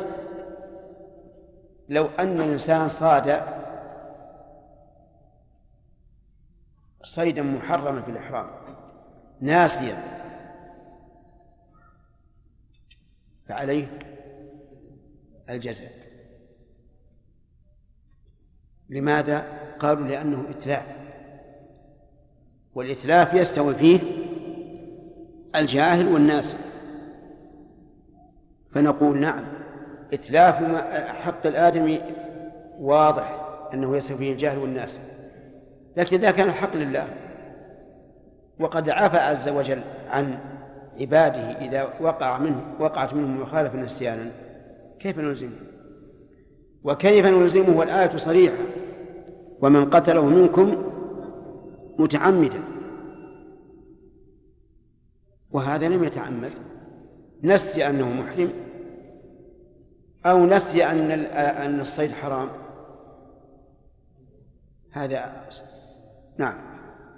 لو 1.88 2.06
أن 2.18 2.40
الإنسان 2.40 2.88
صاد 2.88 3.42
صيدا 7.02 7.42
محرما 7.42 8.02
في 8.02 8.10
الإحرام 8.10 8.50
ناسيا 9.40 9.96
فعليه 13.48 13.98
الجزاء. 15.50 15.92
لماذا؟ 18.88 19.46
قالوا 19.78 20.06
لأنه 20.06 20.50
إتلاف 20.50 21.05
والإتلاف 22.76 23.34
يستوي 23.34 23.74
فيه 23.74 24.00
الجاهل 25.56 26.08
والناس. 26.08 26.54
فنقول 28.72 29.20
نعم 29.20 29.44
إتلاف 30.12 30.54
حق 31.08 31.46
الآدمي 31.46 32.00
واضح 32.80 33.46
أنه 33.74 33.96
يستوي 33.96 34.18
فيه 34.18 34.32
الجاهل 34.32 34.58
والناس. 34.58 34.98
لكن 35.96 36.16
إذا 36.16 36.30
كان 36.30 36.48
الحق 36.48 36.76
لله 36.76 37.08
وقد 38.60 38.90
عفى 38.90 39.16
عز 39.16 39.48
وجل 39.48 39.80
عن 40.10 40.38
عباده 41.00 41.40
إذا 41.40 41.88
وقع 42.00 42.38
منه 42.38 42.60
وقعت 42.80 43.14
منهم 43.14 43.40
مخالفة 43.40 43.78
نسيانا 43.78 44.30
كيف 45.00 45.18
نلزمه؟ 45.18 45.56
وكيف 46.84 47.26
نلزمه؟ 47.26 47.78
والآية 47.78 48.16
صريحة 48.16 48.56
ومن 49.60 49.90
قتله 49.90 50.24
منكم 50.24 50.85
متعمدا. 51.98 52.62
وهذا 55.50 55.88
لم 55.88 56.04
يتعمد. 56.04 56.52
نسي 57.42 57.88
أنه 57.88 58.12
محرم 58.12 58.52
أو 60.26 60.46
نسي 60.46 60.84
أن 60.84 61.10
أن 61.10 61.80
الصيد 61.80 62.10
حرام. 62.10 62.48
هذا 64.90 65.48
نعم. 66.38 66.58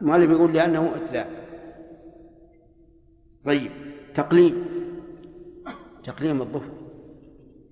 المؤلف 0.00 0.30
يقول 0.30 0.54
لأنه 0.54 0.94
إتلاف 0.96 1.26
طيب. 3.44 3.70
تقليم. 4.14 4.64
تقليم 6.04 6.42
الظفر 6.42 6.72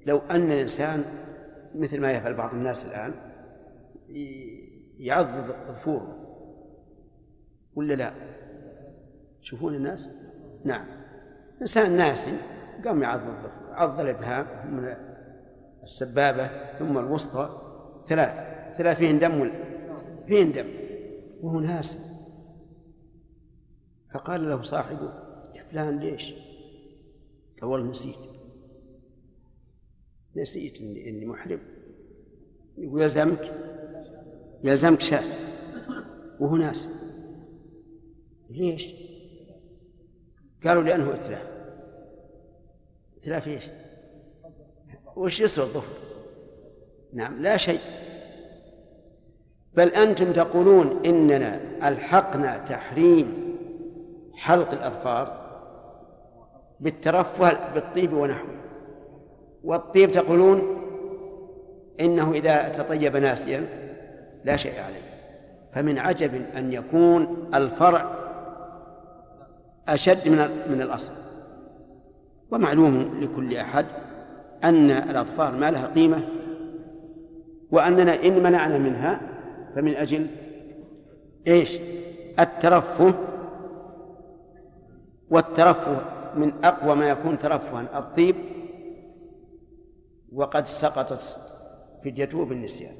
لو 0.07 0.19
أن 0.19 0.53
الإنسان 0.53 1.05
مثل 1.75 2.01
ما 2.01 2.13
يفعل 2.13 2.35
بعض 2.35 2.55
الناس 2.55 2.85
الآن 2.85 3.15
يعض 4.99 5.27
ظفوره. 5.69 6.16
ولا 7.77 7.95
لا؟ 7.95 8.13
تشوفون 9.43 9.75
الناس؟ 9.75 10.11
نعم. 10.65 10.87
إنسان 11.61 11.97
ناسي 11.97 12.39
قام 12.85 13.03
يعض 13.03 13.21
عض 13.71 14.01
الإبهام 14.01 14.75
من 14.75 14.95
السبابة 15.83 16.51
ثم 16.79 16.99
الوسطى 16.99 17.63
ثلاث 18.09 18.33
ثلاث 18.79 18.97
فيهن 18.97 19.19
دم 19.19 19.51
فيهن 20.27 20.53
دم. 20.53 20.67
وهو 21.43 21.61
ناسي 21.61 21.99
فقال 24.15 24.51
له 24.51 24.63
صاحبه 24.63 25.13
يا 25.55 25.63
فلان 25.71 25.99
ليش؟ 25.99 26.35
قال 27.61 27.71
والله 27.71 27.91
نسيت. 27.91 28.17
نسيت 30.37 30.81
اني 30.81 31.09
إني 31.09 31.27
محرم. 31.27 31.61
يقول 32.79 33.03
يلزمك 33.03 33.55
يلزمك 34.65 35.01
شاة. 35.01 35.25
وهو 36.41 36.57
ناس. 36.57 36.89
ليش؟ 38.57 38.95
قالوا 40.67 40.83
لأنه 40.83 41.15
إتلاف 41.15 41.47
إتلاف 43.19 43.49
إيش؟ 43.49 43.65
وش 45.17 45.41
يسوى 45.41 45.65
الظهر؟ 45.65 45.85
نعم 47.13 47.43
لا 47.43 47.57
شيء 47.57 47.81
بل 49.75 49.89
أنتم 49.89 50.33
تقولون 50.33 51.07
إننا 51.07 51.61
ألحقنا 51.89 52.59
تحريم 52.59 53.57
حلق 54.35 54.71
الأظفار 54.71 55.47
بالترفه 56.81 57.73
بالطيب 57.75 58.13
ونحوه 58.13 58.57
والطيب 59.65 60.13
تقولون 60.13 60.63
إنه 62.01 62.33
إذا 62.33 62.69
تطيب 62.69 63.17
ناسيا 63.17 63.65
لا 64.45 64.57
شيء 64.57 64.81
عليه 64.81 65.07
فمن 65.73 65.99
عجب 65.99 66.35
أن 66.57 66.73
يكون 66.73 67.51
الفرع 67.55 68.26
أشد 69.89 70.29
من 70.29 70.39
من 70.71 70.83
الأصل. 70.83 71.13
ومعلوم 72.51 73.21
لكل 73.21 73.57
أحد 73.57 73.87
أن 74.65 74.91
الأظفار 74.91 75.53
ما 75.53 75.71
لها 75.71 75.87
قيمة 75.87 76.23
وأننا 77.71 78.25
إن 78.25 78.43
منعنا 78.43 78.79
منها 78.79 79.21
فمن 79.75 79.95
أجل 79.95 80.27
إيش؟ 81.47 81.79
الترفه 82.41 83.15
والترفه 85.31 86.01
من 86.35 86.53
أقوى 86.65 86.97
ما 86.97 87.09
يكون 87.11 87.39
ترفها 87.39 87.99
الطيب 87.99 88.37
وقد 90.33 90.67
سقطت 90.67 91.39
فديته 92.05 92.45
بالنسيان. 92.45 92.95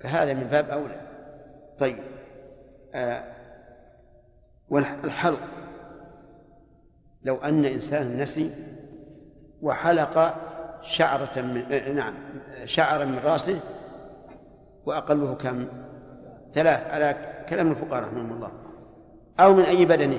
فهذا 0.00 0.34
من 0.34 0.44
باب 0.44 0.70
أولى. 0.70 1.00
طيب 1.78 1.98
آه 2.94 3.24
والحلق 4.68 5.40
لو 7.24 7.36
أن 7.36 7.64
إنسان 7.64 8.22
نسي 8.22 8.50
وحلق 9.62 10.34
شعرة 10.82 11.40
من 11.40 11.64
آه 11.72 11.92
نعم 11.92 12.14
شعرا 12.64 13.04
من 13.04 13.18
رأسه 13.24 13.60
وأقله 14.86 15.34
كم؟ 15.34 15.66
ثلاث 16.54 16.90
على 16.90 17.16
كلام 17.50 17.70
الفقهاء 17.70 18.02
رحمهم 18.02 18.32
الله. 18.32 18.50
أو 19.40 19.54
من 19.54 19.62
أي 19.62 19.84
بدنه. 19.84 20.18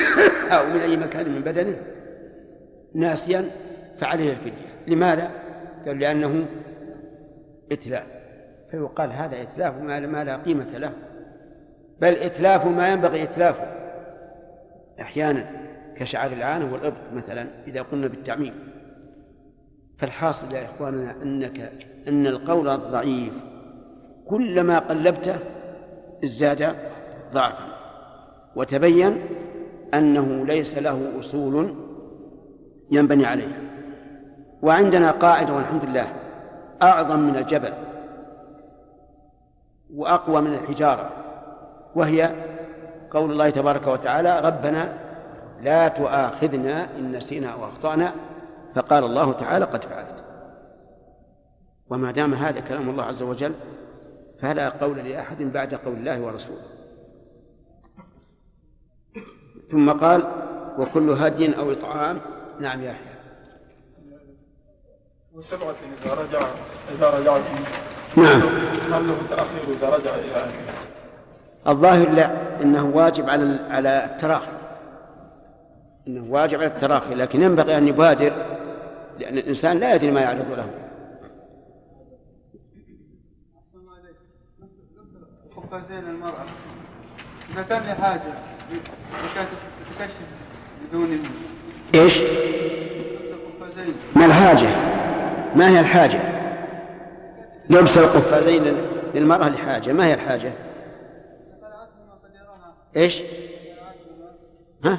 أو 0.54 0.66
من 0.66 0.80
أي 0.80 0.96
مكان 0.96 1.28
من 1.28 1.40
بدنه. 1.40 1.76
ناسيا 2.94 3.50
فعليه 4.00 4.32
الفدية. 4.32 4.68
لماذا؟ 4.86 5.30
قال 5.86 5.98
لأنه 5.98 6.46
إتلاف. 7.72 8.04
فيقال 8.70 9.12
هذا 9.12 9.42
إتلاف 9.42 9.74
ما 9.82 10.24
لا 10.24 10.36
قيمة 10.36 10.78
له. 10.78 10.92
بل 12.00 12.14
إتلاف 12.14 12.66
ما 12.66 12.88
ينبغي 12.92 13.22
إتلافه 13.22 13.66
أحيانا. 15.00 15.67
كشعر 16.00 16.32
العانة 16.32 16.72
والإبط 16.72 17.12
مثلا 17.14 17.46
إذا 17.66 17.82
قلنا 17.82 18.06
بالتعميم. 18.06 18.54
فالحاصل 19.98 20.54
يا 20.54 20.64
إخواننا 20.64 21.14
أنك 21.22 21.72
أن 22.08 22.26
القول 22.26 22.68
الضعيف 22.68 23.32
كلما 24.26 24.78
قلبته 24.78 25.36
ازداد 26.24 26.74
ضعفا. 27.32 27.78
وتبين 28.56 29.16
أنه 29.94 30.46
ليس 30.46 30.78
له 30.78 31.12
أصول 31.20 31.74
ينبني 32.90 33.26
عليه. 33.26 33.68
وعندنا 34.62 35.10
قاعدة 35.10 35.54
والحمد 35.54 35.84
لله 35.84 36.12
أعظم 36.82 37.20
من 37.20 37.36
الجبل 37.36 37.72
وأقوى 39.94 40.40
من 40.40 40.54
الحجارة 40.54 41.10
وهي 41.94 42.30
قول 43.10 43.32
الله 43.32 43.50
تبارك 43.50 43.86
وتعالى 43.86 44.40
ربنا 44.40 44.92
لا 45.62 45.88
تؤاخذنا 45.88 46.96
إن 46.98 47.12
نسينا 47.12 47.48
أو 47.48 47.64
أخطأنا. 47.64 48.12
فقال 48.74 49.04
الله 49.04 49.32
تعالى 49.32 49.64
قد 49.64 49.84
فعلت. 49.84 50.24
وما 51.90 52.12
دام 52.12 52.34
هذا 52.34 52.60
كلام 52.60 52.90
الله 52.90 53.04
عز 53.04 53.22
وجل 53.22 53.52
فلا 54.40 54.68
قول 54.68 54.98
لأحد 54.98 55.42
بعد 55.42 55.74
قول 55.74 55.94
الله 55.94 56.20
ورسوله. 56.20 56.62
ثم 59.70 59.90
قال 59.90 60.26
وكل 60.78 61.10
هدي 61.10 61.58
أو 61.58 61.72
إطعام. 61.72 62.20
نعم 62.60 62.82
يا 62.82 62.90
يحيى 62.90 63.14
وسبعة 65.34 65.74
إذا 66.04 66.14
رجع 66.14 66.48
إذا 66.94 67.10
رجعت 67.10 67.42
نعم. 68.16 68.42
هل 68.92 69.08
له 69.08 69.16
تأخير 69.30 69.62
إذا 69.78 69.88
رجع 69.96 70.14
إلى 70.14 70.34
أهله. 70.36 70.52
الظاهر 71.68 72.10
لا 72.10 72.30
إنه 72.62 72.86
واجب 72.94 73.30
على 73.30 73.58
على 73.70 74.04
التراخي. 74.04 74.57
إنه 76.08 76.24
واجب 76.28 76.58
على 76.58 76.66
التراخي 76.66 77.14
لكن 77.14 77.42
ينبغي 77.42 77.78
أن 77.78 77.88
يبادر 77.88 78.32
لأن 79.18 79.38
الإنسان 79.38 79.78
لا 79.78 79.94
يدري 79.94 80.10
ما 80.10 80.20
يعرض 80.20 80.50
له 80.50 80.70
قفازين 85.56 85.98
المرأة 85.98 86.44
إذا 87.52 87.62
كان 87.62 87.82
لي 87.82 87.94
حاجة 87.94 88.20
تكشف 89.98 90.16
بدون؟ 90.88 91.22
قفازين 93.60 93.94
ما 94.16 94.26
الحاجة؟ 94.26 94.68
ما 95.56 95.68
هي 95.68 95.80
الحاجة؟ 95.80 96.20
لبس 97.70 97.98
القفازين 97.98 98.76
للمرأة 99.14 99.48
لحاجة 99.48 99.92
ما 99.92 100.06
هي 100.06 100.14
الحاجة؟ 100.14 100.52
إيش؟ 102.96 103.22
ها؟ 104.84 104.90
ها. 104.90 104.98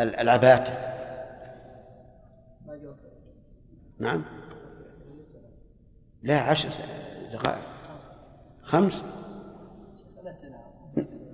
ال- 0.00 0.16
العبات 0.16 0.68
نعم. 3.98 4.22
لا 6.22 6.40
عشر 6.40 6.68
دقائق. 7.32 7.58
خمس. 8.62 9.04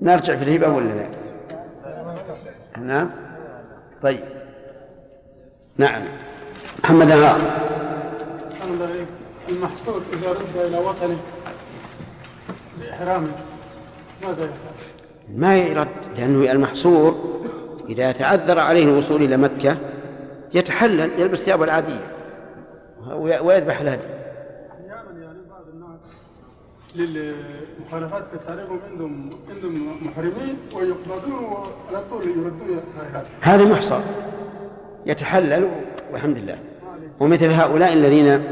نرجع 0.03 0.37
في 0.37 0.43
الهبة 0.43 0.68
ولا 0.68 0.93
لا؟ 0.95 1.09
نعم. 2.78 3.11
طيب. 4.03 4.24
نعم. 5.76 6.03
محمد 6.85 7.07
نهار 7.07 7.41
المحصول 9.51 10.03
إذا 10.12 10.30
رد 10.32 10.66
إلى 10.66 10.78
وطنه 10.78 11.18
لإحرامه 12.80 13.32
ماذا 14.22 14.44
يفعل؟ 14.44 14.74
ما 15.36 15.57
يرد 15.57 15.88
لأنه 16.16 16.53
المحصور 16.53 17.40
إذا 17.88 18.12
تعذر 18.12 18.59
عليه 18.59 18.84
الوصول 18.84 19.22
إلى 19.22 19.36
مكة 19.36 19.76
يتحلل 20.55 21.11
يلبس 21.18 21.38
ثيابه 21.38 21.64
العادية 21.64 22.07
ويذبح 23.42 23.80
الهدي. 23.80 24.03
أحيانا 24.72 25.20
يعني 25.20 25.38
بعض 25.51 25.64
الناس 25.74 27.11
للمخالفات 27.11 28.22
كتاريخهم 28.34 28.80
عندهم 28.90 29.30
عندهم 29.51 30.07
محرمين 30.07 30.57
ويقبضون 30.74 31.32
وعلى 31.32 32.05
طول 32.11 32.22
يردون 32.22 32.80
هذا 33.40 33.64
محصر 33.64 34.01
يتحلل 35.07 35.68
والحمد 36.12 36.38
لله. 36.38 36.59
ومثل 37.20 37.51
هؤلاء 37.51 37.92
الذين 37.92 38.44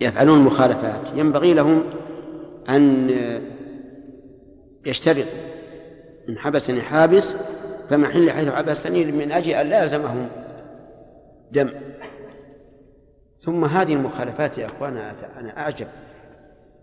يفعلون 0.00 0.38
المخالفات 0.38 1.08
ينبغي 1.14 1.54
لهم 1.54 1.82
أن 2.68 3.10
يشترطوا 4.86 5.48
إن 6.28 6.38
حبسني 6.38 6.82
حابس 6.82 7.34
فمحل 7.90 8.30
حيث 8.30 8.48
حبسني 8.48 9.04
من 9.04 9.32
أجل 9.32 9.50
أن 9.50 9.66
لا 9.66 9.82
يلزمهم 9.82 10.28
دم. 11.52 11.70
ثم 13.44 13.64
هذه 13.64 13.94
المخالفات 13.94 14.58
يا 14.58 14.66
أخوانا 14.66 15.14
أنا 15.40 15.58
أعجب 15.58 15.86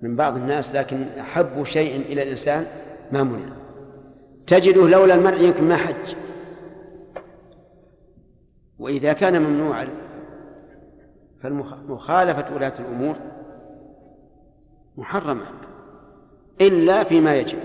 من 0.02 0.16
بعض 0.16 0.36
الناس 0.36 0.76
لكن 0.76 1.06
أحب 1.20 1.64
شيء 1.64 2.02
إلى 2.02 2.24
الإنسان 2.24 2.66
ما 3.12 3.24
منع. 3.24 3.56
تجده 4.48 4.88
لولا 4.88 5.16
المنع 5.16 5.36
يمكن 5.36 5.64
ما 5.64 5.76
حج. 5.76 6.16
وإذا 8.80 9.14
كان 9.14 9.42
ممنوعا 9.42 9.88
فالمخالفة 11.46 12.56
ولاة 12.56 12.74
الأمور 12.80 13.16
محرمة 14.98 15.46
إلا 16.62 17.04
فيما 17.04 17.36
يجب. 17.36 17.60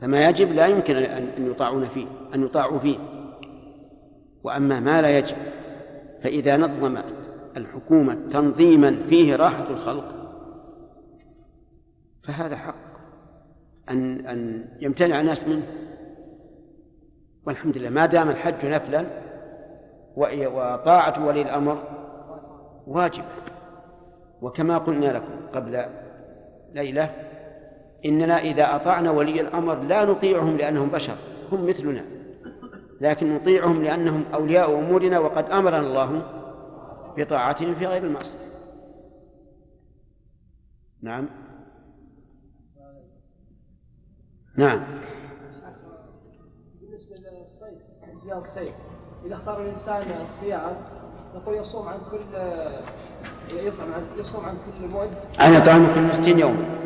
فما 0.00 0.28
يجب 0.28 0.52
لا 0.52 0.66
يمكن 0.66 0.96
أن 0.96 1.50
يطاعون 1.50 1.88
فيه 1.88 2.06
أن 2.34 2.44
يطاعوا 2.44 2.78
فيه. 2.78 2.98
وأما 4.44 4.80
ما 4.80 5.02
لا 5.02 5.18
يجب 5.18 5.36
فإذا 6.22 6.56
نظمت 6.56 7.04
الحكومة 7.56 8.18
تنظيما 8.30 8.96
فيه 9.08 9.36
راحة 9.36 9.70
الخلق 9.70 10.14
فهذا 12.22 12.56
حق. 12.56 12.88
أن 13.90 14.26
أن 14.26 14.64
يمتنع 14.80 15.20
الناس 15.20 15.48
منه. 15.48 15.66
والحمد 17.46 17.78
لله 17.78 17.90
ما 17.90 18.06
دام 18.06 18.28
الحج 18.28 18.66
نفلا 18.66 19.27
وطاعة 20.16 21.26
ولي 21.26 21.42
الأمر 21.42 21.82
واجب. 22.86 23.24
وكما 24.42 24.78
قلنا 24.78 25.06
لكم 25.06 25.46
قبل 25.54 25.84
ليلة 26.72 27.14
إننا 28.04 28.38
إذا 28.38 28.76
أطعنا 28.76 29.10
ولي 29.10 29.40
الأمر 29.40 29.74
لا 29.74 30.04
نطيعهم 30.04 30.56
لأنهم 30.56 30.88
بشر 30.88 31.14
هم 31.52 31.66
مثلنا. 31.66 32.04
لكن 33.00 33.34
نطيعهم 33.34 33.82
لأنهم 33.82 34.24
أولياء 34.34 34.78
أمورنا 34.78 35.18
وقد 35.18 35.50
أمرنا 35.50 35.80
الله 35.80 36.22
بطاعتهم 37.16 37.74
في 37.74 37.86
غير 37.86 38.04
المعصية. 38.04 38.38
نعم. 41.02 41.28
نعم. 44.56 44.84
بالنسبة 46.80 47.16
للصيد 47.16 47.78
الصيد. 48.32 48.74
إذا 49.26 49.34
اختار 49.34 49.62
الإنسان 49.62 50.22
الصيام 50.22 50.76
نقول 51.34 51.54
يصوم 51.54 51.88
عن 51.88 51.98
كل 52.10 52.36
يطعم 53.56 53.92
عن 53.92 54.06
يصوم 54.18 54.44
عن 54.44 54.56
كل 54.56 54.88
مد 54.88 55.10
أنا 55.40 55.64
طعام 55.64 55.86
كل 55.94 56.14
ستين 56.14 56.38
يوم 56.38 56.78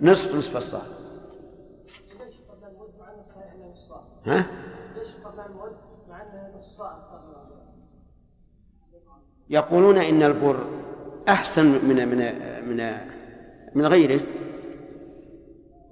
نصف؟ 0.00 0.34
نصف 0.34 0.56
الصاع؟ 0.56 0.82
ها؟ 4.26 4.46
يقولون 9.50 9.98
إن 9.98 10.22
البر 10.22 10.66
أحسن 11.28 11.64
من 11.64 12.08
من 12.08 12.18
من 12.68 12.98
من 13.74 13.86
غيره 13.86 14.20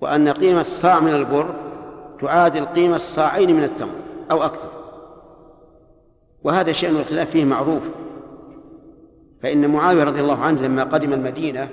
وأن 0.01 0.29
قيمة 0.29 0.61
الصاع 0.61 1.01
من 1.01 1.15
البر 1.15 1.55
تعادل 2.21 2.67
قيمة 2.67 2.97
الصاعين 2.97 3.57
من 3.57 3.65
التمر 3.65 3.95
أو 4.31 4.43
أكثر. 4.43 4.71
وهذا 6.43 6.73
شيء 6.73 6.91
الخلاف 6.91 7.31
فيه 7.31 7.45
معروف. 7.45 7.83
فإن 9.43 9.71
معاوية 9.71 10.05
رضي 10.05 10.21
الله 10.21 10.45
عنه 10.45 10.61
لما 10.61 10.85
قدم 10.85 11.13
المدينة 11.13 11.69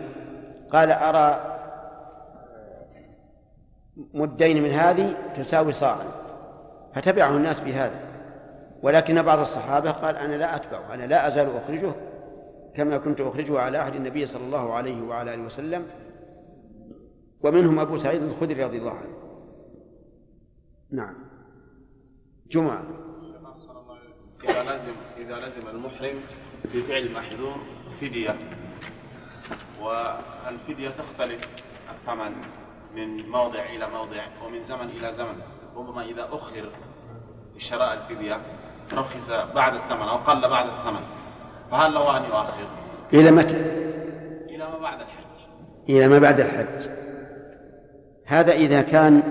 قال 0.71 0.91
أرى 0.91 1.39
مدين 4.13 4.63
من 4.63 4.69
هذه 4.69 5.13
تساوي 5.37 5.73
صاعا. 5.73 6.05
فتبعه 6.95 7.29
الناس 7.29 7.59
بهذا. 7.59 7.99
ولكن 8.83 9.21
بعض 9.21 9.39
الصحابة 9.39 9.91
قال 9.91 10.17
أنا 10.17 10.35
لا 10.35 10.55
أتبعه 10.55 10.93
أنا 10.93 11.03
لا 11.03 11.27
أزال 11.27 11.47
أخرجه 11.63 11.91
كما 12.75 12.97
كنت 12.97 13.21
أخرجه 13.21 13.59
على 13.59 13.77
عهد 13.77 13.95
النبي 13.95 14.25
صلى 14.25 14.43
الله 14.45 14.73
عليه 14.73 15.01
وعلى 15.01 15.33
آله 15.33 15.43
وسلم 15.43 15.85
ومنهم 17.43 17.79
أبو 17.79 17.97
سعيد 17.97 18.23
الخدري 18.23 18.63
رضي 18.63 18.77
الله 18.77 18.91
عنه. 18.91 19.17
نعم. 20.91 21.15
جمعة. 22.51 22.83
إذا 24.43 24.63
لزم 24.63 24.93
إذا 25.17 25.39
لزم 25.39 25.67
المحرم 25.67 26.21
بفعل 26.73 27.13
محذور 27.13 27.55
فدية. 28.01 28.35
والفدية 29.81 30.89
تختلف 30.89 31.47
الثمن 31.89 32.31
من 32.95 33.29
موضع 33.29 33.59
إلى 33.59 33.89
موضع 33.89 34.25
ومن 34.45 34.63
زمن 34.63 34.89
إلى 34.89 35.13
زمن. 35.17 35.41
ربما 35.75 36.03
إذا 36.05 36.29
أخر 36.31 36.69
شراء 37.57 37.93
الفدية 37.93 38.41
رخص 38.93 39.29
بعد 39.55 39.73
الثمن 39.73 40.07
أو 40.07 40.17
قل 40.17 40.49
بعد 40.49 40.65
الثمن. 40.65 41.05
فهل 41.71 41.93
له 41.93 42.17
أن 42.17 42.23
يؤخر؟ 42.23 42.67
إلى 43.13 43.31
متى؟ 43.31 43.55
إلى 44.55 44.69
ما 44.69 44.77
بعد 44.77 45.01
الحج. 45.01 45.23
إلى 45.89 46.07
ما 46.07 46.19
بعد 46.19 46.39
الحج. 46.39 47.02
هذا 48.25 48.53
إذا 48.53 48.81
كان 48.81 49.21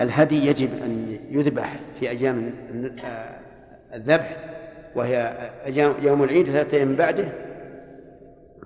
الهدي 0.00 0.46
يجب 0.46 0.68
أن 0.84 1.18
يذبح 1.30 1.80
في 2.00 2.10
أيام 2.10 2.50
الذبح 3.94 4.36
وهي 4.94 5.50
يوم 6.02 6.24
العيد 6.24 6.46
ثلاثة 6.46 6.76
أيام 6.76 6.94
بعده 6.94 7.28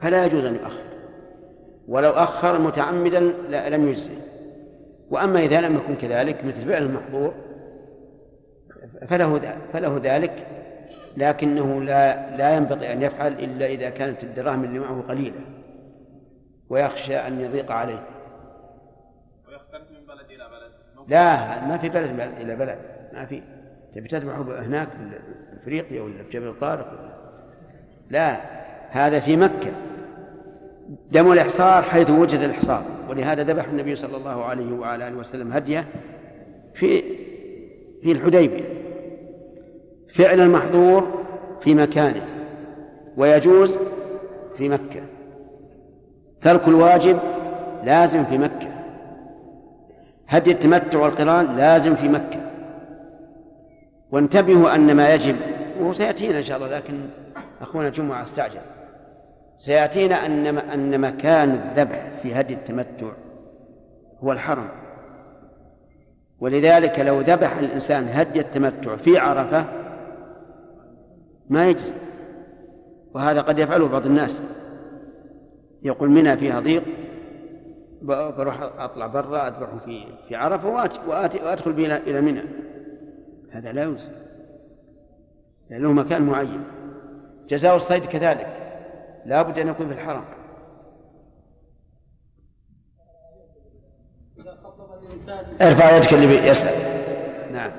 فلا 0.00 0.26
يجوز 0.26 0.44
أن 0.44 0.54
يؤخر. 0.54 0.82
ولو 1.88 2.10
أخر 2.10 2.58
متعمدا 2.58 3.20
لم 3.68 3.88
يجزي 3.88 4.10
وأما 5.10 5.40
إذا 5.40 5.60
لم 5.60 5.76
يكن 5.76 5.94
كذلك 5.94 6.44
مثل 6.44 6.68
فعل 6.68 6.82
المحظور 6.82 7.34
فله 9.08 9.40
فله 9.72 10.00
ذلك 10.04 10.46
لكنه 11.16 11.82
لا 11.82 12.36
لا 12.36 12.56
ينبغي 12.56 12.92
أن 12.92 13.02
يفعل 13.02 13.32
إلا 13.32 13.66
إذا 13.66 13.90
كانت 13.90 14.24
الدراهم 14.24 14.64
اللي 14.64 14.78
معه 14.78 15.04
قليلة 15.08 15.40
ويخشى 16.70 17.16
أن 17.16 17.40
يضيق 17.40 17.72
عليه. 17.72 18.04
لا 21.08 21.64
ما 21.66 21.78
في 21.78 21.88
بلد 21.88 22.20
إلى 22.40 22.56
بلد. 22.56 22.78
ما 23.14 23.24
في. 23.24 23.42
تبي 23.94 24.08
تذبح 24.08 24.34
هناك 24.36 24.88
في 24.88 25.18
افريقيا 25.62 26.02
ولا 26.02 26.22
في 26.22 26.38
جبل 26.38 26.54
طارق 26.60 26.86
لا. 28.10 28.40
هذا 28.90 29.20
في 29.20 29.36
مكة. 29.36 29.70
دم 31.10 31.32
الإحصار 31.32 31.82
حيث 31.82 32.10
وجد 32.10 32.40
الإحصار. 32.40 32.82
ولهذا 33.08 33.42
ذبح 33.42 33.64
النبي 33.64 33.96
صلى 33.96 34.16
الله 34.16 34.44
عليه 34.44 34.72
وعلى 34.72 35.08
آله 35.08 35.16
وسلم 35.16 35.52
هدية 35.52 35.86
في 36.74 37.02
في 38.02 38.12
الحديبية. 38.12 38.64
فعل 40.14 40.40
المحظور 40.40 41.24
في 41.60 41.74
مكانه. 41.74 42.26
ويجوز 43.16 43.78
في 44.58 44.68
مكة. 44.68 45.02
ترك 46.40 46.68
الواجب 46.68 47.18
لازم 47.82 48.24
في 48.24 48.38
مكة. 48.38 48.71
هدي 50.32 50.50
التمتع 50.50 50.98
والقران 50.98 51.56
لازم 51.56 51.96
في 51.96 52.08
مكة. 52.08 52.40
وانتبهوا 54.10 54.74
أن 54.74 54.94
ما 54.94 55.14
يجب 55.14 55.36
وسيأتينا 55.80 56.38
إن 56.38 56.42
شاء 56.42 56.56
الله 56.56 56.68
لكن 56.68 57.00
أخونا 57.60 57.88
جمعة 57.88 58.22
استعجل. 58.22 58.60
سيأتينا 59.56 60.26
أن 60.26 60.58
أن 60.58 61.00
مكان 61.00 61.50
الذبح 61.50 62.10
في 62.22 62.34
هدي 62.34 62.54
التمتع 62.54 63.12
هو 64.24 64.32
الحرم. 64.32 64.68
ولذلك 66.40 66.98
لو 66.98 67.20
ذبح 67.20 67.56
الإنسان 67.56 68.08
هدي 68.08 68.40
التمتع 68.40 68.96
في 68.96 69.18
عرفة 69.18 69.64
ما 71.50 71.68
يجزي. 71.68 71.92
وهذا 73.14 73.40
قد 73.40 73.58
يفعله 73.58 73.88
بعض 73.88 74.06
الناس. 74.06 74.42
يقول 75.82 76.10
منى 76.10 76.36
فيها 76.36 76.60
ضيق 76.60 76.82
بروح 78.02 78.62
أطلع 78.78 79.06
برا 79.06 79.48
اذبحه 79.48 79.78
في 79.84 80.06
في 80.28 80.36
عرفة 80.36 80.68
وآتي 81.06 81.38
وأدخل 81.42 81.72
به 81.72 81.96
إلى 81.96 82.20
منى. 82.20 82.42
هذا 83.50 83.72
لا 83.72 83.82
يجزي 83.82 84.12
لأنه 85.70 85.92
مكان 85.92 86.22
معين. 86.22 86.64
جزاء 87.48 87.76
الصيد 87.76 88.06
كذلك. 88.06 88.46
لا 89.26 89.42
بد 89.42 89.58
أن 89.58 89.68
يكون 89.68 89.86
في 89.88 89.92
الحرم. 89.92 90.24
ارفع 95.62 95.96
يدك 95.96 96.12
اللي 96.12 96.48
يسأل. 96.48 96.74
نعم. 97.52 97.70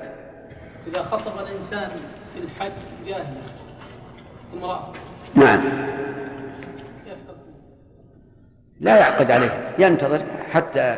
إذا 0.87 1.01
خطب 1.01 1.39
الإنسان 1.39 1.91
في 2.33 2.39
الحج 2.39 2.71
جاهلا 3.05 3.41
امرأة. 4.53 4.93
نعم. 5.35 5.61
لا 8.83 8.97
يعقد 8.99 9.31
عليه 9.31 9.73
ينتظر 9.79 10.21
حتى 10.51 10.97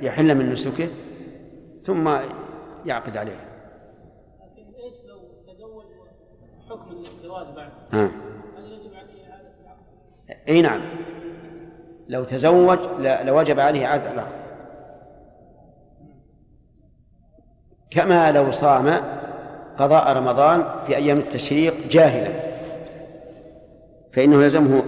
يحل 0.00 0.34
من 0.34 0.52
نسكه 0.52 0.88
ثم 1.86 2.16
يعقد 2.86 3.16
عليه 3.16 3.36
لكن 4.40 4.62
إيش 4.84 4.94
لو 5.08 5.18
تزوج 5.54 5.84
حكم 6.70 7.04
الزواج 7.16 7.46
بعد؟ 7.56 7.70
ها. 7.92 8.10
هل 8.58 8.64
يجب 8.72 8.94
عليه 8.94 9.30
إعادة 9.30 9.48
العقد؟ 9.64 10.48
إي 10.48 10.62
نعم 10.62 10.80
لو 12.08 12.24
تزوج 12.24 12.78
لوجب 13.00 13.60
عليه 13.60 13.86
إعادة 13.86 14.12
العقد 14.12 14.42
كما 17.90 18.32
لو 18.32 18.50
صام 18.50 18.94
قضاء 19.78 20.16
رمضان 20.16 20.64
في 20.86 20.96
أيام 20.96 21.18
التشريق 21.18 21.74
جاهلا 21.90 22.32
فإنه 24.12 24.42
يلزمه 24.42 24.82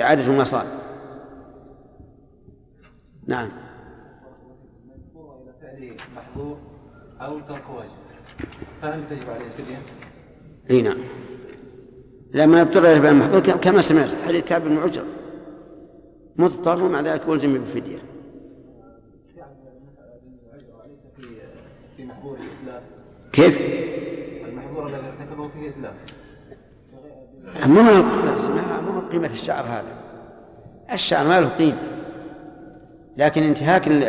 إعادة 0.00 0.32
ما 0.32 0.44
صام 0.44 0.66
نعم. 3.28 3.48
إلى 5.16 5.52
فعل 5.62 5.96
محظور 6.16 6.58
أو 7.20 7.40
ترك 7.40 7.64
واجب 7.70 7.90
فهل 8.82 9.08
تجب 9.10 9.30
عليه 9.30 9.46
الفدية؟ 9.46 9.78
إي 10.70 10.82
نعم. 10.82 10.96
لما 12.34 12.62
اضطر 12.62 12.92
إلى 12.92 13.00
فعل 13.00 13.12
المحظور 13.12 13.40
كما 13.40 13.80
سمعت 13.80 14.10
حديث 14.26 14.44
كعب 14.44 14.62
بن 14.62 14.76
عجر. 14.78 15.04
مضطر 16.36 16.82
ومع 16.82 17.00
ذلك 17.00 17.28
ألزم 17.28 17.52
بالفدية. 17.52 17.98
في 21.96 22.04
محظور 22.04 22.38
الإتلاف 22.38 22.82
كيف؟ 23.32 23.60
المحظور 24.48 24.86
الذي 24.86 25.06
ارتكبه 25.06 25.48
فيه 25.48 25.70
إتلاف 25.70 25.94
مو 27.66 27.82
مو 28.92 29.00
قيمة 29.00 29.30
الشعر 29.30 29.64
هذا. 29.64 29.98
الشعر 30.92 31.28
ما 31.28 31.40
له 31.40 31.48
قيمة. 31.48 31.97
لكن 33.18 33.42
انتهاك 33.42 33.88
ال- 33.88 34.02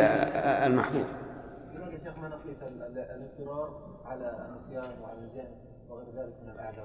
المحظور؟ 0.66 1.04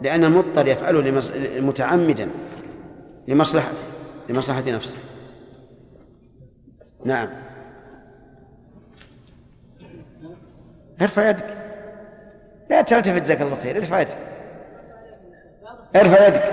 لأن 0.01 0.23
المضطر 0.23 0.67
يفعله. 0.67 1.21
متعمدا 1.61 2.29
لمصلحته 3.27 3.77
لمصلحة 4.29 4.61
نفسه. 4.71 4.97
نعم. 7.05 7.29
ارفع 11.01 11.29
يدك. 11.29 11.57
لا 12.69 12.81
تلتفت 12.81 13.21
جزاك 13.21 13.41
الله 13.41 13.55
خير 13.55 13.77
ارفع 13.77 13.99
يدك. 13.99 14.17
ارفع 15.95 16.27
يدك. 16.27 16.43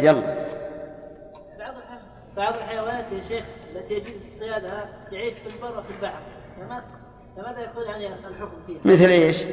يلا. 0.00 0.44
بعض 2.36 2.54
الحيوانات 2.54 3.12
يا 3.12 3.28
شيخ 3.28 3.44
التي 3.76 4.18
اصطيادها 4.18 4.88
تعيش 5.10 5.34
في 5.34 5.56
البر 5.56 5.78
وفي 5.78 5.90
البحر 5.90 6.22
فما 6.56 6.84
فماذا 7.36 7.60
يكون 7.60 7.88
عليها 7.88 8.18
الحكم 8.28 8.56
فيها؟ 8.66 8.80
مثل 8.84 9.08
إيش؟ 9.08 9.44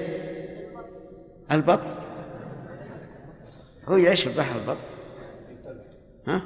البط 1.51 1.79
هو 3.87 3.97
يعيش 3.97 4.23
في 4.23 4.29
البحر 4.29 4.55
البط 4.59 4.77
ها؟ 6.27 6.41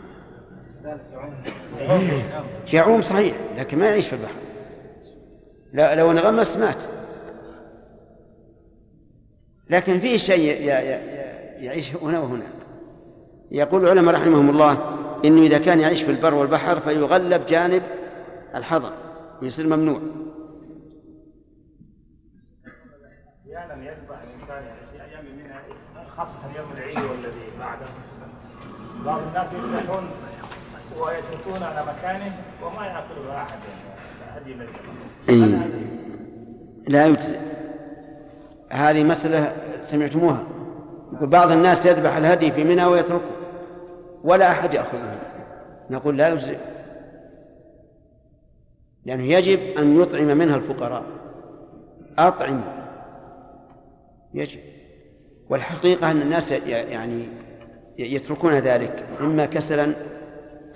يعوم 2.74 3.02
صحيح 3.02 3.36
لكن 3.58 3.80
ما 3.80 3.86
يعيش 3.86 4.08
في 4.08 4.14
البحر 4.14 4.36
لا 5.74 5.96
لو 5.96 6.12
انغمس 6.12 6.58
مات 6.58 6.84
لكن 9.70 10.00
فيه 10.00 10.18
شيء 10.18 10.62
يعيش 11.60 11.96
هنا 11.96 12.20
وهناك 12.20 12.54
يقول 13.52 13.84
العلماء 13.84 14.16
رحمهم 14.16 14.50
الله 14.50 14.95
إنه 15.26 15.42
إذا 15.42 15.58
كان 15.58 15.80
يعيش 15.80 16.04
في 16.04 16.12
البر 16.12 16.34
والبحر 16.34 16.80
فيغلب 16.80 17.46
جانب 17.46 17.84
الحظر 18.56 18.94
ويصير 19.42 19.68
ممنوع. 19.68 20.00
أحيانا 23.46 23.84
يذبح 23.84 24.22
الإنسان 24.24 24.64
يعني 24.64 24.80
في 24.92 25.04
أيام 25.04 25.26
منى 25.26 26.08
خاصة 26.18 26.38
يوم 26.58 26.72
العيد 26.78 26.98
والذي 26.98 27.46
بعده. 27.60 27.86
بعض 29.06 29.22
الناس 29.28 29.48
يذبحون 29.54 30.04
ويتركون 31.00 31.64
على 31.64 31.86
مكانه 31.86 32.36
وما 32.64 32.86
ياكلها 32.86 33.42
أحد 33.42 33.60
يعني 34.48 34.70
إيه. 35.30 35.70
لا 36.88 37.06
يجزئ. 37.06 37.40
هذه 38.72 39.04
مسألة 39.04 39.56
سمعتموها. 39.86 40.44
يقول 41.14 41.30
بعض 41.30 41.52
الناس 41.52 41.86
يذبح 41.86 42.16
الهدي 42.16 42.52
في 42.52 42.64
منى 42.64 42.86
ويتركه. 42.86 43.45
ولا 44.26 44.52
أحد 44.52 44.74
يأخذه. 44.74 45.20
نقول 45.90 46.18
لا 46.18 46.30
يجزئ. 46.30 46.58
لأنه 49.06 49.24
يجب 49.24 49.60
أن 49.78 50.02
يطعم 50.02 50.38
منها 50.38 50.56
الفقراء. 50.56 51.04
أطعم. 52.18 52.62
يجب. 54.34 54.60
والحقيقة 55.50 56.12
أن 56.12 56.22
الناس 56.22 56.52
يعني 56.52 57.26
يتركون 57.98 58.54
ذلك 58.54 59.06
إما 59.22 59.46
كسلا 59.46 59.88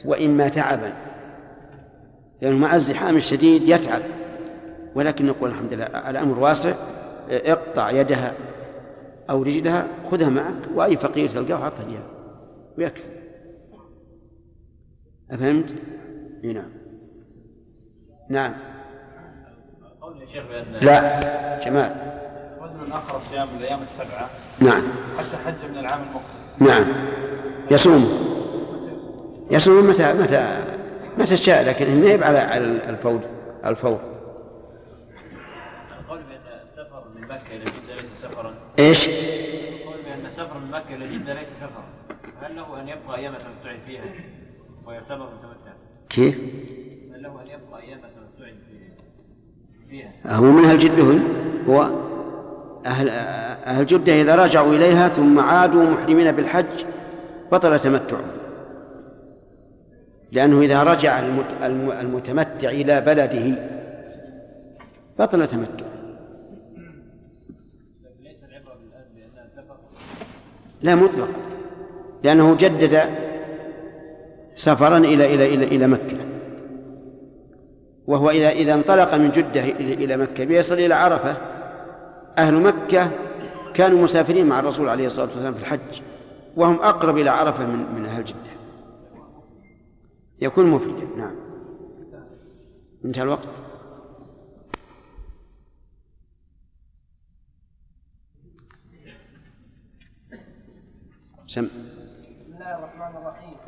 وإما 0.06 0.50
تعبا. 0.50 0.94
لأنه 2.42 2.58
مع 2.58 2.76
الزحام 2.76 3.18
الشديد 3.18 3.70
يتعب. 3.70 4.02
ولكن 4.96 5.26
نقول 5.26 5.50
الحمد 5.50 5.74
لله 5.74 5.86
الأمر 5.86 6.40
واسع. 6.40 6.74
اقطع 7.30 7.92
يدها 7.92 8.34
أو 9.30 9.44
رجلها 9.44 9.88
خذها 10.12 10.30
معك 10.30 10.54
وأي 10.76 10.98
فقير 10.98 11.30
تلقاه 11.30 11.64
أعطه 11.64 11.82
إياه. 11.90 12.04
ويكفي. 12.78 13.19
أفهمت؟ 15.32 15.76
نعم. 16.44 16.70
نعم. 18.30 18.54
قول 20.02 20.22
يا 20.22 20.26
شيخ 20.26 20.44
بأن 20.48 20.66
لا. 20.82 21.20
جمال. 21.66 21.96
رجل 22.62 22.92
أخر 22.92 23.20
صيام 23.20 23.48
الأيام 23.58 23.82
السبعة. 23.82 24.30
نعم. 24.60 24.84
حتى 25.18 25.38
حج 25.46 25.70
من 25.72 25.78
العام 25.78 26.02
المقبل. 26.02 26.72
نعم. 26.72 26.86
يصوم. 27.72 28.30
يصوم 29.52 29.90
متى 29.90 30.14
متى 30.14 30.64
متى 31.18 31.38
شاء 31.38 31.66
لكن 31.68 32.02
ما 32.02 32.08
يب 32.08 32.24
على 32.24 32.38
على 32.40 32.64
الفور 32.90 33.20
الفور 33.66 34.00
القول 36.00 36.20
بأن 36.24 36.60
السفر 36.70 37.04
من 37.16 37.22
مكة 37.28 37.56
إلى 37.56 37.66
جدة 37.66 37.94
ليس 38.02 38.22
سفرا. 38.22 38.54
إيش؟ 38.80 39.08
القول 39.10 39.98
بأن 40.06 40.26
السفر 40.26 40.58
من 40.58 40.72
مكة 40.72 40.96
إلى 40.96 41.18
جدة 41.18 41.34
ليس 41.34 41.48
سفرا. 41.48 41.84
هل 42.42 42.56
له 42.56 42.82
أن 42.82 42.88
يبقى 42.88 43.18
أيام 43.18 43.34
تمتع 43.34 43.78
فيها؟ 43.86 44.04
ويعتبر 44.90 45.16
متمتع؟ 45.26 45.74
كيف؟ 46.10 46.36
هل 47.14 47.24
له 47.24 47.42
أن 47.42 47.48
يبقى 47.48 47.82
أيام 47.82 48.00
تمتع 48.00 48.46
في- 48.46 49.90
فيها؟ 49.90 50.12
هو 50.38 50.44
من 50.44 50.66
أهل 50.66 50.78
جدة 50.78 51.20
هو 51.68 51.90
أهل 52.86 53.10
أهل 53.66 53.86
جدة 53.86 54.22
إذا 54.22 54.36
رجعوا 54.36 54.74
إليها 54.74 55.08
ثم 55.10 55.40
عادوا 55.40 55.84
محرمين 55.86 56.32
بالحج 56.32 56.86
بطل 57.52 57.80
تمتعهم 57.80 58.32
لأنه 60.32 60.62
إذا 60.62 60.84
رجع 60.84 61.20
المت- 61.20 61.64
الم- 61.64 61.92
المتمتع 61.92 62.70
إلى 62.70 63.02
بلده 63.02 63.70
بطل 65.20 65.48
سفر 65.48 65.68
لا 70.82 70.96
مطلق 70.96 71.30
لأنه 72.24 72.56
جدد 72.56 73.00
سفرا 74.60 74.98
إلى 74.98 75.34
إلى 75.34 75.46
إلى 75.54 75.64
إلى 75.66 75.88
مكة. 75.88 76.18
وهو 78.08 78.30
إذا 78.30 78.50
إذا 78.50 78.74
انطلق 78.74 79.14
من 79.16 79.32
جدة 79.32 79.64
إلى 79.64 80.18
مكة 80.18 80.46
بيصل 80.46 80.74
إلى 80.74 80.94
عرفة 80.94 81.38
أهل 82.38 82.54
مكة 82.56 83.12
كانوا 83.74 84.04
مسافرين 84.04 84.46
مع 84.48 84.60
الرسول 84.60 84.90
عليه 84.90 85.08
الصلاة 85.08 85.26
والسلام 85.26 85.54
في 85.54 85.60
الحج 85.60 86.02
وهم 86.58 86.76
أقرب 86.76 87.18
إلى 87.18 87.30
عرفة 87.30 87.66
من 87.66 87.96
من 87.96 88.06
أهل 88.06 88.26
جدة. 88.26 88.52
يكون 90.42 90.66
مفيدا 90.66 91.08
نعم. 91.18 91.36
انتهى 93.06 93.24
الوقت. 93.24 93.48
سم. 101.48 101.66
بسم 101.66 102.54
الله 102.54 102.78
الرحمن 102.78 103.18
الرحيم. 103.18 103.59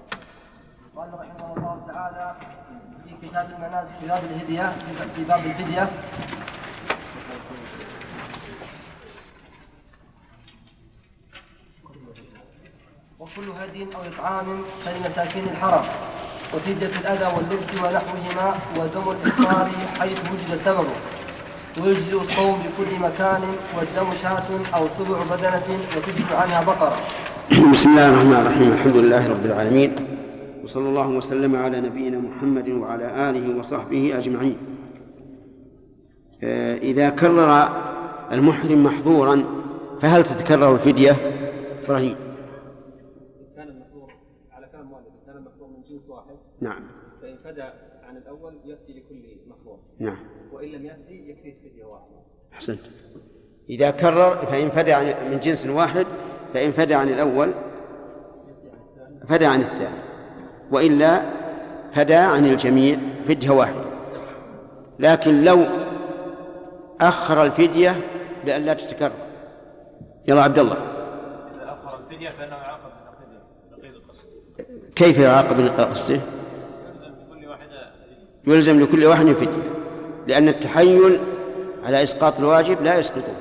قال 0.96 1.10
رحمه 1.14 1.54
الله 1.58 1.82
تعالى 1.94 2.36
في 3.06 3.28
كتاب 3.28 3.50
المناسك 3.56 3.96
في 4.02 4.08
باب 4.08 4.24
الهدية 4.24 4.76
في 5.16 5.24
باب 5.24 5.46
الفدية. 5.46 5.90
وكل 13.20 13.50
هدي 13.60 13.84
أو 13.96 14.02
إطعام 14.02 14.64
فلمساكين 14.86 15.44
الحرم 15.44 15.86
وفدية 16.54 16.92
الأذى 17.00 17.36
واللبس 17.36 17.70
ونحوهما 17.74 18.60
ودم 18.78 19.12
الإحصار 19.12 19.70
حيث 20.00 20.20
وجد 20.20 20.56
سببه. 20.56 20.96
ويجزئ 21.82 22.22
الصوم 22.22 22.60
بكل 22.60 23.00
مكان 23.00 23.42
والدم 23.78 24.14
شاة 24.22 24.76
أو 24.76 24.88
سبع 24.98 25.36
بدنة 25.36 25.80
وتجزئ 25.98 26.36
عنها 26.36 26.64
بقرة. 26.64 26.98
بسم 27.72 27.90
الله 27.90 28.08
الرحمن 28.10 28.34
الرحيم 28.34 28.72
الحمد 28.72 28.96
لله 28.96 29.30
رب 29.30 29.46
العالمين. 29.46 30.11
وصلى 30.64 30.90
الله 30.90 31.10
وسلم 31.10 31.56
على 31.56 31.82
نبينا 31.82 32.20
محمد 32.20 32.70
وعلى 32.70 33.30
آله 33.30 33.60
وصحبه 33.60 34.18
أجمعين. 34.18 34.58
آه، 36.44 36.78
إذا 36.78 37.10
كرر 37.10 37.70
المحرم 38.32 38.84
محظورا 38.84 39.46
فهل 40.02 40.24
تتكرر 40.24 40.76
الفدية؟ 40.76 41.12
إبراهيم. 41.84 42.16
كان 43.56 43.68
المحظور 43.68 44.14
على 44.52 44.68
كلام 44.72 44.86
مؤلف 44.86 45.08
كان 45.26 45.38
المحظور 45.38 45.68
من 45.68 45.84
جنس 45.90 46.10
واحد. 46.10 46.36
نعم. 46.62 46.82
فإن 47.22 47.38
فدى 47.44 47.62
عن 48.04 48.18
الأول 48.18 48.54
يأتي 48.66 48.94
لكل 48.94 49.22
محظور. 49.48 49.80
نعم. 50.00 50.18
وإن 50.54 50.70
لم 50.70 50.86
يأتي 50.86 51.30
يكفي 51.30 51.54
فدية 51.54 51.84
واحدة. 51.86 52.22
أحسنت. 52.54 52.80
إذا 53.70 53.92
كرر 53.92 54.36
فإن 54.36 54.70
فدى 54.70 54.94
عن 54.94 55.06
من 55.32 55.40
جنس 55.40 55.68
واحد 55.68 56.06
فإن 56.54 56.72
فدى 56.72 56.94
عن 56.94 57.10
الأول 57.10 57.52
فدى 59.28 59.46
عن 59.46 59.62
الثاني. 59.62 60.11
وإلا 60.72 61.22
فدى 61.96 62.16
عن 62.16 62.46
الجميع 62.46 62.98
فدية 63.28 63.50
واحدة. 63.50 63.82
لكن 65.00 65.44
لو 65.44 65.66
أخر 67.02 67.44
الفدية 67.44 68.02
لئلا 68.46 68.74
تتكرر. 68.74 69.12
يلا 70.28 70.44
عبد 70.44 70.60
الله. 70.60 70.78
إذا 71.56 71.80
أخر 71.84 72.00
الفدية 72.00 72.30
فإنه 72.30 72.56
يعاقب 72.56 72.92
كيف 74.96 75.18
يعاقب 75.18 75.80
قصده؟ 75.80 76.20
يلزم 78.48 78.80
لكل 78.84 79.06
واحد 79.06 79.26
فدية. 79.26 79.72
لأن 80.28 80.48
التحيل 80.48 81.20
على 81.84 82.04
إسقاط 82.04 82.40
الواجب 82.40 82.82
لا 82.82 83.00
يسقطه 83.00 83.36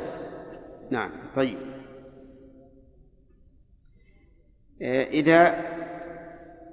نعم 0.90 1.10
طيب. 1.36 1.58
إذا 5.12 5.54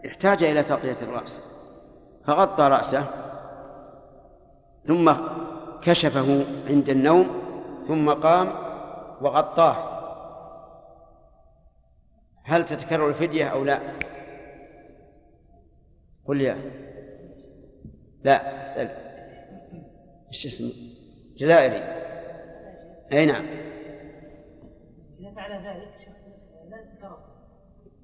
احتاج 0.08 0.44
إلى 0.44 0.64
تغطية 0.64 0.98
الرأس 1.02 1.44
فغطى 2.26 2.64
رأسه 2.64 3.06
ثم 4.88 5.14
كشفه 5.82 6.46
عند 6.68 6.90
النوم 6.90 7.28
ثم 7.88 8.14
قام 8.14 8.48
وغطاه 9.22 9.98
هل 12.44 12.66
تتكرر 12.66 13.10
الفدية 13.10 13.48
أو 13.48 13.64
لا؟ 13.64 13.80
قل 16.26 16.42
يا 16.42 16.58
لا. 18.24 18.58
إيش 20.28 20.46
اسمه؟ 20.46 20.72
جزائري 21.38 21.84
أي 23.14 23.26
نعم 23.26 23.46
إذا 25.20 25.32
فعل 25.36 25.68
ذلك 25.68 25.88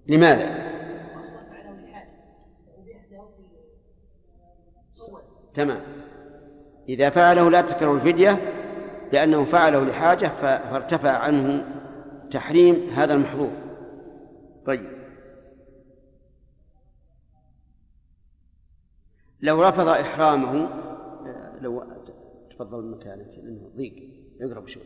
لماذا؟ 0.07 0.45
أصلا 1.19 1.49
فعله 1.49 1.71
لحاجة 1.71 2.09
وبإحداه 2.77 3.27
في 4.95 5.01
أول 5.09 5.33
تمام. 5.53 5.81
إذا 6.89 7.09
فعله 7.09 7.49
لا 7.49 7.61
تكره 7.61 7.93
الفدية 7.93 8.31
لأنه 9.13 9.45
فعله 9.45 9.83
لحاجة 9.83 10.27
فارتفع 10.41 11.17
عنه 11.17 11.65
تحريم 12.31 12.89
هذا 12.89 13.13
المحظور. 13.13 13.51
طيب. 14.65 15.03
لو 19.41 19.63
رفض 19.63 19.87
إحرامه 19.87 20.65
آه، 21.27 21.59
لو 21.61 21.83
تفضل 22.51 22.91
مكانك 22.91 23.27
لأنه 23.27 23.71
ضيق. 23.75 24.09
اقرب 24.41 24.67
شوي. 24.67 24.83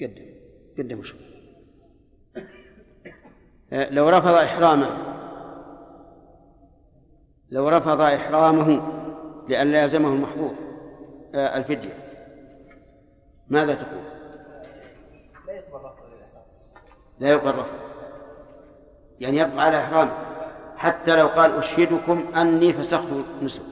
قدم. 0.00 0.26
قدم 0.78 1.02
شوي. 1.02 1.37
لو 3.72 4.08
رفض 4.08 4.34
إحرامه. 4.34 4.88
لو 7.50 7.68
رفض 7.68 8.00
إحرامه 8.00 8.82
لئلا 9.48 9.82
يلزمه 9.82 10.08
المحظور 10.08 10.54
آه، 11.34 11.56
الفدية. 11.56 11.94
ماذا 13.48 13.74
تقول؟ 13.74 14.02
لا 15.46 15.52
يقبل 15.52 15.84
رفض 15.84 15.98
لا 17.18 17.36
رفض 17.36 17.66
يعني 19.20 19.36
يبقى 19.38 19.64
على 19.64 19.78
إحرامه. 19.78 20.12
حتى 20.76 21.16
لو 21.16 21.26
قال 21.26 21.52
أشهدكم 21.56 22.24
أني 22.36 22.72
فسخت 22.72 23.08
نسك. 23.42 23.62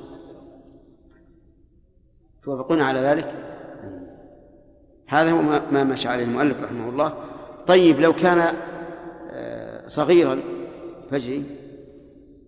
توافقون 2.44 2.80
على 2.80 3.00
ذلك؟ 3.00 3.32
هذا 5.08 5.30
هو 5.30 5.42
ما 5.72 5.84
مشى 5.84 6.08
عليه 6.08 6.24
المؤلف 6.24 6.62
رحمه 6.62 6.88
الله. 6.88 7.14
طيب 7.66 8.00
لو 8.00 8.12
كان 8.12 8.54
صغيرا 9.86 10.40
فجري 11.10 11.44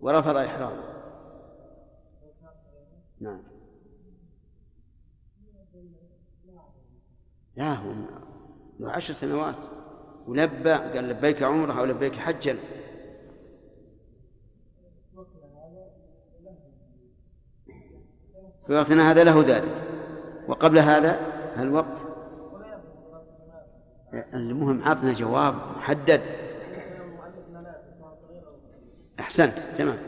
ورفض 0.00 0.36
إحرامه 0.36 0.88
نعم. 3.20 3.42
لا 7.56 7.74
هو 7.74 7.92
له 8.80 8.90
عشر 8.90 9.14
سنوات. 9.14 9.54
ولبى 10.26 10.72
قال 10.72 11.08
لبيك 11.08 11.42
عمرة 11.42 11.80
أو 11.80 11.84
لبيك 11.84 12.14
حجا. 12.14 12.56
في 18.66 18.72
وقتنا 18.74 19.10
هذا 19.10 19.24
له 19.24 19.42
ذلك. 19.42 19.84
وقبل 20.48 20.78
هذا 20.78 21.20
الوقت 21.62 22.06
المهم 24.34 24.82
عطنا 24.82 25.12
جواب 25.12 25.54
محدد. 25.54 26.47
أحسنت 29.20 29.58
تمام. 29.76 29.98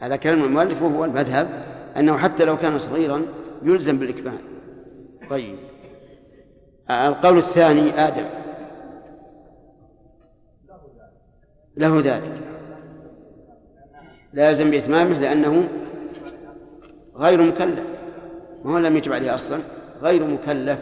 على 0.00 0.18
كلام 0.18 0.44
المؤلف 0.44 0.82
وهو 0.82 1.04
المذهب 1.04 1.48
أنه 1.96 2.16
حتى 2.16 2.44
لو 2.44 2.56
كان 2.56 2.78
صغيرا 2.78 3.22
يلزم 3.62 3.98
بالإكمال. 3.98 4.38
طيب. 5.30 5.56
القول 6.90 7.38
الثاني 7.38 7.90
آدم. 7.90 8.24
له 11.76 12.00
ذلك. 12.00 12.32
لازم 14.32 14.70
بإتمامه 14.70 15.18
لأنه 15.18 15.68
غير 17.16 17.42
مكلف. 17.42 17.84
ما 18.64 18.74
هو 18.74 18.78
لم 18.78 18.96
يجب 18.96 19.12
عليه 19.12 19.34
أصلا؟ 19.34 19.60
غير 20.02 20.24
مكلف. 20.24 20.78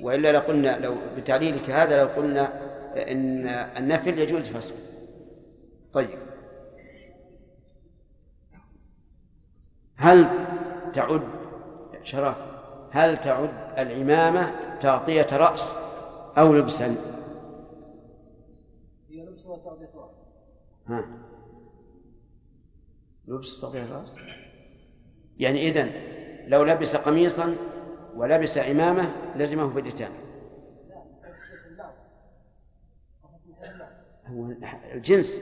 وإلا 0.00 0.32
لقلنا 0.32 0.78
لو 0.78 0.94
بتعليلك 1.16 1.70
هذا 1.70 2.02
لو 2.02 2.08
قلنا 2.08 2.52
إن 2.96 3.46
النفل 3.76 4.18
يجوز 4.18 4.48
فصله 4.48 4.76
طيب. 5.92 6.31
هل 10.02 10.28
تعد 10.94 11.22
شرف 12.04 12.36
هل 12.90 13.20
تعد 13.20 13.50
العمامة 13.78 14.52
تغطية 14.80 15.26
رأس 15.32 15.74
أو 16.38 16.54
لبسا؟ 16.54 16.96
هي 19.10 19.22
لبس 19.22 19.46
وتغطية 19.46 19.90
رأس. 19.94 20.14
ها. 20.88 21.04
لبس 23.28 23.60
تغطية 23.60 23.84
الرأس 23.84 24.16
يعني 25.38 25.68
إذن 25.68 25.90
لو 26.48 26.64
لبس 26.64 26.96
قميصا 26.96 27.56
ولبس 28.16 28.58
عمامة 28.58 29.10
لزمه 29.36 29.64
هو 34.26 34.52
الجنس. 34.94 35.40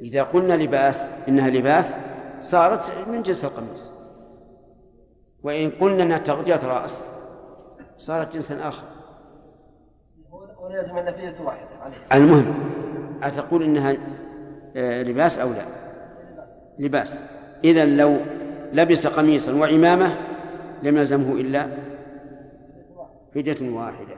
إذا 0.00 0.22
قلنا 0.22 0.54
لباس 0.54 1.00
إنها 1.28 1.50
لباس 1.50 1.94
صارت 2.42 3.08
من 3.08 3.22
جنس 3.22 3.44
القميص. 3.44 3.97
وإن 5.42 5.70
قلنا 5.70 6.02
أنها 6.02 6.18
تغطية 6.18 6.60
رأس 6.66 7.02
صارت 7.98 8.34
جنسا 8.34 8.68
آخر. 8.68 8.84
ولازم 10.60 10.98
النفية 10.98 11.34
واحدة 11.44 11.68
عليه 11.82 11.96
المهم 12.12 12.54
أتقول 13.22 13.62
إنها 13.62 13.96
آه، 14.76 15.02
لباس 15.02 15.38
أو 15.38 15.48
لا؟ 15.48 15.62
لباس. 16.78 17.18
إذا 17.64 17.84
لو 17.84 18.16
لبس 18.72 19.06
قميصا 19.06 19.52
وعمامة 19.52 20.14
لم 20.82 20.96
يلزمه 20.96 21.32
إلا 21.32 21.68
فدية 23.34 23.72
واحدة. 23.72 24.16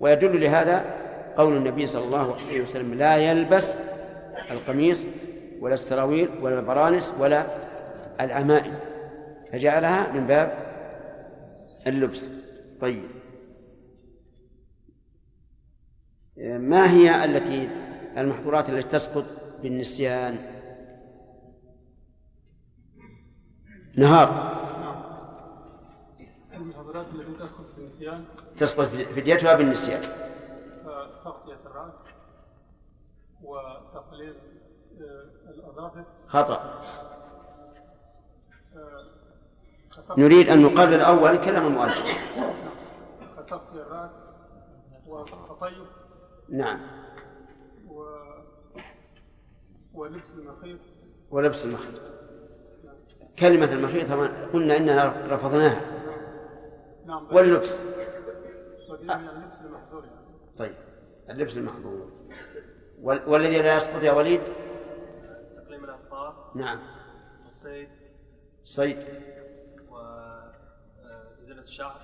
ويدل 0.00 0.40
لهذا 0.40 0.84
قول 1.36 1.56
النبي 1.56 1.86
صلى 1.86 2.04
الله 2.04 2.34
عليه 2.34 2.62
وسلم 2.62 2.94
لا 2.94 3.16
يلبس 3.16 3.78
القميص 4.50 5.04
ولا 5.60 5.74
السراويل 5.74 6.28
ولا 6.42 6.58
البرانس 6.58 7.14
ولا 7.20 7.42
العمائم. 8.20 8.74
فجعلها 9.52 10.12
من 10.12 10.26
باب 10.26 10.68
اللبس. 11.86 12.28
طيب. 12.80 13.08
ما 16.38 16.90
هي 16.90 17.24
التي 17.24 17.68
المحظورات 18.16 18.68
التي 18.70 18.88
تسقط 18.88 19.24
بالنسيان؟ 19.62 20.38
نهار. 23.96 24.58
المحاضرات 26.54 27.06
التي 27.14 27.32
تسقط 27.32 27.66
في 27.74 27.78
النسيان 27.78 28.24
تسقط 28.56 28.86
فديتها 28.86 29.56
بالنسيان. 29.56 30.00
تغطية 31.24 31.58
الرأس 31.66 31.94
وتقليل 33.42 34.34
آه، 35.00 35.50
الأظافر. 35.50 36.04
خطأ. 36.26 36.82
نريد 40.18 40.48
أن 40.48 40.62
نقرر 40.62 41.06
أولا 41.06 41.36
كلام 41.36 41.66
المؤلف. 41.66 42.28
تغطية 43.48 43.82
الرأس 43.82 44.10
والتطيب 45.06 45.86
نعم. 46.48 46.80
و... 47.88 48.04
ولبس 49.94 50.30
المخيط. 50.38 50.78
ولبس 51.30 51.64
المخيط. 51.64 52.00
كلمة 53.38 53.72
المخيط 53.72 54.12
قلنا 54.52 54.76
إننا 54.76 55.26
رفضناها. 55.30 55.80
نعم 57.06 57.28
واللبس. 57.34 57.80
ودي 58.90 59.04
من 59.04 59.10
اللبس 59.10 59.60
المحظور. 59.64 60.04
طيب 60.58 60.74
اللبس 61.30 61.56
المحظور. 61.56 62.10
وال- 63.02 63.28
والذي 63.28 63.58
لا 63.62 63.76
يسقط 63.76 64.02
يا 64.02 64.12
وليد؟ 64.12 64.40
تقليم 65.56 65.84
الأظفار 65.84 66.52
نعم. 66.54 66.78
والصيد 67.44 67.88
صيد. 68.64 68.96
وإزالة 68.96 69.37
الشعر. 71.68 72.00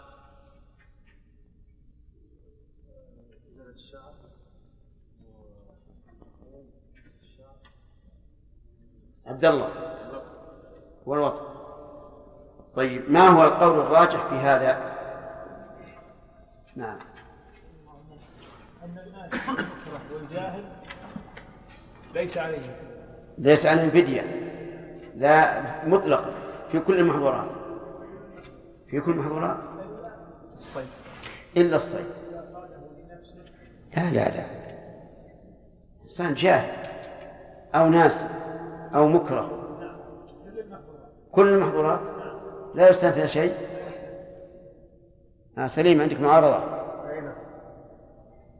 إزالة 3.53 3.71
الشعر. 3.71 4.15
عبد 9.27 9.45
الله. 9.45 9.71
والوطن 11.07 11.55
طيب 12.75 13.11
ما 13.11 13.29
هو 13.29 13.45
القول 13.45 13.81
الراجح 13.81 14.27
في 14.27 14.35
هذا؟ 14.35 14.95
نعم. 16.77 16.99
أن 18.83 18.99
الناس 19.07 19.59
والجاهل 20.13 20.65
ليس 22.15 22.39
عليه. 22.39 22.77
ليس 23.39 23.67
عليهم 23.67 23.91
فدية. 23.91 24.21
لا 25.17 25.63
مطلقا 25.87 26.33
في 26.73 26.81
كل 26.81 26.99
المحظورات. 26.99 27.64
في 28.91 29.01
كل 29.01 29.11
المحظورات 29.13 29.57
الصيد. 30.57 30.87
إلا 31.57 31.77
الصيد. 31.77 32.07
لا 33.97 34.03
لا 34.11 34.29
لا. 34.29 34.45
إنسان 36.05 36.35
جاهل 36.35 36.87
أو 37.75 37.89
ناس 37.89 38.25
أو 38.95 39.09
مكره. 39.09 39.61
كل 41.33 41.49
المحظورات 41.49 42.01
لا 42.75 42.91
يستثنى 42.91 43.29
شيء. 43.29 43.55
آه 45.59 45.67
سليم 45.67 46.01
عندك 46.01 46.21
معارضة. 46.21 46.57
أي 47.11 47.21
نعم 47.21 47.35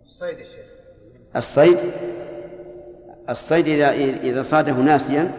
الصيد 0.05 0.39
يا 0.39 0.45
شيخ. 0.45 0.67
الصيد؟ 1.37 1.79
الصيد 3.31 3.69
إذا 3.69 3.91
إذا 4.23 4.43
صاده 4.43 4.73
ناسيا 4.73 5.33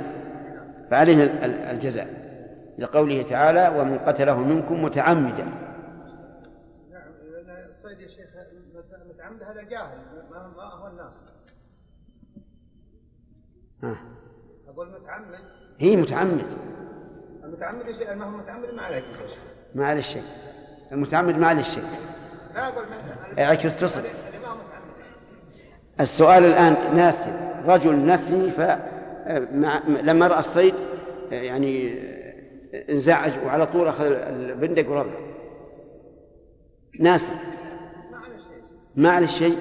فعليه 0.91 1.23
ال- 1.23 1.43
ال- 1.43 1.59
الجزاء. 1.59 2.24
لقوله 2.77 3.21
تعالى 3.21 3.79
ومن 3.79 3.97
قتله 3.97 4.39
منكم 4.39 4.83
متعمدا. 4.83 5.43
نعم 5.43 7.11
الصيد 7.69 7.99
يا 7.99 8.07
شيخ 8.07 8.29
متعمد 9.09 9.43
هذا 9.43 9.63
جاهل 9.63 9.97
ما 10.31 10.71
هو 10.81 10.87
الناس. 10.87 11.13
آه. 13.83 13.97
أقول 14.69 14.87
متعمد. 15.01 15.39
هي 15.79 15.97
متعمد. 15.97 16.45
المتعمد 17.43 17.91
شيخ 17.91 18.09
ما 18.09 18.25
هو 18.25 18.37
متعمد 18.37 18.73
ما 18.73 18.91
شيء 18.91 19.03
ما 19.75 19.87
عليه 19.87 20.01
شيء. 20.01 20.23
المتعمد 20.91 21.37
ما 21.37 21.47
عليه 21.47 21.61
شيء. 21.61 21.83
لا 22.55 22.67
أقول 22.67 22.85
اعكس 23.39 23.75
تصل. 23.75 24.01
السؤال 25.99 26.45
الآن 26.45 26.95
ناسي 26.95 27.61
رجل 27.65 28.05
نسي 28.05 28.51
ف 28.51 28.59
مع... 29.51 29.81
لما 29.87 30.27
رأى 30.27 30.39
الصيد 30.39 30.73
يعني 31.31 31.99
انزعج 32.89 33.31
وعلى 33.45 33.65
طول 33.65 33.87
أخذ 33.87 34.05
البندق 34.05 34.89
ورمى. 34.89 35.11
ناسي 36.99 37.33
ما 38.11 38.17
عليه 38.17 38.37
شيء 38.37 38.63
ما 38.95 39.11
عليه 39.11 39.27
شيء 39.27 39.57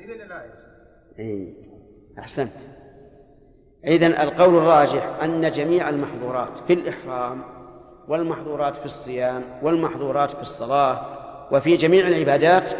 دليل 0.00 0.28
لا 0.28 0.34
يا 0.34 0.50
شيخ 0.50 1.18
إيه. 1.18 1.52
أحسنت. 2.18 2.52
إذن 3.86 4.12
القول 4.12 4.56
الراجح 4.56 5.22
أن 5.22 5.50
جميع 5.50 5.88
المحظورات 5.88 6.56
في 6.66 6.72
الإحرام 6.72 7.42
والمحظورات 8.08 8.76
في 8.76 8.84
الصيام 8.84 9.42
والمحظورات 9.62 10.30
في 10.30 10.42
الصلاة 10.42 11.00
وفي 11.52 11.76
جميع 11.76 12.08
العبادات 12.08 12.70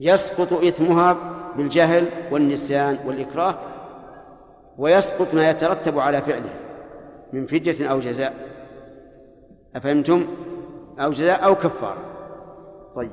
يسقط 0.00 0.52
إثمها 0.52 1.16
بالجهل 1.56 2.06
والنسيان 2.30 2.98
والإكراه 3.06 3.54
ويسقط 4.78 5.34
ما 5.34 5.50
يترتب 5.50 5.98
على 5.98 6.22
فعله. 6.22 6.59
من 7.32 7.46
فدية 7.46 7.90
أو 7.90 8.00
جزاء؟ 8.00 8.34
أفهمتم؟ 9.76 10.26
أو 11.00 11.10
جزاء 11.10 11.44
أو 11.44 11.54
كفارة 11.54 12.04
طيب. 12.96 13.10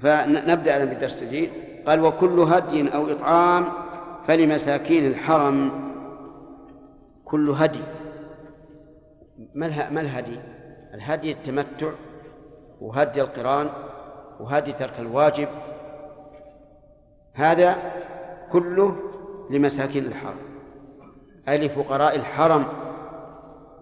فنبدأ 0.00 0.76
الآن 0.76 0.88
بالدرس 0.88 1.22
الجديد. 1.22 1.50
قال 1.86 2.00
وكل 2.00 2.40
هدي 2.40 2.94
أو 2.94 3.12
إطعام 3.12 3.68
فلمساكين 4.26 5.06
الحرم. 5.06 5.70
كل 7.24 7.50
هدي. 7.50 7.82
ما 9.54 10.00
الهدي؟ 10.00 10.40
الهدي 10.94 11.32
التمتع 11.32 11.92
وهدي 12.80 13.22
القران 13.22 13.68
وهدي 14.40 14.72
ترك 14.72 14.94
الواجب. 14.98 15.48
هذا 17.34 17.76
كله 18.52 18.96
لمساكين 19.50 20.06
الحرم. 20.06 20.47
أي 21.48 21.66
لفقراء 21.66 22.16
الحرم 22.16 22.66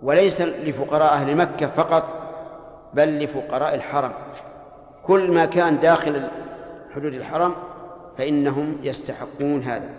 وليس 0.03 0.41
لفقراء 0.41 1.13
أهل 1.13 1.37
مكة 1.37 1.67
فقط 1.67 2.27
بل 2.95 3.25
لفقراء 3.25 3.75
الحرم. 3.75 4.13
كل 5.05 5.33
ما 5.33 5.47
كان 5.47 5.81
داخل 5.81 6.29
حدود 6.95 7.15
الحرم 7.15 7.55
فإنهم 8.19 8.79
يستحقون 8.83 9.63
هذا. 9.63 9.91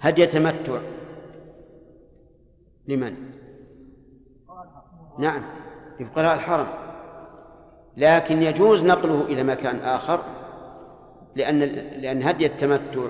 هدي 0.00 0.26
تمتع. 0.26 0.78
لمن؟ 2.88 3.14
نعم 5.18 5.42
لفقراء 6.00 6.34
الحرم. 6.34 6.66
لكن 7.96 8.42
يجوز 8.42 8.82
نقله 8.82 9.22
إلى 9.22 9.42
مكان 9.42 9.76
آخر 9.76 10.20
لأن 11.36 11.58
لأن 12.00 12.22
هدي 12.22 12.46
التمتع 12.46 13.00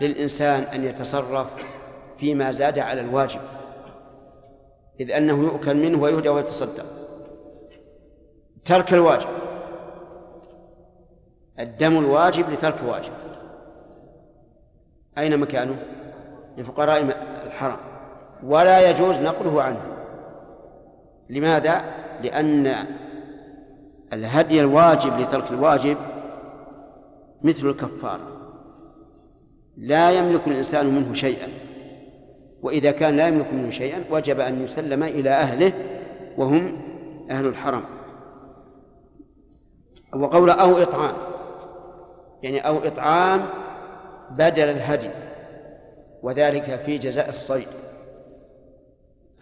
للإنسان 0.00 0.62
أن 0.62 0.84
يتصرف 0.84 1.73
فيما 2.18 2.52
زاد 2.52 2.78
على 2.78 3.00
الواجب 3.00 3.40
إذ 5.00 5.10
أنه 5.10 5.42
يؤكل 5.42 5.76
منه 5.76 6.02
ويهدى 6.02 6.28
ويتصدق. 6.28 6.86
ترك 8.64 8.94
الواجب 8.94 9.28
الدم 11.60 11.98
الواجب 11.98 12.50
لترك 12.50 12.74
الواجب 12.82 13.12
أين 15.18 15.38
مكانه؟ 15.38 15.76
لفقراء 16.58 17.02
الحرم 17.46 17.76
ولا 18.44 18.90
يجوز 18.90 19.18
نقله 19.18 19.62
عنه. 19.62 19.80
لماذا؟ 21.30 21.84
لأن 22.22 22.86
الهدي 24.12 24.60
الواجب 24.60 25.20
لترك 25.20 25.50
الواجب 25.50 25.96
مثل 27.42 27.66
الكفارة 27.66 28.34
لا 29.76 30.10
يملك 30.10 30.46
الإنسان 30.46 30.86
منه 30.86 31.14
شيئا. 31.14 31.63
وإذا 32.64 32.90
كان 32.90 33.16
لا 33.16 33.28
يملك 33.28 33.52
منه 33.52 33.70
شيئا 33.70 34.04
وجب 34.10 34.40
أن 34.40 34.64
يسلم 34.64 35.02
إلى 35.02 35.30
أهله 35.30 35.72
وهم 36.36 36.80
أهل 37.30 37.46
الحرم. 37.46 37.84
وقول 40.14 40.50
أو 40.50 40.82
إطعام. 40.82 41.14
يعني 42.42 42.66
أو 42.66 42.78
إطعام 42.78 43.42
بدل 44.30 44.62
الهدي. 44.62 45.10
وذلك 46.22 46.80
في 46.86 46.98
جزاء 46.98 47.28
الصيد. 47.28 47.68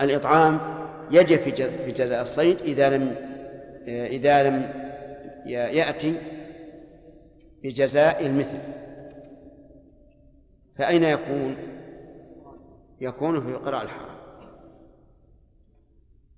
الإطعام 0.00 0.60
يجب 1.10 1.40
في 1.84 1.92
جزاء 1.92 2.22
الصيد 2.22 2.60
إذا 2.60 2.96
لم 2.96 3.14
إذا 3.86 4.42
لم 4.42 4.72
يأتي 5.46 6.14
بجزاء 7.62 8.26
المثل. 8.26 8.58
فأين 10.78 11.04
يكون؟ 11.04 11.71
يكون 13.02 13.40
في 13.40 13.54
قراء 13.54 13.82
الحرم 13.82 14.12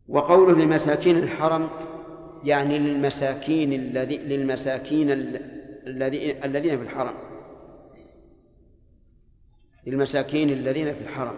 وقوله 0.08 0.64
لمساكين 0.64 1.16
الحرم 1.16 1.68
يعني 2.44 2.78
للمساكين 2.78 3.72
الذي 3.72 4.18
للمساكين 4.18 5.10
الذي 5.86 6.44
الذين 6.44 6.76
في 6.76 6.82
الحرم. 6.82 7.14
للمساكين 9.86 10.50
الذين 10.50 10.94
في 10.94 11.00
الحرم. 11.00 11.34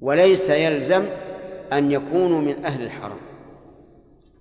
وليس 0.00 0.50
يلزم 0.50 1.04
أن 1.72 1.90
يكونوا 1.90 2.40
من 2.40 2.64
أهل 2.64 2.82
الحرم. 2.82 3.18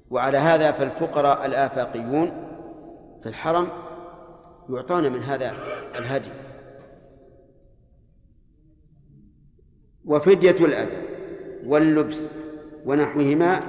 وعلى 0.09 0.37
هذا 0.37 0.71
فالفقراء 0.71 1.45
الآفاقيون 1.45 2.29
في 3.23 3.29
الحرم 3.29 3.67
يعطون 4.69 5.11
من 5.11 5.23
هذا 5.23 5.51
الهدي. 5.95 6.48
وفدية 10.09 10.65
الأذى 10.65 10.97
واللبس 11.65 12.31
ونحوهما 12.85 13.63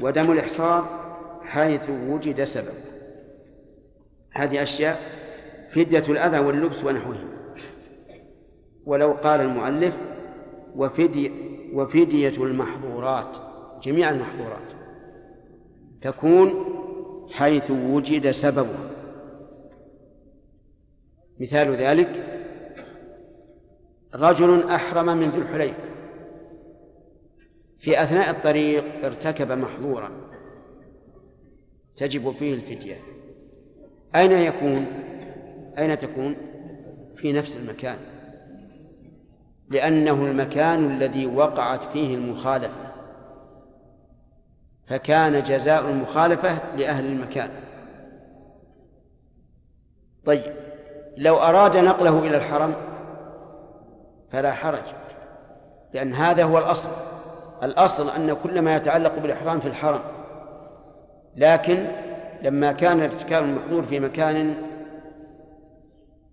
ودم 0.00 0.32
الإحصار 0.32 1.00
حيث 1.42 1.90
وجد 2.08 2.44
سبب. 2.44 2.74
هذه 4.30 4.62
أشياء 4.62 5.00
فدية 5.72 6.04
الأذى 6.08 6.38
واللبس 6.38 6.84
ونحوهما. 6.84 7.30
ولو 8.86 9.12
قال 9.12 9.40
المؤلف 9.40 9.96
وفدية 10.76 11.30
وفدية 11.72 12.44
المحظورات 12.44 13.36
جميع 13.82 14.10
المحظورات 14.10 14.68
تكون 16.02 16.64
حيث 17.30 17.70
وجد 17.70 18.30
سببها. 18.30 18.90
مثال 21.40 21.74
ذلك 21.76 22.29
رجل 24.14 24.68
أحرم 24.68 25.06
من 25.06 25.30
ذي 25.30 25.38
الحليفة 25.38 25.90
في 27.80 28.02
أثناء 28.02 28.30
الطريق 28.30 29.04
ارتكب 29.04 29.52
محظورا. 29.52 30.10
تجب 31.96 32.30
فيه 32.30 32.54
الفدية. 32.54 32.96
أين 34.14 34.32
يكون؟ 34.32 34.86
أين 35.78 35.98
تكون؟ 35.98 36.36
في 37.16 37.32
نفس 37.32 37.56
المكان. 37.56 37.96
لأنه 39.68 40.26
المكان 40.26 40.90
الذي 40.90 41.26
وقعت 41.26 41.84
فيه 41.84 42.14
المخالفة. 42.14 42.90
فكان 44.86 45.42
جزاء 45.42 45.90
المخالفة 45.90 46.76
لأهل 46.76 47.06
المكان. 47.06 47.50
طيب 50.24 50.52
لو 51.16 51.36
أراد 51.36 51.76
نقله 51.76 52.18
إلى 52.18 52.36
الحرم 52.36 52.89
فلا 54.32 54.52
حرج 54.52 54.82
لأن 55.92 56.14
هذا 56.14 56.44
هو 56.44 56.58
الأصل. 56.58 56.90
الأصل 57.62 58.10
أن 58.10 58.36
كل 58.42 58.62
ما 58.62 58.76
يتعلق 58.76 59.18
بالإحرام 59.18 59.60
في 59.60 59.68
الحرم. 59.68 60.00
لكن 61.36 61.86
لما 62.42 62.72
كان 62.72 63.00
ارتكاب 63.00 63.44
المحظور 63.44 63.82
في 63.82 64.00
مكان 64.00 64.54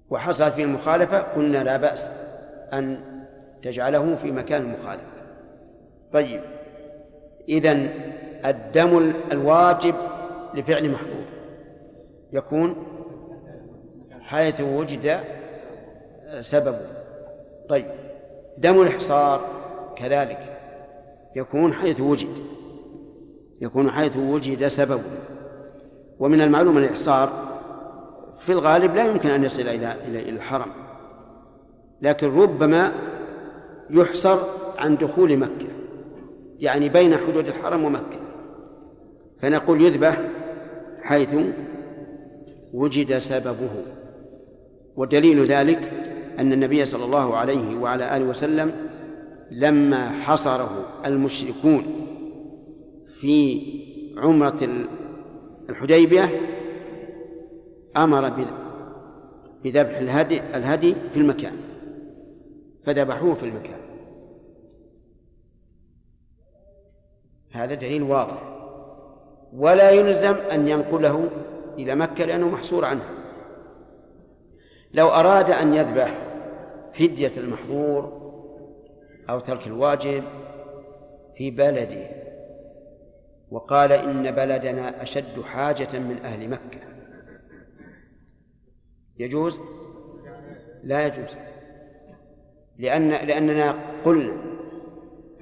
وحصلت 0.10 0.53
فيه 0.53 0.64
المخالفة 0.64 1.19
قلنا 1.19 1.64
لا 1.64 1.78
بأس 1.78 2.10
أن 2.74 2.99
تجعله 3.64 4.15
في 4.15 4.32
مكان 4.32 4.61
المخالفة. 4.61 5.06
طيب 6.14 6.41
إذن 7.49 7.90
الدم 8.45 9.14
الواجب 9.32 9.95
لفعل 10.53 10.90
محظور. 10.90 11.26
يكون 12.34 12.76
حيث 14.22 14.61
وجد 14.61 15.19
سببه. 16.40 16.97
طيب 17.69 17.85
دم 18.57 18.81
الإحصار 18.81 19.41
كذلك 19.98 20.57
يكون 21.35 21.73
حيث 21.73 21.99
وجد 22.02 22.38
يكون 23.61 23.91
حيث 23.91 24.18
وجد 24.18 24.68
سببه 24.68 25.02
ومن 26.19 26.41
المعلوم 26.41 26.77
الإحصار 26.77 27.48
في 28.45 28.52
الغالب 28.52 28.95
لا 28.95 29.06
يمكن 29.06 29.30
أن 29.30 29.44
يصل 29.44 29.61
إلى 29.61 29.95
إلى 30.07 30.30
الحرم. 30.30 30.72
لكن 32.02 32.39
ربما 32.39 32.91
يحصر 33.89 34.38
عن 34.77 34.98
دخول 34.98 35.38
مكة 35.38 35.68
يعني 36.60 36.89
بين 36.89 37.18
حدود 37.18 37.48
الحرم 37.48 37.84
ومكة. 37.84 38.19
فنقول 39.41 39.81
يذبح 39.81 40.22
حيث 41.02 41.35
وجد 42.73 43.18
سببه. 43.18 43.69
ودليل 44.95 45.45
ذلك 45.45 46.06
أن 46.39 46.53
النبي 46.53 46.85
صلى 46.85 47.05
الله 47.05 47.38
عليه 47.38 47.77
وعلى 47.77 48.18
آله 48.18 48.26
وسلم 48.26 48.72
لما 49.51 50.09
حصره 50.09 50.85
المشركون 51.05 51.84
في 53.22 53.61
عمرة 54.18 54.88
الحديبية 55.69 56.30
أمر 57.97 58.30
بذبح 59.64 59.97
الهدي 59.97 60.41
الهدي 60.41 60.95
في 61.14 61.19
المكان 61.19 61.53
فذبحوه 62.85 63.35
في 63.35 63.43
المكان. 63.43 63.80
هذا 67.51 67.73
دليل 67.73 68.03
واضح. 68.03 68.57
ولا 69.53 69.91
يلزم 69.91 70.34
أن 70.51 70.68
ينقله 70.68 71.30
إلى 71.77 71.95
مكة 71.95 72.26
لأنه 72.26 72.49
محصور 72.49 72.85
عنه. 72.85 73.03
لو 74.93 75.07
أراد 75.07 75.51
أن 75.51 75.73
يذبح 75.73 76.27
فدية 76.99 77.32
المحظور 77.38 78.28
أو 79.30 79.40
ترك 79.40 79.68
الواجب 79.68 80.24
في 81.38 81.52
بلده. 81.52 82.10
وقال 83.52 83.91
إن 83.91 84.32
بلدنا 84.32 85.03
أشد 85.03 85.41
حاجة 85.41 85.99
من 85.99 86.18
أهل 86.24 86.49
مكة. 86.49 86.80
يجوز؟ 89.19 89.60
لا 90.84 91.07
يجوز. 91.07 91.38
لأن 92.78 93.10
لأننا 93.10 93.76
قلنا 94.06 94.34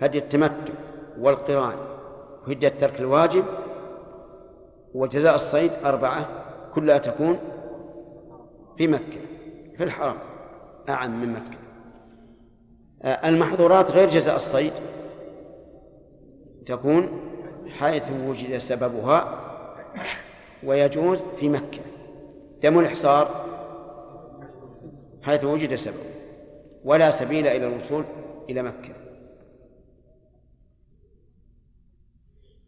هدي 0.02 0.18
التمتع 0.18 0.74
والقران 1.20 1.78
وهدي 2.48 2.68
الترك 2.68 3.00
الواجب 3.00 3.46
وجزاء 4.94 5.36
الصيد 5.36 5.72
أربعة 5.86 6.46
كلها 6.74 6.98
تكون 6.98 7.40
في 8.78 8.88
مكة 8.88 9.20
في 9.78 9.84
الحرم. 9.84 10.35
أعم 10.90 11.22
من 11.22 11.34
مكة. 11.34 11.58
آه، 13.02 13.30
المحظورات 13.30 13.92
غير 13.92 14.10
جزاء 14.10 14.36
الصيد. 14.36 14.74
تكون 16.66 17.10
حيث 17.70 18.04
وجد 18.28 18.58
سببها 18.58 19.40
ويجوز 20.64 21.20
في 21.40 21.50
مكة. 21.50 21.82
دم 22.64 22.80
الإحصار 22.80 23.46
حيث 25.24 25.44
وجد 25.44 25.76
سبب 25.76 25.96
ولا 26.84 27.12
سبيل 27.12 27.48
إلى 27.48 27.68
الوصول 27.68 28.04
إلى 28.50 28.62
مكة. 28.62 28.94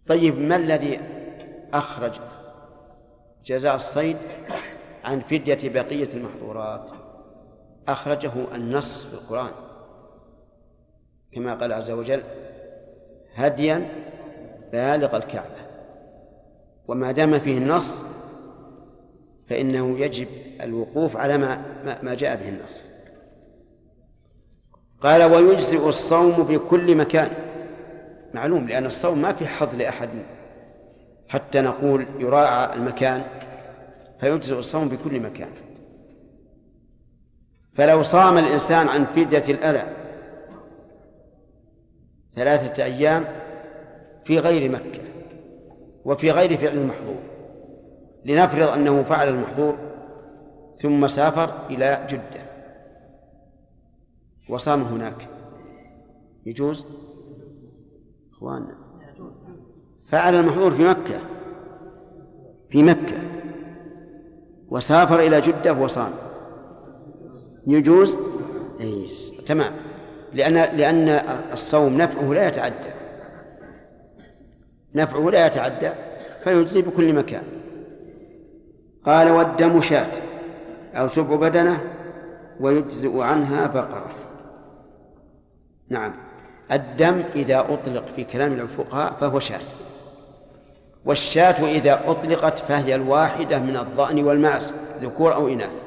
طيب 0.07 0.39
ما 0.39 0.55
الذي 0.55 0.99
أخرج 1.73 2.19
جزاء 3.45 3.75
الصيد 3.75 4.17
عن 5.03 5.19
فدية 5.19 5.69
بقية 5.69 6.13
المحظورات؟ 6.13 6.91
أخرجه 7.87 8.31
النص 8.55 9.05
في 9.05 9.13
القرآن. 9.13 9.51
كما 11.31 11.55
قال 11.55 11.73
عز 11.73 11.91
وجل 11.91 12.23
هديا 13.35 13.89
بالغ 14.71 15.17
الكعبة. 15.17 15.67
وما 16.87 17.11
دام 17.11 17.39
فيه 17.39 17.57
النص 17.57 17.95
فإنه 19.49 19.99
يجب 19.99 20.27
الوقوف 20.61 21.17
على 21.17 21.37
ما 21.37 21.61
ما 22.03 22.15
جاء 22.15 22.35
به 22.35 22.49
النص. 22.49 22.81
قال 25.01 25.23
ويجزئ 25.23 25.87
الصوم 25.87 26.31
بكل 26.31 26.95
مكان. 26.95 27.31
معلوم 28.33 28.67
لأن 28.67 28.85
الصوم 28.85 29.21
ما 29.21 29.33
في 29.33 29.47
حظ 29.47 29.75
لأحد. 29.75 30.09
حتى 31.29 31.61
نقول 31.61 32.05
يراعى 32.19 32.73
المكان 32.75 33.23
فيجزئ 34.19 34.59
الصوم 34.59 34.89
بكل 34.89 35.19
مكان. 35.19 35.49
فلو 37.77 38.03
صام 38.03 38.37
الإنسان 38.37 38.87
عن 38.87 39.05
فدية 39.05 39.43
الأذى 39.53 39.83
ثلاثة 42.35 42.83
أيام 42.83 43.25
في 44.25 44.39
غير 44.39 44.71
مكة 44.71 45.01
وفي 46.05 46.31
غير 46.31 46.57
فعل 46.57 46.77
المحظور 46.77 47.19
لنفرض 48.25 48.67
أنه 48.67 49.03
فعل 49.03 49.27
المحظور 49.27 49.77
ثم 50.81 51.07
سافر 51.07 51.67
إلى 51.69 52.07
جدة 52.09 52.47
وصام 54.49 54.81
هناك. 54.81 55.27
يجوز؟ 56.45 56.85
إخواننا 58.31 58.77
فعل 60.07 60.35
المحظور 60.35 60.71
في 60.71 60.83
مكة 60.83 61.19
في 62.69 62.83
مكة 62.83 63.17
وسافر 64.69 65.19
إلى 65.19 65.41
جدة 65.41 65.73
وصام. 65.73 66.26
يجوز؟ 67.67 68.17
أي 68.81 69.09
تمام. 69.47 69.73
لأن 70.33 70.53
لأن 70.53 71.09
الصوم 71.53 71.97
نفعه 71.97 72.33
لا 72.33 72.47
يتعدى. 72.47 72.89
نفعه 74.95 75.29
لا 75.29 75.45
يتعدى 75.45 75.89
فيجزي 76.43 76.81
بكل 76.81 77.13
مكان. 77.13 77.43
قال 79.05 79.31
والدم 79.31 79.81
شاة 79.81 80.11
أو 80.93 81.07
سبع 81.07 81.35
بدنة 81.35 81.81
ويجزئ 82.59 83.21
عنها 83.21 83.67
بقرة. 83.67 84.11
نعم. 85.89 86.13
الدم 86.71 87.23
إذا 87.35 87.59
أطلق 87.59 88.05
في 88.15 88.23
كلام 88.23 88.53
الفقهاء 88.53 89.13
فهو 89.13 89.39
شاة. 89.39 89.59
والشاة 91.05 91.65
إذا 91.65 92.01
أطلقت 92.07 92.59
فهي 92.59 92.95
الواحدة 92.95 93.59
من 93.59 93.77
الضأن 93.77 94.23
والمعز 94.23 94.73
ذكور 95.01 95.33
أو 95.33 95.47
إناث. 95.47 95.86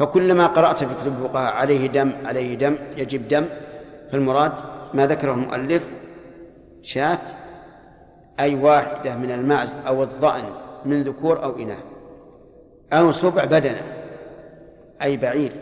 فكلما 0.00 0.46
قرأت 0.46 0.84
في 0.84 0.94
كتب 0.94 1.06
الفقهاء 1.06 1.52
عليه 1.52 1.86
دم 1.86 2.12
عليه 2.24 2.54
دم 2.54 2.78
يجب 2.96 3.28
دم. 3.28 3.46
فالمراد 4.12 4.52
ما 4.94 5.06
ذكره 5.06 5.32
المؤلف 5.32 5.90
شاة 6.82 7.18
أي 8.40 8.54
واحدة 8.54 9.16
من 9.16 9.30
المعز 9.30 9.76
أو 9.86 10.02
الضأن 10.02 10.44
من 10.84 11.02
ذكور 11.02 11.44
أو 11.44 11.56
إناث. 11.56 11.84
أو 12.92 13.12
سبع 13.12 13.44
بدنة 13.44 13.82
أي 15.02 15.16
بعير. 15.16 15.52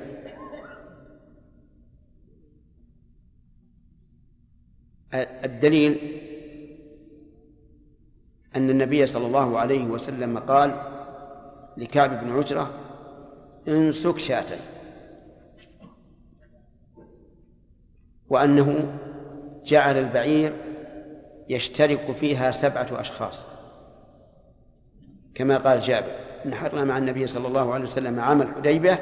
الدليل 5.45 6.21
أن 8.57 8.71
النبي 8.71 9.07
صلى 9.07 9.27
الله 9.27 9.59
عليه 9.59 9.87
وسلم 9.87 10.39
قال 10.39 10.83
لكعب 11.77 12.25
بن 12.25 12.33
عجرة 12.33 12.71
انسك 13.69 14.19
شاة. 14.19 14.45
وأنه 18.29 18.99
جعل 19.65 19.99
البعير 19.99 20.53
يشترك 21.49 22.13
فيها 22.21 22.51
سبعة 22.51 23.01
أشخاص. 23.01 23.47
كما 25.35 25.59
قال 25.59 25.81
جابر 25.81 26.13
نحرنا 26.47 26.85
مع 26.85 26.99
النبي 26.99 27.27
صلى 27.27 27.49
الله 27.49 27.75
عليه 27.75 27.85
وسلم 27.85 28.21
عام 28.21 28.43
الحديبة 28.43 28.99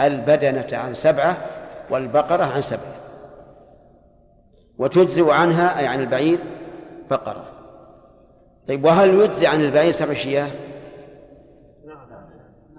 البدنة 0.00 0.66
عن 0.72 0.94
سبعة 0.94 1.36
والبقرة 1.90 2.44
عن 2.44 2.62
سبعة. 2.62 2.96
وتجزئ 4.78 5.30
عنها 5.30 5.78
أي 5.78 5.86
عن 5.86 6.00
البعير 6.00 6.38
بقرة. 7.10 7.52
طيب 8.68 8.84
وهل 8.84 9.14
يجزي 9.14 9.46
عن 9.46 9.60
البعير 9.60 9.92
سبع 9.92 10.14
شياه؟ 10.14 10.50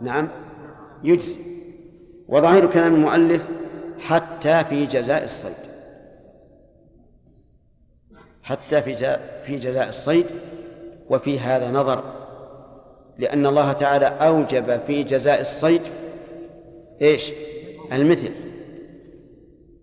نعم. 0.01 0.29
يجزي. 1.03 1.35
وظاهر 2.27 2.65
كلام 2.65 2.95
المؤلف 2.95 3.41
حتى 3.99 4.63
في 4.63 4.85
جزاء 4.85 5.23
الصيد. 5.23 5.67
حتى 8.43 8.81
في 8.81 9.17
في 9.45 9.57
جزاء 9.57 9.89
الصيد. 9.89 10.25
وفي 11.09 11.39
هذا 11.39 11.71
نظر. 11.71 12.03
لأن 13.17 13.45
الله 13.45 13.73
تعالى 13.73 14.05
أوجب 14.05 14.79
في 14.87 15.03
جزاء 15.03 15.41
الصيد 15.41 15.81
إيش؟ 17.01 17.31
المثل. 17.91 18.31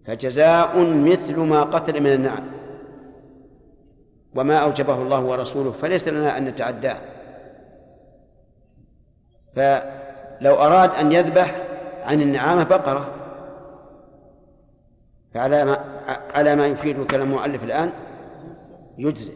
فجزاء 0.07 0.79
مثل 0.81 1.37
ما 1.37 1.63
قتل 1.63 2.01
من 2.01 2.13
النعم. 2.13 2.45
وما 4.35 4.57
أوجبه 4.57 5.03
الله 5.03 5.21
ورسوله 5.21 5.73
فليس 5.73 6.09
لنا 6.09 6.39
أن 6.39 6.45
نتعداه. 6.45 6.99
فلو 10.45 10.55
أراد 10.55 10.91
أن 10.91 11.13
يذبح 11.13 11.55
عن 12.03 12.23
النعامة 12.23 12.65
بقرة. 12.65 13.15
فعلى 15.35 15.65
ما 15.65 15.79
على 16.35 16.57
ما 16.57 16.67
يفيد 16.67 17.07
كلام 17.07 17.29
المؤلف 17.29 17.63
الآن 17.63 17.91
يجزئ. 18.99 19.33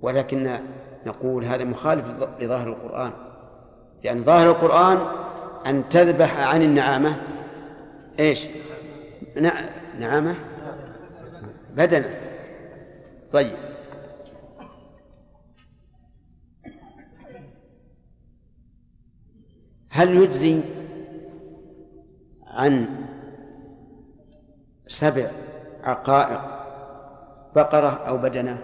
ولكن 0.00 0.58
نقول 1.06 1.44
هذا 1.44 1.64
مخالف 1.64 2.04
لظاهر 2.40 2.68
القرآن. 2.68 3.12
لأن 4.04 4.24
ظاهر 4.24 4.50
القرآن 4.50 4.98
أن 5.66 5.88
تذبح 5.88 6.48
عن 6.48 6.62
النعامة 6.62 7.16
إيش؟ 8.18 8.46
نعامة؟ 9.98 10.34
بدنة 11.74 12.20
طيب. 13.32 13.69
هل 19.90 20.16
يجزي 20.16 20.60
عن 22.46 22.88
سبع 24.86 25.30
عقائق 25.84 26.40
بقرة 27.56 28.06
أو 28.08 28.16
بدنة؟ 28.16 28.58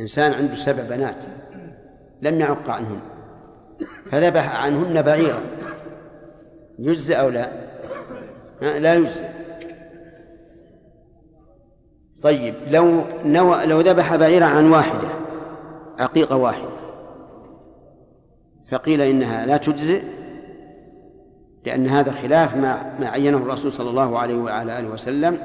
إنسان 0.00 0.32
عنده 0.32 0.54
سبع 0.54 0.82
بنات 0.82 1.16
لم 2.22 2.40
يعق 2.40 2.70
عنهن 2.70 3.00
فذبح 4.10 4.64
عنهن 4.64 5.02
بعيرا. 5.02 5.40
يجزي 6.78 7.14
أو 7.14 7.28
لا؟ 7.28 7.50
لا 8.60 8.94
يجزي. 8.94 9.24
طيب 12.22 12.54
لو 12.66 13.04
نوى 13.24 13.66
لو 13.66 13.80
ذبح 13.80 14.16
بعيرا 14.16 14.46
عن 14.46 14.70
واحدة 14.70 15.08
عقيقة 15.98 16.36
واحدة 16.36 16.79
فقيل 18.70 19.00
إنها 19.00 19.46
لا 19.46 19.56
تجزئ 19.56 20.02
لأن 21.66 21.86
هذا 21.86 22.12
خلاف 22.12 22.56
ما 22.56 22.92
ما 23.00 23.08
عينه 23.08 23.38
الرسول 23.38 23.72
صلى 23.72 23.90
الله 23.90 24.18
عليه 24.18 24.36
وعلى 24.36 24.78
آله 24.78 24.88
وسلم 24.88 25.38